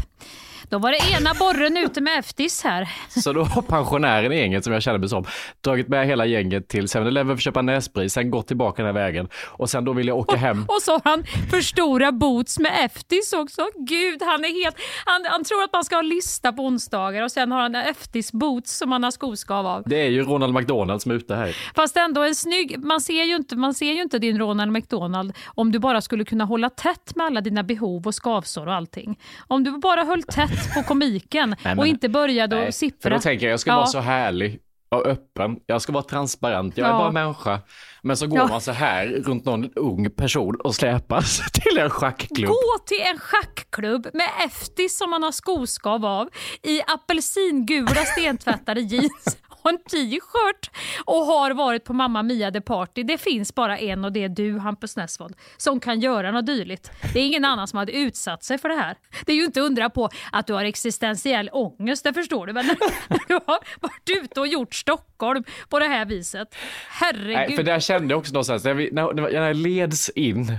Då 0.68 0.78
var 0.78 0.90
det 0.90 1.16
ena 1.16 1.34
borren 1.34 1.76
ute 1.76 2.00
med 2.00 2.18
Eftis 2.18 2.64
här. 2.64 2.88
Så 3.08 3.32
då 3.32 3.42
har 3.42 3.62
pensionären 3.62 4.32
i 4.32 4.36
gänget 4.38 4.64
som 4.64 4.72
jag 4.72 4.82
känner 4.82 4.98
mig 4.98 5.08
som 5.08 5.24
dragit 5.60 5.88
med 5.88 6.06
hela 6.06 6.26
gänget 6.26 6.68
till 6.68 6.86
7-Eleven 6.86 7.26
för 7.26 7.34
att 7.34 7.40
köpa 7.40 7.62
nässpray, 7.62 8.08
sen 8.08 8.30
gått 8.30 8.46
tillbaka 8.46 8.82
den 8.82 8.94
här 8.94 9.02
vägen 9.02 9.28
och 9.34 9.70
sen 9.70 9.84
då 9.84 9.92
vill 9.92 10.08
jag 10.08 10.18
åka 10.18 10.36
hem. 10.36 10.64
Och 10.68 10.82
så 10.82 10.92
har 10.92 11.00
han 11.04 11.24
för 11.50 11.60
stora 11.60 12.12
boots 12.12 12.58
med 12.58 12.72
Eftis 12.84 13.32
också. 13.32 13.66
Gud, 13.74 14.22
han 14.22 14.44
är 14.44 14.62
helt... 14.64 14.76
Han, 15.04 15.24
han 15.24 15.44
tror 15.44 15.62
att 15.62 15.72
man 15.72 15.84
ska 15.84 15.94
ha 15.96 16.02
lista 16.02 16.52
på 16.52 16.62
onsdagar 16.62 17.22
och 17.22 17.32
sen 17.32 17.52
har 17.52 17.60
han 17.60 17.74
Eftis 17.74 18.32
boots 18.32 18.76
som 18.78 18.92
han 18.92 19.04
har 19.04 19.10
skoskav 19.10 19.66
av. 19.66 19.82
Det 19.86 20.00
är 20.00 20.10
ju 20.10 20.22
Ronald 20.22 20.54
McDonald 20.54 21.02
som 21.02 21.10
är 21.10 21.16
ute 21.16 21.34
här. 21.34 21.56
Fast 21.74 21.96
ändå 21.96 22.22
en 22.22 22.34
snygg... 22.34 22.84
Man 22.84 23.00
ser 23.00 23.24
ju 23.24 23.36
inte, 23.36 23.56
man 23.56 23.74
ser 23.74 23.92
ju 23.92 24.02
inte 24.02 24.18
din 24.18 24.38
Ronald 24.38 24.72
McDonald 24.72 25.32
om 25.46 25.72
du 25.72 25.78
bara 25.78 26.00
skulle 26.00 26.24
kunna 26.24 26.44
hålla 26.44 26.70
tätt 26.70 27.16
med 27.16 27.26
alla 27.26 27.40
dina 27.40 27.62
behov 27.62 28.06
och 28.06 28.14
skavsår 28.14 28.66
och 28.66 28.74
allting. 28.74 29.18
Om 29.48 29.64
du 29.64 29.78
bara 29.78 30.04
höll 30.04 30.22
tätt 30.22 30.61
på 30.74 30.82
komiken 30.82 31.48
Nej, 31.50 31.58
men- 31.64 31.78
och 31.78 31.86
inte 31.86 32.08
började 32.08 32.56
Nej, 32.56 32.68
att 32.68 32.74
sippra. 32.74 33.02
För 33.02 33.10
då 33.10 33.18
tänker 33.20 33.46
jag, 33.46 33.52
jag 33.52 33.60
ska 33.60 33.70
Ja. 33.70 33.76
vara 33.76 33.86
så 33.86 34.00
härlig 34.00 34.60
och 34.88 35.06
öppen. 35.06 35.56
Jag 35.66 35.82
ska 35.82 35.92
vara 35.92 36.02
transparent. 36.04 36.76
Jag 36.78 36.86
är 36.86 36.90
Ja. 36.92 36.98
bara 36.98 37.10
människa. 37.12 37.60
Men 38.02 38.16
så 38.16 38.26
går 38.26 38.38
Ja. 38.38 38.46
man 38.46 38.60
så 38.60 38.72
här 38.72 39.06
runt 39.06 39.44
någon 39.44 39.70
ung 39.76 40.10
person 40.10 40.56
och 40.64 40.74
släpas 40.74 41.40
till 41.52 41.78
en 41.78 41.90
schackklubb. 41.90 42.48
Gå 42.50 42.78
till 42.86 43.00
en 43.12 43.18
schackklubb 43.18 44.06
med 44.14 44.28
Eftis 44.46 44.98
som 44.98 45.10
man 45.10 45.22
har 45.22 45.32
skoskav 45.32 46.04
av 46.06 46.28
i 46.62 46.82
apelsingula 46.86 48.04
stentvättade 48.18 48.80
jeans 48.80 49.36
och 49.62 49.70
en 49.70 49.78
t-shirt 49.78 50.70
och 51.04 51.26
har 51.26 51.50
varit 51.50 51.84
på 51.84 51.92
Mamma 51.92 52.22
Mia 52.22 52.50
The 52.50 52.60
Party. 52.60 53.02
Det 53.02 53.18
finns 53.18 53.54
bara 53.54 53.78
en 53.78 54.04
och 54.04 54.12
det 54.12 54.24
är 54.24 54.28
du, 54.28 54.58
Hampus 54.58 54.96
Nessvold, 54.96 55.36
som 55.56 55.80
kan 55.80 56.00
göra 56.00 56.30
något 56.30 56.46
dylikt. 56.46 56.90
Det 57.12 57.20
är 57.20 57.26
ingen 57.26 57.44
annan 57.44 57.68
som 57.68 57.78
hade 57.78 57.92
utsatt 57.92 58.44
sig 58.44 58.58
för 58.58 58.68
det 58.68 58.74
här. 58.74 58.96
Det 59.26 59.32
är 59.32 59.36
ju 59.36 59.44
inte 59.44 59.60
undra 59.60 59.90
på 59.90 60.08
att 60.32 60.46
du 60.46 60.52
har 60.52 60.64
existentiell 60.64 61.50
ångest, 61.52 62.04
det 62.04 62.12
förstår 62.12 62.46
du 62.46 62.52
väl? 62.52 62.66
När 62.66 62.76
du 63.28 63.34
har 63.34 63.58
varit 63.80 64.24
ute 64.24 64.40
och 64.40 64.46
gjort 64.46 64.74
Stockholm 64.74 65.44
på 65.68 65.78
det 65.78 65.86
här 65.86 66.04
viset. 66.04 66.54
Herregud. 66.88 67.36
Nej, 67.36 67.56
för 67.56 67.62
där 67.62 67.80
kände 67.80 68.12
jag 68.12 68.18
också 68.18 68.32
någonstans, 68.32 68.64
när, 68.64 68.74
vi, 68.74 68.90
när, 68.92 69.12
när 69.12 69.30
jag 69.30 69.56
leds 69.56 70.08
in 70.08 70.56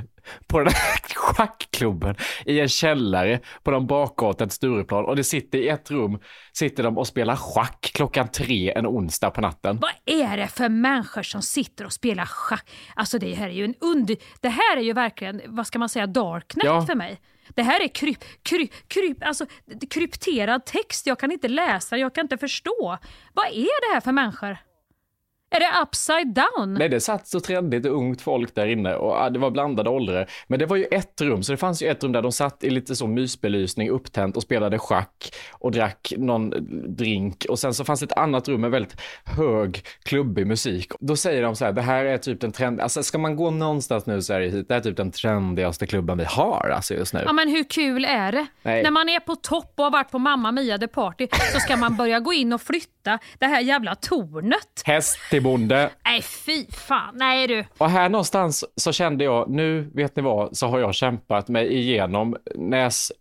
på 0.47 0.59
den 0.59 0.73
här 0.73 0.97
schackklubben 1.15 2.15
i 2.45 2.59
en 2.59 2.69
källare 2.69 3.39
på 3.63 3.71
någon 3.71 3.87
bakgata 3.87 4.45
till 4.45 4.55
Stureplan 4.55 5.05
och 5.05 5.15
det 5.15 5.23
sitter 5.23 5.57
i 5.57 5.67
ett 5.67 5.91
rum, 5.91 6.19
sitter 6.53 6.83
de 6.83 6.97
och 6.97 7.07
spelar 7.07 7.35
schack 7.35 7.91
klockan 7.93 8.27
tre 8.27 8.71
en 8.71 8.87
onsdag 8.87 9.29
på 9.29 9.41
natten. 9.41 9.79
Vad 9.81 9.91
är 10.05 10.37
det 10.37 10.47
för 10.47 10.69
människor 10.69 11.23
som 11.23 11.41
sitter 11.41 11.85
och 11.85 11.93
spelar 11.93 12.25
schack? 12.25 12.69
Alltså 12.95 13.19
det 13.19 13.33
här 13.33 13.47
är 13.49 13.53
ju 13.53 13.65
en 13.65 13.75
under... 13.81 14.17
Det 14.41 14.49
här 14.49 14.77
är 14.77 14.81
ju 14.81 14.93
verkligen, 14.93 15.41
vad 15.45 15.67
ska 15.67 15.79
man 15.79 15.89
säga, 15.89 16.07
darknet 16.07 16.65
Ja. 16.65 16.85
för 16.85 16.95
mig. 16.95 17.19
Det 17.49 17.63
här 17.63 17.83
är 17.83 17.87
kryp, 17.87 18.23
kryp, 18.43 18.71
kryp, 18.87 19.17
alltså, 19.23 19.45
krypterad 19.89 20.65
text. 20.65 21.07
Jag 21.07 21.19
kan 21.19 21.31
inte 21.31 21.47
läsa, 21.47 21.97
jag 21.97 22.15
kan 22.15 22.25
inte 22.25 22.37
förstå. 22.37 22.97
Vad 23.33 23.45
är 23.45 23.89
det 23.89 23.93
här 23.93 24.01
för 24.01 24.11
människor? 24.11 24.57
Är 25.55 25.59
det 25.59 25.81
upside 25.83 26.33
down? 26.33 26.73
Nej, 26.73 26.89
det 26.89 26.99
satt 26.99 27.27
så 27.27 27.39
trendigt 27.39 27.85
ungt 27.85 28.21
folk 28.21 28.55
där 28.55 28.67
inne 28.67 28.95
och 28.95 29.31
det 29.31 29.39
var 29.39 29.51
blandade 29.51 29.89
åldrar. 29.89 30.29
Men 30.47 30.59
det 30.59 30.65
var 30.65 30.75
ju 30.75 30.85
ett 30.85 31.21
rum, 31.21 31.43
så 31.43 31.51
det 31.51 31.57
fanns 31.57 31.81
ju 31.81 31.87
ett 31.87 32.03
rum 32.03 32.11
där 32.11 32.21
de 32.21 32.31
satt 32.31 32.63
i 32.63 32.69
lite 32.69 32.95
så 32.95 33.07
mysbelysning, 33.07 33.89
upptänt 33.89 34.37
och 34.37 34.43
spelade 34.43 34.79
schack 34.79 35.35
och 35.51 35.71
drack 35.71 36.13
någon 36.17 36.53
drink. 36.95 37.45
Och 37.49 37.59
sen 37.59 37.73
så 37.73 37.85
fanns 37.85 38.03
ett 38.03 38.17
annat 38.17 38.47
rum 38.47 38.61
med 38.61 38.71
väldigt 38.71 39.01
hög, 39.25 39.85
klubbig 40.03 40.47
musik. 40.47 40.91
Då 40.99 41.15
säger 41.15 41.43
de 41.43 41.55
så 41.55 41.65
här, 41.65 41.71
det 41.71 41.81
här 41.81 42.05
är 42.05 42.17
typ 42.17 42.41
den 42.41 42.51
trend, 42.51 42.81
alltså 42.81 43.03
ska 43.03 43.17
man 43.17 43.35
gå 43.35 43.51
någonstans 43.51 44.05
nu 44.05 44.21
så 44.21 44.33
är 44.33 44.39
det 44.39 44.47
hit, 44.49 44.67
det 44.67 44.73
här 44.73 44.81
är 44.81 44.83
typ 44.83 44.97
den 44.97 45.11
trendigaste 45.11 45.87
klubben 45.87 46.17
vi 46.17 46.23
har 46.23 46.71
alltså 46.75 46.93
just 46.93 47.13
nu. 47.13 47.21
Ja 47.25 47.33
men 47.33 47.49
hur 47.49 47.63
kul 47.63 48.05
är 48.05 48.31
det? 48.31 48.45
Nej. 48.61 48.83
När 48.83 48.91
man 48.91 49.09
är 49.09 49.19
på 49.19 49.35
topp 49.35 49.73
och 49.77 49.83
har 49.83 49.91
varit 49.91 50.11
på 50.11 50.19
Mamma 50.19 50.51
Mia 50.51 50.77
The 50.77 50.87
Party 50.87 51.27
så 51.53 51.59
ska 51.59 51.77
man 51.77 51.95
börja 51.95 52.19
gå 52.19 52.33
in 52.33 52.53
och 52.53 52.61
flytta 52.61 53.19
det 53.39 53.45
här 53.45 53.61
jävla 53.61 53.95
tornet. 53.95 54.81
Häst 54.85 55.17
till 55.29 55.42
bonde. 55.43 55.89
Nej 56.05 56.21
fy 56.21 56.65
fan, 56.71 57.15
nej 57.17 57.47
du. 57.47 57.65
Och 57.77 57.89
här 57.89 58.09
någonstans 58.09 58.65
så 58.75 58.91
kände 58.91 59.23
jag, 59.23 59.49
nu 59.49 59.91
vet 59.93 60.15
ni 60.15 60.21
vad, 60.21 60.57
så 60.57 60.67
har 60.67 60.79
jag 60.79 60.95
kämpat 60.95 61.47
mig 61.47 61.73
igenom 61.73 62.35
näs, 62.55 63.11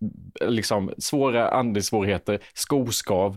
liksom 0.41 0.93
svåra 0.99 1.49
andningssvårigheter, 1.49 2.39
skoskav, 2.55 3.37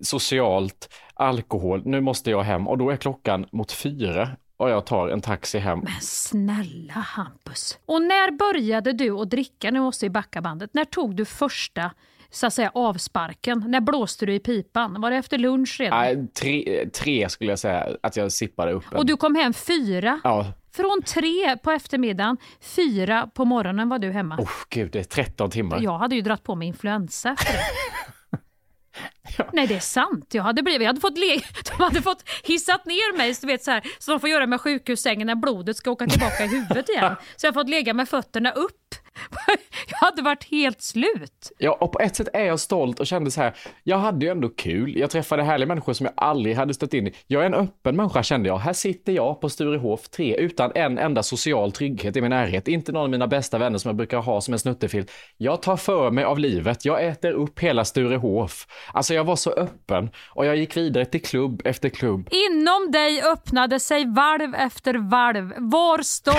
socialt, 0.00 0.94
alkohol. 1.14 1.82
Nu 1.84 2.00
måste 2.00 2.30
jag 2.30 2.42
hem 2.42 2.68
och 2.68 2.78
då 2.78 2.90
är 2.90 2.96
klockan 2.96 3.46
mot 3.52 3.72
fyra 3.72 4.28
och 4.56 4.70
jag 4.70 4.86
tar 4.86 5.08
en 5.08 5.20
taxi 5.20 5.58
hem. 5.58 5.78
Men 5.78 6.00
snälla 6.00 6.92
Hampus. 6.92 7.78
Och 7.86 8.02
när 8.02 8.30
började 8.30 8.92
du 8.92 9.10
att 9.10 9.30
dricka? 9.30 9.70
Nu 9.70 9.80
måste 9.80 10.06
vi 10.06 10.10
backa 10.10 10.40
bandet. 10.40 10.70
När 10.74 10.84
tog 10.84 11.16
du 11.16 11.24
första 11.24 11.90
så 12.32 12.46
att 12.46 12.54
säga 12.54 12.70
avsparken? 12.74 13.64
När 13.68 13.80
blåste 13.80 14.26
du 14.26 14.34
i 14.34 14.40
pipan? 14.40 15.00
Var 15.00 15.10
det 15.10 15.16
efter 15.16 15.38
lunch 15.38 15.76
redan? 15.80 15.98
Nej, 16.00 16.28
tre, 16.40 16.86
tre 16.86 17.28
skulle 17.28 17.52
jag 17.52 17.58
säga 17.58 17.88
att 18.02 18.16
jag 18.16 18.32
sippade 18.32 18.72
upp. 18.72 18.84
en. 18.92 18.98
Och 18.98 19.06
du 19.06 19.16
kom 19.16 19.34
hem 19.34 19.52
fyra? 19.54 20.20
Ja, 20.24 20.52
Från 20.76 21.02
tre 21.06 21.56
på 21.56 21.70
eftermiddagen, 21.70 22.36
fyra 22.60 23.26
på 23.34 23.44
morgonen 23.44 23.88
var 23.88 23.98
du 23.98 24.10
hemma. 24.10 24.36
Oh, 24.38 24.50
gud, 24.68 24.92
det 24.92 24.98
är 24.98 25.04
13 25.04 25.50
timmar. 25.50 25.80
Jag 25.80 25.98
hade 25.98 26.14
ju 26.14 26.22
dratt 26.22 26.42
på 26.42 26.54
mig 26.54 26.68
influensa 26.68 27.30
efter 27.30 27.52
det. 27.52 27.58
Nej 29.52 29.66
det 29.66 29.74
är 29.74 29.80
sant. 29.80 30.34
Jag 30.34 30.42
hade, 30.42 30.62
blivit, 30.62 30.80
jag 30.82 30.88
hade 30.88 31.00
fått 31.00 31.18
le, 31.18 31.40
de 31.76 31.82
hade 31.82 32.02
fått 32.02 32.28
hissat 32.44 32.84
ner 32.86 33.16
mig 33.16 33.34
så, 33.34 33.46
vet, 33.46 33.64
så, 33.64 33.70
här, 33.70 33.82
så 33.98 34.10
de 34.10 34.20
får 34.20 34.28
göra 34.28 34.46
med 34.46 34.60
sjukhussängen 34.60 35.26
när 35.26 35.34
blodet 35.34 35.76
ska 35.76 35.90
åka 35.90 36.06
tillbaka 36.06 36.44
i 36.44 36.48
huvudet 36.48 36.88
igen. 36.88 37.14
Så 37.36 37.46
jag 37.46 37.52
har 37.52 37.60
fått 37.62 37.70
lägga 37.70 37.94
med 37.94 38.08
fötterna 38.08 38.50
upp. 38.50 38.94
Jag 39.88 39.98
hade 39.98 40.22
varit 40.22 40.44
helt 40.50 40.82
slut. 40.82 41.52
Ja, 41.58 41.78
och 41.80 41.92
på 41.92 42.00
ett 42.00 42.16
sätt 42.16 42.28
är 42.32 42.44
jag 42.44 42.60
stolt 42.60 43.00
och 43.00 43.06
kände 43.06 43.30
så 43.30 43.40
här, 43.40 43.56
jag 43.82 43.98
hade 43.98 44.26
ju 44.26 44.32
ändå 44.32 44.48
kul. 44.48 44.96
Jag 44.98 45.10
träffade 45.10 45.42
härliga 45.42 45.66
människor 45.66 45.92
som 45.92 46.06
jag 46.06 46.12
aldrig 46.16 46.56
hade 46.56 46.74
stött 46.74 46.94
in 46.94 47.06
i. 47.06 47.14
Jag 47.26 47.42
är 47.42 47.46
en 47.46 47.54
öppen 47.54 47.96
människa 47.96 48.22
kände 48.22 48.48
jag. 48.48 48.58
Här 48.58 48.72
sitter 48.72 49.12
jag 49.12 49.40
på 49.40 49.48
Sturehof 49.48 50.08
3 50.08 50.36
utan 50.36 50.72
en 50.74 50.98
enda 50.98 51.22
social 51.22 51.72
trygghet 51.72 52.16
i 52.16 52.20
min 52.20 52.30
närhet. 52.30 52.68
Inte 52.68 52.92
någon 52.92 53.02
av 53.02 53.10
mina 53.10 53.26
bästa 53.26 53.58
vänner 53.58 53.78
som 53.78 53.88
jag 53.88 53.96
brukar 53.96 54.18
ha 54.18 54.40
som 54.40 54.54
en 54.54 54.58
snuttefil. 54.58 55.06
Jag 55.36 55.62
tar 55.62 55.76
för 55.76 56.10
mig 56.10 56.24
av 56.24 56.38
livet. 56.38 56.84
Jag 56.84 57.04
äter 57.04 57.32
upp 57.32 57.60
hela 57.60 57.84
Sturehof. 57.84 58.66
Alltså 58.92 59.14
jag 59.14 59.24
var 59.24 59.36
så 59.36 59.50
öppen 59.50 60.10
och 60.28 60.46
jag 60.46 60.56
gick 60.56 60.76
vidare 60.76 61.04
till 61.04 61.22
klubb 61.22 61.62
efter 61.64 61.88
klubb. 61.88 62.28
Inom 62.30 62.90
dig 62.90 63.22
öppnade 63.22 63.80
sig 63.80 64.06
valv 64.06 64.54
efter 64.54 64.94
valv. 64.94 65.52
Var 65.58 66.02
stolt. 66.02 66.36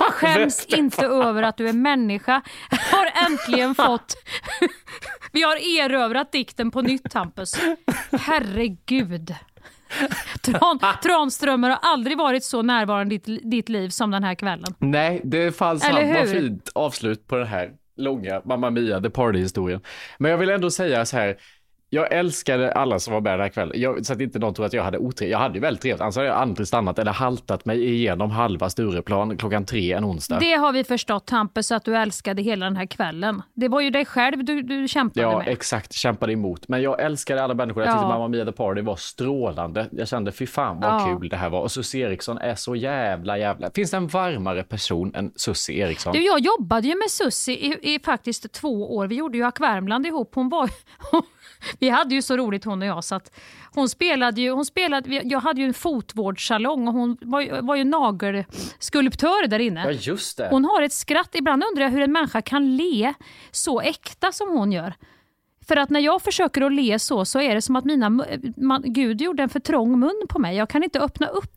Skäms 0.10 0.66
inte 0.66 1.06
över 1.06 1.42
att 1.42 1.56
du 1.56 1.68
är 1.68 1.72
människa. 1.72 2.05
Har 2.70 3.26
äntligen 3.30 3.74
fått... 3.86 4.14
Vi 5.32 5.42
har 5.42 5.56
erövrat 5.80 6.32
dikten 6.32 6.70
på 6.70 6.82
nytt 6.82 7.14
Hampus. 7.14 7.60
Herregud. 8.20 9.34
Tran, 10.42 10.78
Tranströmer 11.02 11.70
har 11.70 11.78
aldrig 11.82 12.18
varit 12.18 12.44
så 12.44 12.62
närvarande 12.62 13.14
i 13.14 13.18
ditt, 13.18 13.50
ditt 13.50 13.68
liv 13.68 13.88
som 13.88 14.10
den 14.10 14.24
här 14.24 14.34
kvällen. 14.34 14.74
Nej, 14.78 15.20
det 15.24 15.52
fanns 15.56 15.82
samma 15.82 16.26
fint 16.26 16.70
avslut 16.74 17.26
på 17.26 17.36
den 17.36 17.46
här 17.46 17.70
långa 17.96 18.42
Mamma 18.44 18.70
Mia, 18.70 19.00
The 19.00 19.10
Party-historien. 19.10 19.80
Men 20.18 20.30
jag 20.30 20.38
vill 20.38 20.50
ändå 20.50 20.70
säga 20.70 21.04
så 21.04 21.16
här, 21.16 21.36
jag 21.90 22.12
älskade 22.12 22.72
alla 22.72 22.98
som 22.98 23.14
var 23.14 23.20
med 23.20 23.32
den 23.32 23.40
här 23.40 23.48
kvällen. 23.48 23.80
Jag, 23.80 24.06
så 24.06 24.12
att 24.12 24.20
inte 24.20 24.38
någon 24.38 24.54
tror 24.54 24.66
att 24.66 24.72
jag 24.72 24.82
hade 24.82 24.98
otrevligt. 24.98 25.32
Jag 25.32 25.38
hade 25.38 25.54
ju 25.54 25.60
väldigt 25.60 25.82
trevligt. 25.82 26.00
Annars 26.00 26.16
hade 26.16 26.28
jag 26.28 26.36
aldrig 26.36 26.68
stannat 26.68 26.98
eller 26.98 27.12
haltat 27.12 27.64
mig 27.64 27.84
igenom 27.94 28.30
halva 28.30 28.70
Stureplan 28.70 29.36
klockan 29.36 29.64
tre 29.64 29.92
en 29.92 30.04
onsdag. 30.04 30.38
Det 30.38 30.52
har 30.54 30.72
vi 30.72 30.84
förstått 30.84 31.30
Hampus 31.30 31.72
att 31.72 31.84
du 31.84 31.96
älskade 31.96 32.42
hela 32.42 32.66
den 32.66 32.76
här 32.76 32.86
kvällen. 32.86 33.42
Det 33.54 33.68
var 33.68 33.80
ju 33.80 33.90
dig 33.90 34.04
själv 34.04 34.44
du, 34.44 34.62
du 34.62 34.88
kämpade 34.88 35.20
Ja, 35.26 35.38
med. 35.38 35.48
exakt. 35.48 35.92
Kämpade 35.92 36.32
emot. 36.32 36.68
Men 36.68 36.82
jag 36.82 37.00
älskade 37.02 37.42
alla 37.44 37.54
människor. 37.54 37.82
Jag 37.82 37.92
tyckte 37.92 38.02
Ja. 38.04 38.08
Mamma 38.08 38.28
Mia 38.28 38.44
The 38.44 38.52
Party 38.52 38.80
var 38.82 38.96
strålande. 38.96 39.88
Jag 39.92 40.08
kände 40.08 40.32
fy 40.32 40.46
fan 40.46 40.80
vad 40.80 40.90
Ja. 40.90 41.16
kul 41.20 41.28
det 41.28 41.36
här 41.36 41.50
var. 41.50 41.60
Och 41.60 41.72
Susie 41.72 42.06
Eriksson 42.06 42.38
är 42.38 42.54
så 42.54 42.76
jävla 42.76 43.38
jävla... 43.38 43.70
Finns 43.74 43.90
det 43.90 43.96
en 43.96 44.06
varmare 44.08 44.62
person 44.62 45.14
än 45.14 45.32
Susie 45.36 45.86
Eriksson? 45.86 46.12
Du, 46.12 46.24
jag 46.24 46.40
jobbade 46.40 46.86
ju 46.88 46.94
med 46.94 47.10
Sussi 47.10 47.52
i, 47.52 47.94
i 47.94 47.98
faktiskt 48.04 48.52
två 48.52 48.96
år. 48.96 49.06
Vi 49.06 49.14
gjorde 49.14 49.38
ju 49.38 49.44
Ack 49.44 49.60
Värmland 49.60 50.06
ihop. 50.06 50.34
Hon 50.34 50.48
var, 50.48 50.70
vi 51.78 51.88
hade 51.88 52.14
ju 52.14 52.22
så 52.22 52.36
roligt 52.36 52.64
hon 52.64 52.82
och 52.82 52.88
jag. 52.88 53.04
Så 53.04 53.14
att 53.14 53.36
hon 53.74 53.88
spelade 53.88 54.40
ju, 54.40 54.50
hon 54.50 54.64
spelade, 54.64 55.10
jag 55.24 55.40
hade 55.40 55.60
ju 55.60 55.66
en 55.66 55.74
fotvårdssalong 55.74 56.88
och 56.88 56.94
hon 56.94 57.16
var, 57.20 57.40
ju- 57.40 57.60
var 57.60 57.76
ju 57.76 57.84
nagelskulptör 57.84 59.46
där 59.46 59.58
inne. 59.58 59.84
Ja, 59.84 59.90
just 59.90 60.36
det. 60.38 60.48
Hon 60.50 60.64
har 60.64 60.82
ett 60.82 60.92
skratt. 60.92 61.30
Ibland 61.34 61.64
undrar 61.70 61.84
jag 61.84 61.90
hur 61.90 62.00
en 62.02 62.12
människa 62.12 62.42
kan 62.42 62.76
le 62.76 63.14
så 63.50 63.80
äkta 63.80 64.32
som 64.32 64.48
hon 64.58 64.72
gör. 64.72 64.94
För 65.68 65.76
att 65.76 65.90
när 65.90 66.00
jag 66.00 66.22
försöker 66.22 66.62
att 66.62 66.72
le 66.72 66.98
så, 66.98 67.24
så 67.24 67.40
är 67.40 67.54
det 67.54 67.62
som 67.62 67.76
att 67.76 67.84
mina, 67.84 68.10
man, 68.56 68.82
Gud 68.84 69.20
gjorde 69.20 69.42
en 69.42 69.48
för 69.48 69.60
trång 69.60 69.98
mun 70.00 70.22
på 70.28 70.38
mig. 70.38 70.56
Jag 70.56 70.68
kan 70.70 70.82
inte 70.82 71.00
öppna 71.00 71.26
upp 71.26 71.55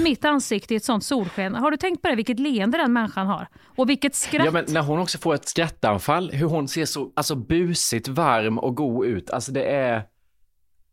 mitt 0.00 0.24
ansikte 0.24 0.74
i 0.74 0.76
ett 0.76 0.84
sånt 0.84 1.04
solsken. 1.04 1.54
Har 1.54 1.70
du 1.70 1.76
tänkt 1.76 2.02
på 2.02 2.08
det, 2.08 2.14
vilket 2.14 2.38
leende 2.38 2.78
den 2.78 2.92
människan 2.92 3.26
har? 3.26 3.46
Och 3.76 3.88
vilket 3.88 4.14
skratt. 4.14 4.44
Ja, 4.44 4.50
men 4.50 4.64
när 4.68 4.80
hon 4.80 4.98
också 4.98 5.18
får 5.18 5.34
ett 5.34 5.48
skrattanfall, 5.48 6.30
hur 6.30 6.46
hon 6.46 6.68
ser 6.68 6.84
så 6.84 7.12
alltså, 7.16 7.34
busigt, 7.34 8.08
varm 8.08 8.58
och 8.58 8.76
god 8.76 9.06
ut. 9.06 9.30
Alltså 9.30 9.52
det 9.52 9.64
är... 9.64 10.02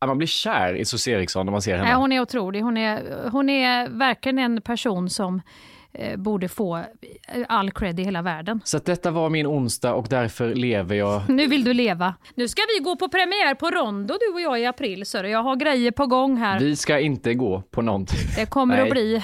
Man 0.05 0.17
blir 0.17 0.27
kär 0.27 0.73
i 0.73 0.85
Susie 0.85 1.17
Eriksson 1.17 1.45
när 1.45 1.51
man 1.51 1.61
ser 1.61 1.75
henne. 1.75 1.87
Nej, 1.87 1.95
hon 1.97 2.11
är 2.11 2.21
otrolig. 2.21 2.61
Hon 2.61 2.77
är, 2.77 3.29
hon 3.29 3.49
är 3.49 3.89
verkligen 3.89 4.39
en 4.39 4.61
person 4.61 5.09
som 5.09 5.35
eh, 5.35 5.41
borde 6.17 6.47
få 6.47 6.83
all 7.47 7.71
cred 7.71 7.99
i 7.99 8.03
hela 8.03 8.21
världen. 8.21 8.61
Så 8.63 8.77
att 8.77 8.85
detta 8.85 9.11
var 9.11 9.29
min 9.29 9.47
onsdag 9.47 9.93
och 9.93 10.07
därför 10.09 10.55
lever 10.55 10.95
jag. 10.95 11.29
Nu 11.29 11.47
vill 11.47 11.63
du 11.63 11.73
leva. 11.73 12.13
Nu 12.35 12.47
ska 12.47 12.61
vi 12.77 12.83
gå 12.83 12.95
på 12.95 13.09
premiär 13.09 13.55
på 13.55 13.71
Rondo 13.71 14.17
du 14.19 14.33
och 14.33 14.41
jag 14.41 14.59
i 14.59 14.65
april. 14.65 15.05
Så 15.05 15.17
jag 15.17 15.43
har 15.43 15.55
grejer 15.55 15.91
på 15.91 16.05
gång 16.05 16.37
här. 16.37 16.59
Vi 16.59 16.75
ska 16.75 16.99
inte 16.99 17.33
gå 17.33 17.61
på 17.71 17.81
någonting. 17.81 18.19
Det 18.35 18.45
kommer 18.45 18.75
Nej. 18.75 18.83
att 18.83 18.89
bli 18.89 19.23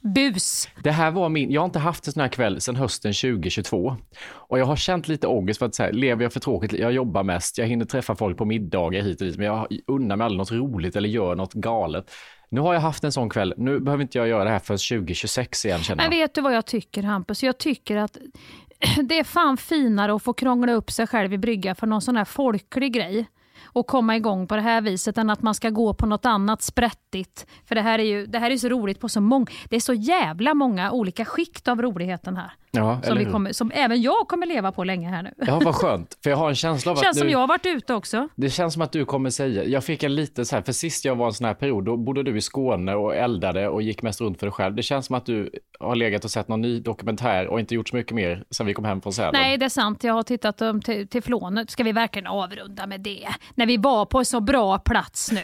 bus. 0.00 0.68
Det 0.82 0.90
här 0.90 1.10
var 1.10 1.28
min, 1.28 1.50
jag 1.50 1.60
har 1.60 1.66
inte 1.66 1.78
haft 1.78 2.06
en 2.06 2.12
sån 2.12 2.20
här 2.20 2.28
kväll 2.28 2.60
sedan 2.60 2.76
hösten 2.76 3.12
2022. 3.12 3.96
Och 4.30 4.58
jag 4.58 4.64
har 4.64 4.76
känt 4.76 5.08
lite 5.08 5.26
ångest 5.26 5.58
för 5.58 5.66
att 5.66 5.74
så 5.74 5.82
här, 5.82 5.92
lever 5.92 6.22
jag 6.22 6.32
för 6.32 6.40
tråkigt? 6.40 6.72
Jag 6.72 6.92
jobbar 6.92 7.22
mest, 7.22 7.58
jag 7.58 7.66
hinner 7.66 7.84
träffa 7.84 8.14
folk 8.14 8.38
på 8.38 8.44
middagar 8.44 9.02
hit 9.02 9.20
och 9.20 9.26
dit, 9.26 9.36
men 9.36 9.46
jag 9.46 9.66
unnar 9.86 10.16
mig 10.16 10.24
aldrig 10.24 10.38
något 10.38 10.52
roligt 10.52 10.96
eller 10.96 11.08
gör 11.08 11.34
något 11.34 11.52
galet. 11.54 12.10
Nu 12.48 12.60
har 12.60 12.74
jag 12.74 12.80
haft 12.80 13.04
en 13.04 13.12
sån 13.12 13.28
kväll, 13.28 13.54
nu 13.56 13.80
behöver 13.80 14.02
inte 14.02 14.18
jag 14.18 14.28
göra 14.28 14.44
det 14.44 14.50
här 14.50 14.58
förrän 14.58 15.00
2026 15.00 15.64
igen 15.64 15.82
känner 15.82 16.08
Men 16.08 16.18
jag. 16.18 16.24
vet 16.24 16.34
du 16.34 16.40
vad 16.40 16.54
jag 16.54 16.66
tycker 16.66 17.02
Hampus? 17.02 17.42
Jag 17.42 17.58
tycker 17.58 17.96
att 17.96 18.18
det 19.02 19.18
är 19.18 19.24
fan 19.24 19.56
finare 19.56 20.14
att 20.14 20.22
få 20.22 20.32
krångla 20.32 20.72
upp 20.72 20.90
sig 20.90 21.06
själv 21.06 21.32
i 21.32 21.38
brygga 21.38 21.74
för 21.74 21.86
någon 21.86 22.02
sån 22.02 22.16
här 22.16 22.24
folklig 22.24 22.92
grej 22.92 23.26
och 23.64 23.86
komma 23.86 24.16
igång 24.16 24.46
på 24.46 24.56
det 24.56 24.62
här 24.62 24.80
viset 24.80 25.18
än 25.18 25.30
att 25.30 25.42
man 25.42 25.54
ska 25.54 25.70
gå 25.70 25.94
på 25.94 26.06
något 26.06 26.26
annat 26.26 26.62
sprättigt. 26.62 27.46
För 27.64 27.74
det 27.74 27.80
här 27.80 27.98
är 27.98 28.02
ju 28.02 28.26
det 28.26 28.38
här 28.38 28.50
är 28.50 28.56
så 28.56 28.68
roligt 28.68 29.00
på 29.00 29.08
så 29.08 29.20
många, 29.20 29.46
det 29.70 29.76
är 29.76 29.80
så 29.80 29.94
jävla 29.94 30.54
många 30.54 30.92
olika 30.92 31.24
skikt 31.24 31.68
av 31.68 31.82
roligheten 31.82 32.36
här. 32.36 32.52
Ja, 32.70 33.00
Som, 33.02 33.18
vi 33.18 33.24
kommer, 33.24 33.52
som 33.52 33.70
även 33.74 34.02
jag 34.02 34.28
kommer 34.28 34.46
leva 34.46 34.72
på 34.72 34.84
länge 34.84 35.08
här 35.08 35.22
nu. 35.22 35.30
Ja, 35.36 35.60
vad 35.64 35.74
skönt. 35.74 36.18
För 36.22 36.30
jag 36.30 36.36
har 36.36 36.48
en 36.48 36.54
känsla 36.54 36.92
av 36.92 36.98
att 36.98 37.04
Känns 37.04 37.16
nu... 37.16 37.20
som 37.20 37.30
jag 37.30 37.38
har 37.38 37.46
varit 37.46 37.66
ute 37.66 37.94
också. 37.94 38.28
Det 38.36 38.50
känns 38.50 38.72
som 38.72 38.82
att 38.82 38.92
du 38.92 39.04
kommer 39.04 39.30
säga, 39.30 39.64
jag 39.64 39.84
fick 39.84 40.02
en 40.02 40.14
lite 40.14 40.44
så 40.44 40.56
här, 40.56 40.62
för 40.62 40.72
sist 40.72 41.04
jag 41.04 41.16
var 41.16 41.26
i 41.26 41.28
en 41.28 41.32
sån 41.32 41.46
här 41.46 41.54
period, 41.54 41.84
då 41.84 41.96
bodde 41.96 42.22
du 42.22 42.36
i 42.36 42.40
Skåne 42.40 42.94
och 42.94 43.16
eldade 43.16 43.68
och 43.68 43.82
gick 43.82 44.02
mest 44.02 44.20
runt 44.20 44.38
för 44.38 44.46
dig 44.46 44.52
själv. 44.52 44.74
Det 44.74 44.82
känns 44.82 45.06
som 45.06 45.16
att 45.16 45.26
du 45.26 45.50
har 45.80 45.96
legat 45.96 46.24
och 46.24 46.30
sett 46.30 46.48
någon 46.48 46.60
ny 46.60 46.80
dokumentär 46.80 47.46
och 47.46 47.60
inte 47.60 47.74
gjort 47.74 47.88
så 47.88 47.96
mycket 47.96 48.12
mer 48.12 48.44
sen 48.50 48.66
vi 48.66 48.74
kom 48.74 48.84
hem 48.84 49.00
från 49.00 49.12
Sälen. 49.12 49.30
Nej, 49.32 49.58
det 49.58 49.64
är 49.64 49.68
sant. 49.68 50.04
Jag 50.04 50.14
har 50.14 50.22
tittat 50.22 50.62
um, 50.62 50.80
till, 50.82 51.08
till 51.08 51.22
flånet. 51.22 51.70
Ska 51.70 51.84
vi 51.84 51.92
verkligen 51.92 52.26
avrunda 52.26 52.86
med 52.86 53.00
det? 53.00 53.28
När 53.54 53.66
vi 53.66 53.76
var 53.76 54.04
på 54.06 54.18
en 54.18 54.24
så 54.24 54.40
bra 54.40 54.78
plats 54.78 55.32
nu. 55.32 55.42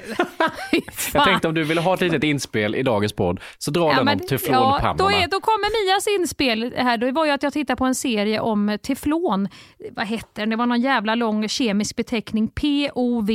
Jag 1.14 1.24
tänkte 1.24 1.48
om 1.48 1.54
du 1.54 1.64
ville 1.64 1.80
ha 1.80 1.94
ett 1.94 2.00
litet 2.00 2.24
inspel 2.24 2.74
i 2.74 2.82
dagens 2.82 3.12
podd, 3.12 3.40
så 3.58 3.70
dra 3.70 3.92
den 3.92 4.04
men- 4.04 4.20
om 4.20 4.26
teflonpannorna. 4.26 4.94
då, 4.94 5.10
är, 5.10 5.28
då 5.28 5.40
kommer 5.40 5.86
Mias 5.86 6.20
inspel 6.20 6.74
här. 6.76 6.98
Det 6.98 7.12
var 7.14 7.24
ju 7.24 7.30
att 7.30 7.42
jag 7.42 7.52
tittade 7.52 7.76
på 7.76 7.84
en 7.84 7.94
serie 7.94 8.40
om 8.40 8.78
teflon. 8.82 9.48
Vad 9.90 10.06
hette 10.06 10.40
den? 10.40 10.50
Det 10.50 10.56
var 10.56 10.66
någon 10.66 10.80
jävla 10.80 11.14
lång 11.14 11.48
kemisk 11.48 11.96
beteckning. 11.96 12.48
POV 12.48 13.30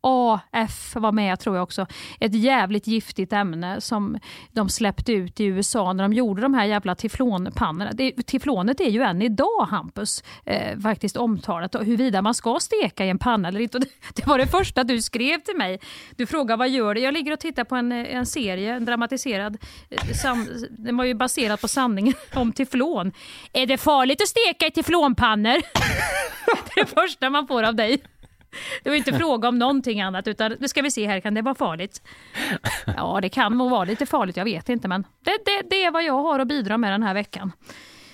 AF 0.00 0.96
var 0.96 1.12
med 1.12 1.40
tror 1.40 1.56
jag 1.56 1.62
också. 1.62 1.86
Ett 2.20 2.34
jävligt 2.34 2.86
giftigt 2.86 3.32
ämne 3.32 3.80
som 3.80 4.18
de 4.52 4.68
släppte 4.68 5.12
ut 5.12 5.40
i 5.40 5.44
USA 5.44 5.92
när 5.92 6.04
de 6.04 6.12
gjorde 6.12 6.42
de 6.42 6.54
här 6.54 6.64
jävla 6.64 6.94
teflonpannorna. 6.94 7.92
Det, 7.92 8.12
teflonet 8.12 8.80
är 8.80 8.90
ju 8.90 9.02
än 9.02 9.22
idag, 9.22 9.66
Hampus, 9.70 10.24
eh, 10.46 10.78
faktiskt 10.78 11.16
omtalat 11.16 11.74
och 11.74 11.84
huruvida 11.84 12.22
man 12.22 12.34
ska 12.34 12.58
steka 12.60 13.04
i 13.04 13.08
en 13.08 13.18
panna 13.18 13.48
eller 13.48 13.60
inte. 13.60 13.78
Det, 14.14 14.26
var 14.26 14.38
det 14.38 14.46
första 14.46 14.84
du 14.84 15.02
skrev 15.02 15.40
till 15.40 15.56
mig. 15.56 15.80
Du 16.16 16.26
frågade 16.26 16.58
vad 16.58 16.68
gör 16.68 16.94
det? 16.94 17.00
Jag 17.00 17.14
ligger 17.14 17.32
och 17.32 17.40
tittar 17.40 17.64
på 17.64 17.76
en, 17.76 17.92
en 17.92 18.26
serie, 18.26 18.74
en 18.74 18.84
dramatiserad, 18.84 19.58
eh, 19.90 20.36
den 20.70 20.96
var 20.96 21.04
ju 21.04 21.14
baserad 21.14 21.60
på 21.60 21.68
sanningen 21.68 22.14
om 22.34 22.52
teflon. 22.52 23.12
Är 23.52 23.66
det 23.66 23.78
farligt 23.78 24.22
att 24.22 24.28
steka 24.28 24.66
i 24.66 24.70
teflonpannor? 24.70 25.54
det 26.74 26.80
är 26.80 26.84
det 26.84 26.86
första 26.86 27.30
man 27.30 27.46
får 27.46 27.62
av 27.62 27.74
dig. 27.74 28.02
Det 28.82 28.90
var 28.90 28.96
inte 28.96 29.12
fråga 29.12 29.48
om 29.48 29.58
någonting 29.58 30.00
annat 30.00 30.26
utan 30.28 30.56
nu 30.60 30.68
ska 30.68 30.82
vi 30.82 30.90
se 30.90 31.06
här, 31.06 31.20
kan 31.20 31.34
det 31.34 31.42
vara 31.42 31.54
farligt? 31.54 32.02
Ja, 32.96 33.18
det 33.22 33.28
kan 33.28 33.58
nog 33.58 33.70
vara 33.70 33.84
lite 33.84 34.06
farligt, 34.06 34.36
jag 34.36 34.44
vet 34.44 34.68
inte 34.68 34.88
men 34.88 35.06
det, 35.24 35.30
det, 35.44 35.62
det 35.70 35.84
är 35.84 35.90
vad 35.90 36.04
jag 36.04 36.22
har 36.22 36.38
att 36.38 36.48
bidra 36.48 36.78
med 36.78 36.92
den 36.92 37.02
här 37.02 37.14
veckan. 37.14 37.52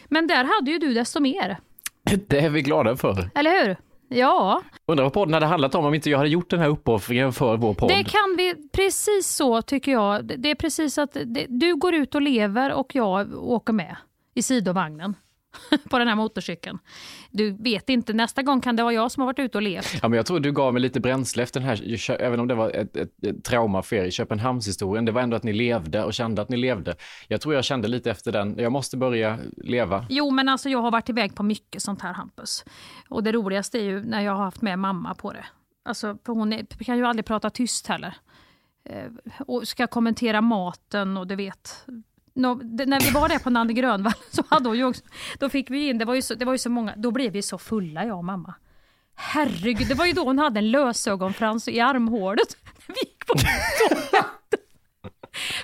Men 0.09 0.26
där 0.26 0.45
hade 0.45 0.70
ju 0.70 0.78
du 0.78 0.95
desto 0.95 1.20
mer, 1.20 1.57
Det 2.28 2.39
är 2.39 2.51
vi 2.51 2.62
glada 2.62 2.97
för. 2.97 3.30
eller 3.35 3.64
hur? 3.64 3.76
Ja, 4.09 4.62
Undrar 4.87 5.05
vad 5.05 5.12
podden 5.12 5.35
hade 5.35 5.47
handlat 5.47 5.74
om 5.74 5.85
om 5.85 5.95
inte 5.95 6.11
jag 6.11 6.18
hade 6.18 6.30
gjort 6.30 6.51
den 6.51 6.61
här 6.61 6.68
uppoffringen 6.68 7.32
för 7.32 7.57
vår 7.57 7.74
podd. 7.74 7.89
det 7.89 8.05
kan 8.05 8.35
vi, 8.39 8.55
precis 8.72 9.28
så 9.28 9.62
tycker 9.62 9.93
jag. 9.93 10.24
Det 10.41 10.51
är 10.51 10.55
precis 10.55 10.99
att 10.99 11.12
det, 11.24 11.47
du 11.49 11.74
går 11.76 11.95
ut 11.95 12.14
och 12.14 12.22
lever 12.22 12.72
och 12.72 12.95
jag 12.95 13.35
åker 13.45 13.72
med 13.72 13.97
i 14.35 14.43
sidovagnen 14.43 15.14
på 15.90 15.98
den 15.98 16.09
här 16.09 16.14
motorcykeln. 16.16 16.78
Du 17.30 17.50
vet 17.50 17.88
inte, 17.88 18.12
nästa 18.12 18.42
gång 18.42 18.61
kan 18.61 18.76
det 18.76 18.82
vara 18.82 18.92
jag 18.92 19.12
som 19.12 19.20
har 19.20 19.26
varit 19.26 19.38
ute 19.38 19.59
och 19.59 19.62
levt. 19.62 19.98
Ja, 20.02 20.09
men 20.09 20.16
jag 20.16 20.26
tror 20.26 20.40
du 20.40 20.52
gav 20.52 20.72
mig 20.72 20.82
lite 20.82 21.00
bränsle 21.00 21.42
efter 21.42 21.61
den 21.61 21.68
här, 21.68 22.11
även 22.20 22.40
om 22.40 22.48
det 22.48 22.55
var 22.55 22.70
ett, 22.70 22.96
ett, 22.96 23.24
ett 23.24 23.44
trauma 23.44 23.82
för 23.82 23.96
er 23.96 24.05
i 24.05 24.11
Köpenhamnshistorien. 24.11 25.05
Det 25.05 25.12
var 25.12 25.22
ändå 25.22 25.36
att 25.36 25.42
ni 25.42 25.52
levde 25.52 26.05
och 26.05 26.14
kände 26.14 26.42
att 26.42 26.48
ni 26.48 26.57
levde. 26.57 26.94
Jag 27.28 27.40
tror 27.40 27.55
jag 27.55 27.64
kände 27.64 27.88
lite 27.88 28.11
efter 28.11 28.32
den, 28.32 28.59
jag 28.59 28.72
måste 28.72 28.96
börja 28.96 29.38
leva. 29.57 30.07
Jo, 30.09 30.30
men 30.30 30.48
alltså 30.48 30.68
jag 30.68 30.78
har 30.78 30.90
varit 30.90 31.09
iväg 31.09 31.34
på 31.34 31.42
mycket 31.42 31.82
sånt 31.82 32.02
här 32.02 32.12
Hampus. 32.12 32.64
Och 33.09 33.22
det 33.22 33.32
roligaste 33.32 33.78
är 33.78 33.82
ju 33.82 34.05
när 34.05 34.20
jag 34.20 34.32
har 34.32 34.44
haft 34.44 34.62
med 34.62 34.78
mamma 34.78 35.14
på 35.14 35.32
det. 35.32 35.44
Alltså, 35.84 36.18
för 36.26 36.32
hon 36.32 36.52
är, 36.52 36.64
kan 36.84 36.96
ju 36.96 37.07
aldrig 37.07 37.24
prata 37.24 37.50
tyst 37.50 37.86
heller. 37.86 38.16
Eh, 38.84 39.11
och 39.46 39.68
ska 39.68 39.86
kommentera 39.86 40.40
maten 40.40 41.16
och 41.16 41.26
du 41.26 41.36
vet 41.36 41.86
no, 42.35 42.55
det- 42.55 42.87
när 42.87 43.01
vi 43.01 43.11
var 43.11 43.28
där 43.28 43.39
på 43.39 43.51
Nanne 43.51 43.72
Grönvall 43.72 44.12
så 44.30 44.43
hade 44.49 44.68
hon 44.68 44.76
ju 44.78 44.85
också, 44.85 45.03
då 45.39 45.49
fick 45.49 45.70
vi 45.70 45.89
in, 45.89 45.99
det 45.99 46.05
var, 46.05 46.14
ju 46.14 46.22
så, 46.22 46.35
det 46.35 46.45
var 46.45 46.53
ju 46.53 46.59
så 46.59 46.70
många, 46.70 46.95
då 46.97 47.11
blev 47.11 47.32
vi 47.32 47.43
så 47.43 47.59
fulla 47.59 48.05
jag 48.05 48.18
och 48.18 48.24
mamma. 48.24 48.55
Herregud, 49.16 49.89
det 49.89 49.95
var 49.95 50.07
ju 50.07 50.12
då 50.12 50.24
hon 50.24 50.39
hade 50.39 50.59
en 50.59 50.70
lösögonfrans 50.70 51.68
i 51.68 51.80
armhålet. 51.80 52.57
Vi 52.87 52.95
gick 53.01 53.26
på. 53.26 53.35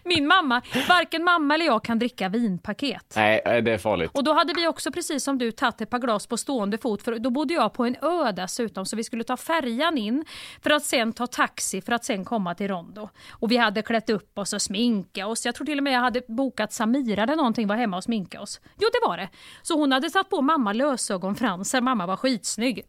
Min 0.04 0.26
mamma, 0.26 0.62
varken 0.88 1.24
mamma 1.24 1.54
eller 1.54 1.66
jag 1.66 1.84
kan 1.84 1.98
dricka 1.98 2.28
vinpaket. 2.28 3.12
Nej, 3.16 3.42
eh, 3.44 3.62
det 3.62 3.72
är 3.72 3.78
farligt. 3.78 4.10
Och 4.14 4.24
då 4.24 4.32
hade 4.32 4.54
vi 4.54 4.68
också 4.68 4.92
precis 4.92 5.24
som 5.24 5.38
du 5.38 5.52
tagit 5.52 5.80
ett 5.80 5.90
par 5.90 5.98
glas 5.98 6.26
på 6.26 6.36
stående 6.36 6.78
fot 6.78 7.02
för 7.02 7.18
då 7.18 7.30
bodde 7.30 7.54
jag 7.54 7.72
på 7.72 7.84
en 7.84 7.96
ö 8.02 8.32
dessutom 8.32 8.86
så 8.86 8.96
vi 8.96 9.04
skulle 9.04 9.24
ta 9.24 9.36
färjan 9.36 9.98
in 9.98 10.24
för 10.62 10.70
att 10.70 10.84
sen 10.84 11.12
ta 11.12 11.26
taxi 11.26 11.80
för 11.80 11.92
att 11.92 12.04
sen 12.04 12.24
komma 12.24 12.54
till 12.54 12.68
Rondo. 12.68 13.08
Och 13.30 13.50
vi 13.50 13.56
hade 13.56 13.82
klätt 13.82 14.10
upp 14.10 14.38
oss 14.38 14.52
och 14.52 14.62
sminkat 14.62 15.26
oss. 15.26 15.46
Jag 15.46 15.54
tror 15.54 15.66
till 15.66 15.78
och 15.78 15.84
med 15.84 15.92
jag 15.92 16.00
hade 16.00 16.22
bokat 16.28 16.72
Samira 16.72 17.22
eller 17.22 17.36
någonting 17.36 17.66
var 17.66 17.76
hemma 17.76 17.96
och 17.96 18.04
sminka 18.04 18.40
oss. 18.40 18.60
Jo 18.78 18.88
det 18.92 19.08
var 19.08 19.16
det. 19.16 19.28
Så 19.62 19.78
hon 19.78 19.92
hade 19.92 20.10
satt 20.10 20.30
på 20.30 20.42
mamma 20.42 20.72
lösögonfransar, 20.72 21.80
mamma 21.80 22.06
var 22.06 22.16
skitsnygg. 22.16 22.82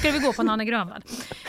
Ska 0.00 0.10
vi 0.10 0.18
gå 0.18 0.32
på 0.32 0.42
Nanne 0.42 0.64
Grönvall? 0.64 1.02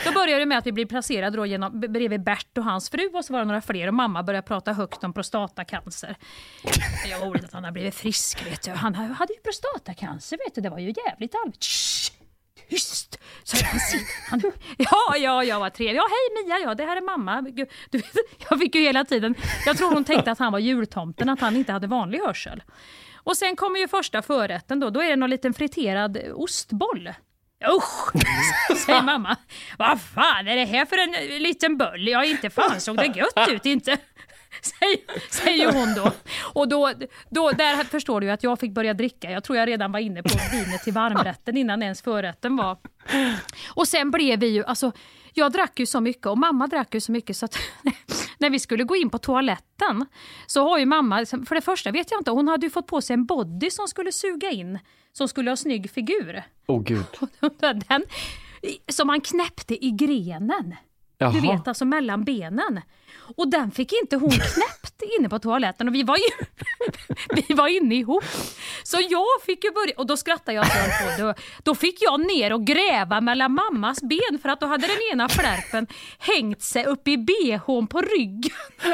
Då 0.04 0.12
började 0.12 0.42
det 0.42 0.46
med 0.46 0.58
att 0.58 0.66
vi 0.66 0.72
blev 0.72 0.86
placerade 0.86 1.36
då 1.36 1.46
genom, 1.46 1.80
bredvid 1.80 2.22
Bert 2.24 2.58
och 2.58 2.64
hans 2.64 2.90
fru 2.90 3.10
och 3.14 3.24
så 3.24 3.32
var 3.32 3.40
det 3.40 3.46
några 3.46 3.60
fler 3.60 3.88
och 3.88 3.94
mamma 3.94 4.22
började 4.22 4.46
prata 4.46 4.72
högt 4.78 5.04
om 5.04 5.12
prostatacancer. 5.12 6.16
Jag 7.10 7.18
var 7.18 7.26
roligt 7.26 7.44
att 7.44 7.52
han 7.52 7.64
har 7.64 7.72
blivit 7.72 7.94
frisk 7.94 8.46
vet 8.46 8.62
du. 8.62 8.70
Han 8.70 8.94
hade 8.94 9.32
ju 9.32 9.40
prostatacancer 9.40 10.38
vet 10.46 10.54
du. 10.54 10.60
Det 10.60 10.70
var 10.70 10.78
ju 10.78 10.94
jävligt 11.06 11.34
allvarligt. 11.34 12.12
Tyst! 12.68 13.18
Så 13.44 13.56
han, 13.64 13.80
han, 14.30 14.52
ja, 14.76 15.16
ja, 15.16 15.44
jag 15.44 15.60
vad 15.60 15.74
trevligt. 15.74 15.96
Ja, 15.96 16.08
hej 16.10 16.44
Mia, 16.44 16.58
ja, 16.58 16.74
det 16.74 16.84
här 16.84 16.96
är 16.96 17.00
mamma. 17.00 17.40
Gud, 17.40 17.68
Du 17.90 18.02
jag 18.50 18.58
fick 18.58 18.74
ju 18.74 18.80
hela 18.80 19.04
tiden, 19.04 19.34
jag 19.66 19.76
tror 19.76 19.94
hon 19.94 20.04
tänkte 20.04 20.30
att 20.30 20.38
han 20.38 20.52
var 20.52 20.58
jultomten, 20.58 21.28
att 21.28 21.40
han 21.40 21.56
inte 21.56 21.72
hade 21.72 21.86
vanlig 21.86 22.18
hörsel. 22.18 22.62
Och 23.14 23.36
sen 23.36 23.56
kommer 23.56 23.78
ju 23.78 23.88
första 23.88 24.22
förrätten 24.22 24.80
då, 24.80 24.90
då 24.90 25.02
är 25.02 25.10
det 25.10 25.16
någon 25.16 25.30
liten 25.30 25.54
friterad 25.54 26.18
ostboll. 26.34 27.12
Usch, 27.76 28.12
säger 28.86 29.02
mamma. 29.02 29.36
Vad 29.78 30.00
fan 30.00 30.48
är 30.48 30.56
det 30.56 30.64
här 30.64 30.86
för 30.86 30.98
en 30.98 31.42
liten 31.42 31.76
böll? 31.76 32.08
Ja, 32.08 32.24
inte 32.24 32.50
fan 32.50 32.80
såg 32.80 32.96
det 32.96 33.06
gött 33.06 33.48
ut 33.48 33.66
inte. 33.66 33.98
Säger, 34.62 35.32
säger 35.32 35.72
hon 35.72 35.94
då. 35.94 36.12
Och 36.54 36.68
då, 36.68 36.92
då, 37.30 37.50
där 37.50 37.84
förstår 37.84 38.20
du 38.20 38.30
att 38.30 38.42
jag 38.42 38.60
fick 38.60 38.72
börja 38.72 38.94
dricka. 38.94 39.30
Jag 39.30 39.44
tror 39.44 39.58
jag 39.58 39.68
redan 39.68 39.92
var 39.92 40.00
inne 40.00 40.22
på 40.22 40.38
vinet 40.52 40.82
till 40.82 40.92
varmrätten 40.92 41.56
innan 41.56 41.82
ens 41.82 42.02
förrätten 42.02 42.56
var. 42.56 42.78
Och 43.74 43.88
sen 43.88 44.10
blev 44.10 44.40
vi 44.40 44.46
ju, 44.46 44.64
alltså 44.64 44.92
jag 45.34 45.52
drack 45.52 45.80
ju 45.80 45.86
så 45.86 46.00
mycket 46.00 46.26
och 46.26 46.38
mamma 46.38 46.66
drack 46.66 46.94
ju 46.94 47.00
så 47.00 47.12
mycket 47.12 47.36
så 47.36 47.44
att 47.44 47.58
när 48.38 48.50
vi 48.50 48.58
skulle 48.58 48.84
gå 48.84 48.96
in 48.96 49.10
på 49.10 49.18
toaletten 49.18 50.06
så 50.46 50.68
har 50.68 50.78
ju 50.78 50.86
mamma, 50.86 51.26
för 51.26 51.54
det 51.54 51.60
första 51.60 51.90
vet 51.90 52.10
jag 52.10 52.20
inte, 52.20 52.30
hon 52.30 52.48
hade 52.48 52.66
ju 52.66 52.70
fått 52.70 52.86
på 52.86 53.00
sig 53.00 53.14
en 53.14 53.26
body 53.26 53.70
som 53.70 53.88
skulle 53.88 54.12
suga 54.12 54.50
in, 54.50 54.78
som 55.12 55.28
skulle 55.28 55.50
ha 55.50 55.56
snygg 55.56 55.90
figur. 55.90 56.42
Åh 56.66 56.82
gud. 56.82 57.04
Den, 57.88 58.02
som 58.88 59.06
man 59.06 59.20
knäppte 59.20 59.84
i 59.84 59.90
grenen. 59.90 60.76
Jaha. 61.18 61.32
Du 61.32 61.40
vet, 61.40 61.68
alltså 61.68 61.84
mellan 61.84 62.24
benen. 62.24 62.80
Och 63.36 63.48
den 63.48 63.70
fick 63.70 63.92
inte 63.92 64.16
hon 64.16 64.30
knäppt 64.30 65.02
inne 65.18 65.28
på 65.28 65.38
toaletten 65.38 65.88
och 65.88 65.94
vi 65.94 66.02
var, 66.02 66.16
ju, 66.16 66.44
vi 67.48 67.54
var 67.54 67.68
inne 67.68 67.94
ihop. 67.94 68.24
Så 68.82 68.96
jag 69.10 69.42
fick 69.46 69.64
ju 69.64 69.70
börja, 69.70 69.92
och 69.96 70.06
då 70.06 70.16
skrattade 70.16 70.56
jag 70.56 70.66
så 70.66 70.72
på. 70.72 71.22
Då, 71.22 71.34
då 71.62 71.74
fick 71.74 72.02
jag 72.02 72.26
ner 72.26 72.52
och 72.52 72.66
gräva 72.66 73.20
mellan 73.20 73.52
mammas 73.52 74.02
ben 74.02 74.38
för 74.42 74.48
att 74.48 74.60
då 74.60 74.66
hade 74.66 74.86
den 74.86 74.96
ena 75.12 75.28
flärpen 75.28 75.86
hängt 76.18 76.62
sig 76.62 76.84
upp 76.84 77.08
i 77.08 77.16
bhn 77.16 77.86
på 77.86 78.00
ryggen. 78.00 78.56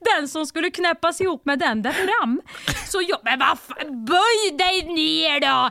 Den 0.00 0.28
som 0.28 0.46
skulle 0.46 0.70
knäppas 0.70 1.20
ihop 1.20 1.44
med 1.44 1.58
den 1.58 1.82
där 1.82 1.92
fram. 1.92 2.40
Så 2.88 3.02
jag, 3.08 3.18
men 3.24 3.38
vad 3.38 3.58
fan, 3.58 4.04
böj 4.04 4.56
dig 4.58 4.82
ner 4.82 5.40
då! 5.40 5.70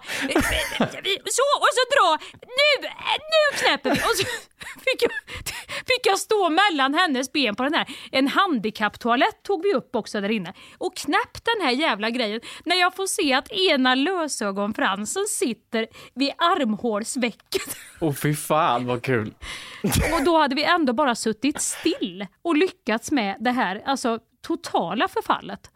Så, 1.37 1.43
och 1.59 1.71
så 1.77 1.83
dra, 1.95 2.17
nu, 2.41 2.87
nu 3.11 3.57
knäpper 3.59 3.89
vi! 3.89 3.99
Och 3.99 4.15
så 4.17 4.23
fick 4.83 5.01
jag, 5.01 5.11
fick 5.87 6.05
jag 6.05 6.19
stå 6.19 6.49
mellan 6.49 6.93
hennes 6.93 7.31
ben 7.31 7.55
på 7.55 7.63
den 7.63 7.73
här. 7.73 7.87
En 8.11 8.27
handikapptoalett 8.27 9.43
tog 9.43 9.63
vi 9.63 9.73
upp 9.73 9.95
också 9.95 10.21
där 10.21 10.29
inne. 10.31 10.53
Och 10.77 10.95
knäppt 10.97 11.45
den 11.45 11.65
här 11.65 11.71
jävla 11.71 12.09
grejen 12.09 12.41
när 12.65 12.75
jag 12.75 12.95
får 12.95 13.07
se 13.07 13.33
att 13.33 13.51
ena 13.51 13.95
lösögonfransen 13.95 15.25
sitter 15.27 15.87
vid 16.15 16.31
armhålsvecket. 16.37 17.77
Åh 18.01 18.13
fy 18.13 18.35
fan 18.35 18.85
vad 18.85 19.03
kul. 19.03 19.33
Och 20.13 20.23
då 20.25 20.37
hade 20.37 20.55
vi 20.55 20.63
ändå 20.63 20.93
bara 20.93 21.15
suttit 21.15 21.61
still 21.61 22.27
och 22.41 22.57
lyckats 22.57 23.11
med 23.11 23.37
det 23.39 23.51
här 23.51 23.83
alltså, 23.85 24.19
totala 24.47 25.07
förfallet. 25.07 25.71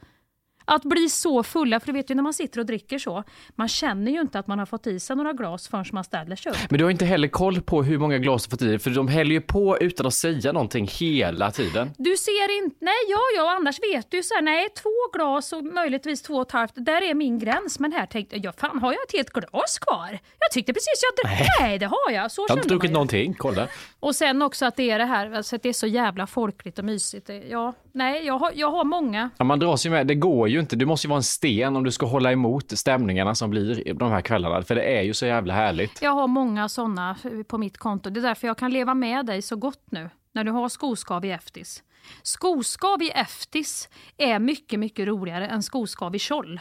Att 0.65 0.83
bli 0.83 1.09
så 1.09 1.43
fulla, 1.43 1.79
för 1.79 1.87
du 1.87 1.93
vet 1.93 2.11
ju 2.11 2.15
när 2.15 2.23
man 2.23 2.33
sitter 2.33 2.59
och 2.59 2.65
dricker 2.65 2.99
så, 2.99 3.23
man 3.55 3.67
känner 3.67 4.11
ju 4.11 4.21
inte 4.21 4.39
att 4.39 4.47
man 4.47 4.59
har 4.59 4.65
fått 4.65 4.87
i 4.87 4.99
sig 4.99 5.15
några 5.15 5.33
glas 5.33 5.67
förrän 5.67 5.85
man 5.91 6.03
ställer 6.03 6.35
sig 6.35 6.51
upp. 6.51 6.57
Men 6.69 6.77
du 6.77 6.83
har 6.83 6.91
inte 6.91 7.05
heller 7.05 7.27
koll 7.27 7.61
på 7.61 7.83
hur 7.83 7.97
många 7.97 8.17
glas 8.17 8.43
du 8.45 8.49
fått 8.49 8.61
i 8.61 8.65
dig, 8.65 8.79
för 8.79 8.89
de 8.89 9.07
häller 9.07 9.31
ju 9.31 9.41
på 9.41 9.77
utan 9.79 10.05
att 10.05 10.13
säga 10.13 10.51
någonting 10.51 10.87
hela 10.99 11.51
tiden. 11.51 11.91
Du 11.97 12.17
ser 12.17 12.63
inte, 12.63 12.75
nej 12.79 12.93
ja, 13.09 13.19
ja, 13.35 13.55
annars 13.55 13.79
vet 13.93 14.11
du 14.11 14.23
så 14.23 14.33
här, 14.33 14.41
nej 14.41 14.67
två 14.69 14.89
glas 15.17 15.53
och 15.53 15.63
möjligtvis 15.63 16.21
två 16.21 16.33
och 16.33 16.41
ett 16.47 16.51
halvt, 16.51 16.73
där 16.75 17.01
är 17.01 17.13
min 17.13 17.39
gräns. 17.39 17.79
Men 17.79 17.91
här 17.91 18.05
tänkte 18.05 18.35
jag, 18.35 18.45
ja, 18.45 18.53
fan 18.57 18.79
har 18.79 18.91
jag 18.91 19.03
ett 19.07 19.13
helt 19.13 19.29
glas 19.29 19.79
kvar? 19.79 20.19
Jag 20.39 20.51
tyckte 20.51 20.73
precis 20.73 21.01
jag 21.03 21.25
drack, 21.31 21.47
nej 21.59 21.79
det 21.79 21.85
har 21.85 22.11
jag. 22.11 22.31
Så 22.31 22.45
Jag 22.47 22.55
har 22.55 22.57
inte 22.57 22.69
druckit 22.69 22.89
ju. 22.89 22.93
någonting, 22.93 23.33
kolla. 23.37 23.67
Och 24.01 24.15
sen 24.15 24.41
också 24.41 24.65
att 24.65 24.75
det 24.75 24.91
är 24.91 24.99
det 24.99 25.05
här, 25.05 25.31
alltså 25.31 25.55
att 25.55 25.63
det 25.63 25.69
är 25.69 25.73
så 25.73 25.87
jävla 25.87 26.27
folkligt 26.27 26.79
och 26.79 26.85
mysigt. 26.85 27.29
Ja, 27.49 27.73
nej, 27.91 28.25
jag 28.25 28.39
har, 28.39 28.51
jag 28.55 28.71
har 28.71 28.83
många. 28.83 29.29
Ja, 29.37 29.45
man 29.45 29.59
dras 29.59 29.85
ju 29.85 29.89
med, 29.89 30.07
det 30.07 30.15
går 30.15 30.49
ju 30.49 30.59
inte. 30.59 30.75
Du 30.75 30.85
måste 30.85 31.07
ju 31.07 31.09
vara 31.09 31.17
en 31.17 31.23
sten 31.23 31.75
om 31.75 31.83
du 31.83 31.91
ska 31.91 32.05
hålla 32.05 32.31
emot 32.31 32.77
stämningarna 32.77 33.35
som 33.35 33.49
blir 33.49 33.93
de 33.93 34.11
här 34.11 34.21
kvällarna, 34.21 34.63
för 34.63 34.75
det 34.75 34.83
är 34.83 35.01
ju 35.01 35.13
så 35.13 35.25
jävla 35.25 35.53
härligt. 35.53 36.01
Jag 36.01 36.11
har 36.11 36.27
många 36.27 36.69
sådana 36.69 37.17
på 37.47 37.57
mitt 37.57 37.77
konto. 37.77 38.09
Det 38.09 38.19
är 38.19 38.21
därför 38.21 38.47
jag 38.47 38.57
kan 38.57 38.71
leva 38.71 38.93
med 38.93 39.25
dig 39.25 39.41
så 39.41 39.55
gott 39.55 39.91
nu, 39.91 40.09
när 40.31 40.43
du 40.43 40.51
har 40.51 40.69
skoskav 40.69 41.25
i 41.25 41.31
eftis. 41.31 41.83
Skoskav 42.21 43.01
i 43.01 43.09
eftis 43.09 43.89
är 44.17 44.39
mycket, 44.39 44.79
mycket 44.79 45.07
roligare 45.07 45.47
än 45.47 45.63
skoskav 45.63 46.15
i 46.15 46.19
tjoll. 46.19 46.59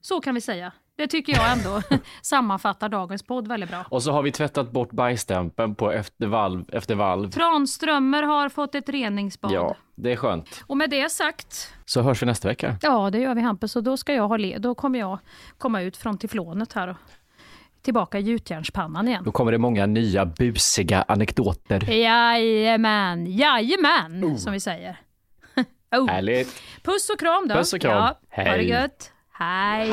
Så 0.00 0.20
kan 0.20 0.34
vi 0.34 0.40
säga. 0.40 0.72
Det 0.96 1.06
tycker 1.06 1.32
jag 1.32 1.52
ändå 1.52 1.82
sammanfattar 2.22 2.88
dagens 2.88 3.22
podd 3.22 3.48
väldigt 3.48 3.70
bra. 3.70 3.84
Och 3.90 4.02
så 4.02 4.12
har 4.12 4.22
vi 4.22 4.32
tvättat 4.32 4.70
bort 4.72 4.90
bajsstämpeln 4.92 5.74
på 5.74 5.92
efter 5.92 6.26
valv 6.26 6.64
efter 6.72 6.94
valv. 6.94 7.30
Tranströmer 7.30 8.22
har 8.22 8.48
fått 8.48 8.74
ett 8.74 8.88
reningsbad. 8.88 9.52
Ja, 9.52 9.76
det 9.94 10.12
är 10.12 10.16
skönt. 10.16 10.64
Och 10.66 10.76
med 10.76 10.90
det 10.90 11.10
sagt, 11.12 11.74
Så 11.84 12.02
hörs 12.02 12.22
vi 12.22 12.26
nästa 12.26 12.48
vecka. 12.48 12.76
ja 12.82 13.10
det 13.10 13.18
gör 13.18 13.34
vi 13.34 13.40
Hampus, 13.40 13.76
och 13.76 13.82
då 13.82 13.96
ska 13.96 14.14
jag 14.14 14.28
ha 14.28 14.36
le- 14.36 14.58
då 14.58 14.74
kommer 14.74 14.98
jag 14.98 15.18
komma 15.58 15.80
ut 15.82 15.96
från 15.96 16.18
teflonet 16.18 16.72
här 16.72 16.88
och 16.88 16.96
tillbaka 17.82 18.18
i 18.18 18.22
gjutjärnspannan 18.22 19.08
igen. 19.08 19.24
Då 19.24 19.32
kommer 19.32 19.52
det 19.52 19.58
många 19.58 19.86
nya 19.86 20.26
busiga 20.26 21.02
anekdoter. 21.08 21.90
Jajamän, 21.90 23.26
jajamän, 23.26 24.38
som 24.38 24.52
vi 24.52 24.60
säger. 24.60 25.00
oh. 25.96 26.06
Härligt. 26.08 26.62
Puss 26.82 27.10
och 27.10 27.18
kram 27.18 27.48
då. 27.48 27.54
Puss 27.54 27.72
och 27.72 27.80
kram. 27.80 27.92
Ja, 27.92 28.18
Ha 28.30 28.42
det 28.44 28.50
Hej. 28.50 28.68
gött. 28.68 29.12
Hej. 29.32 29.92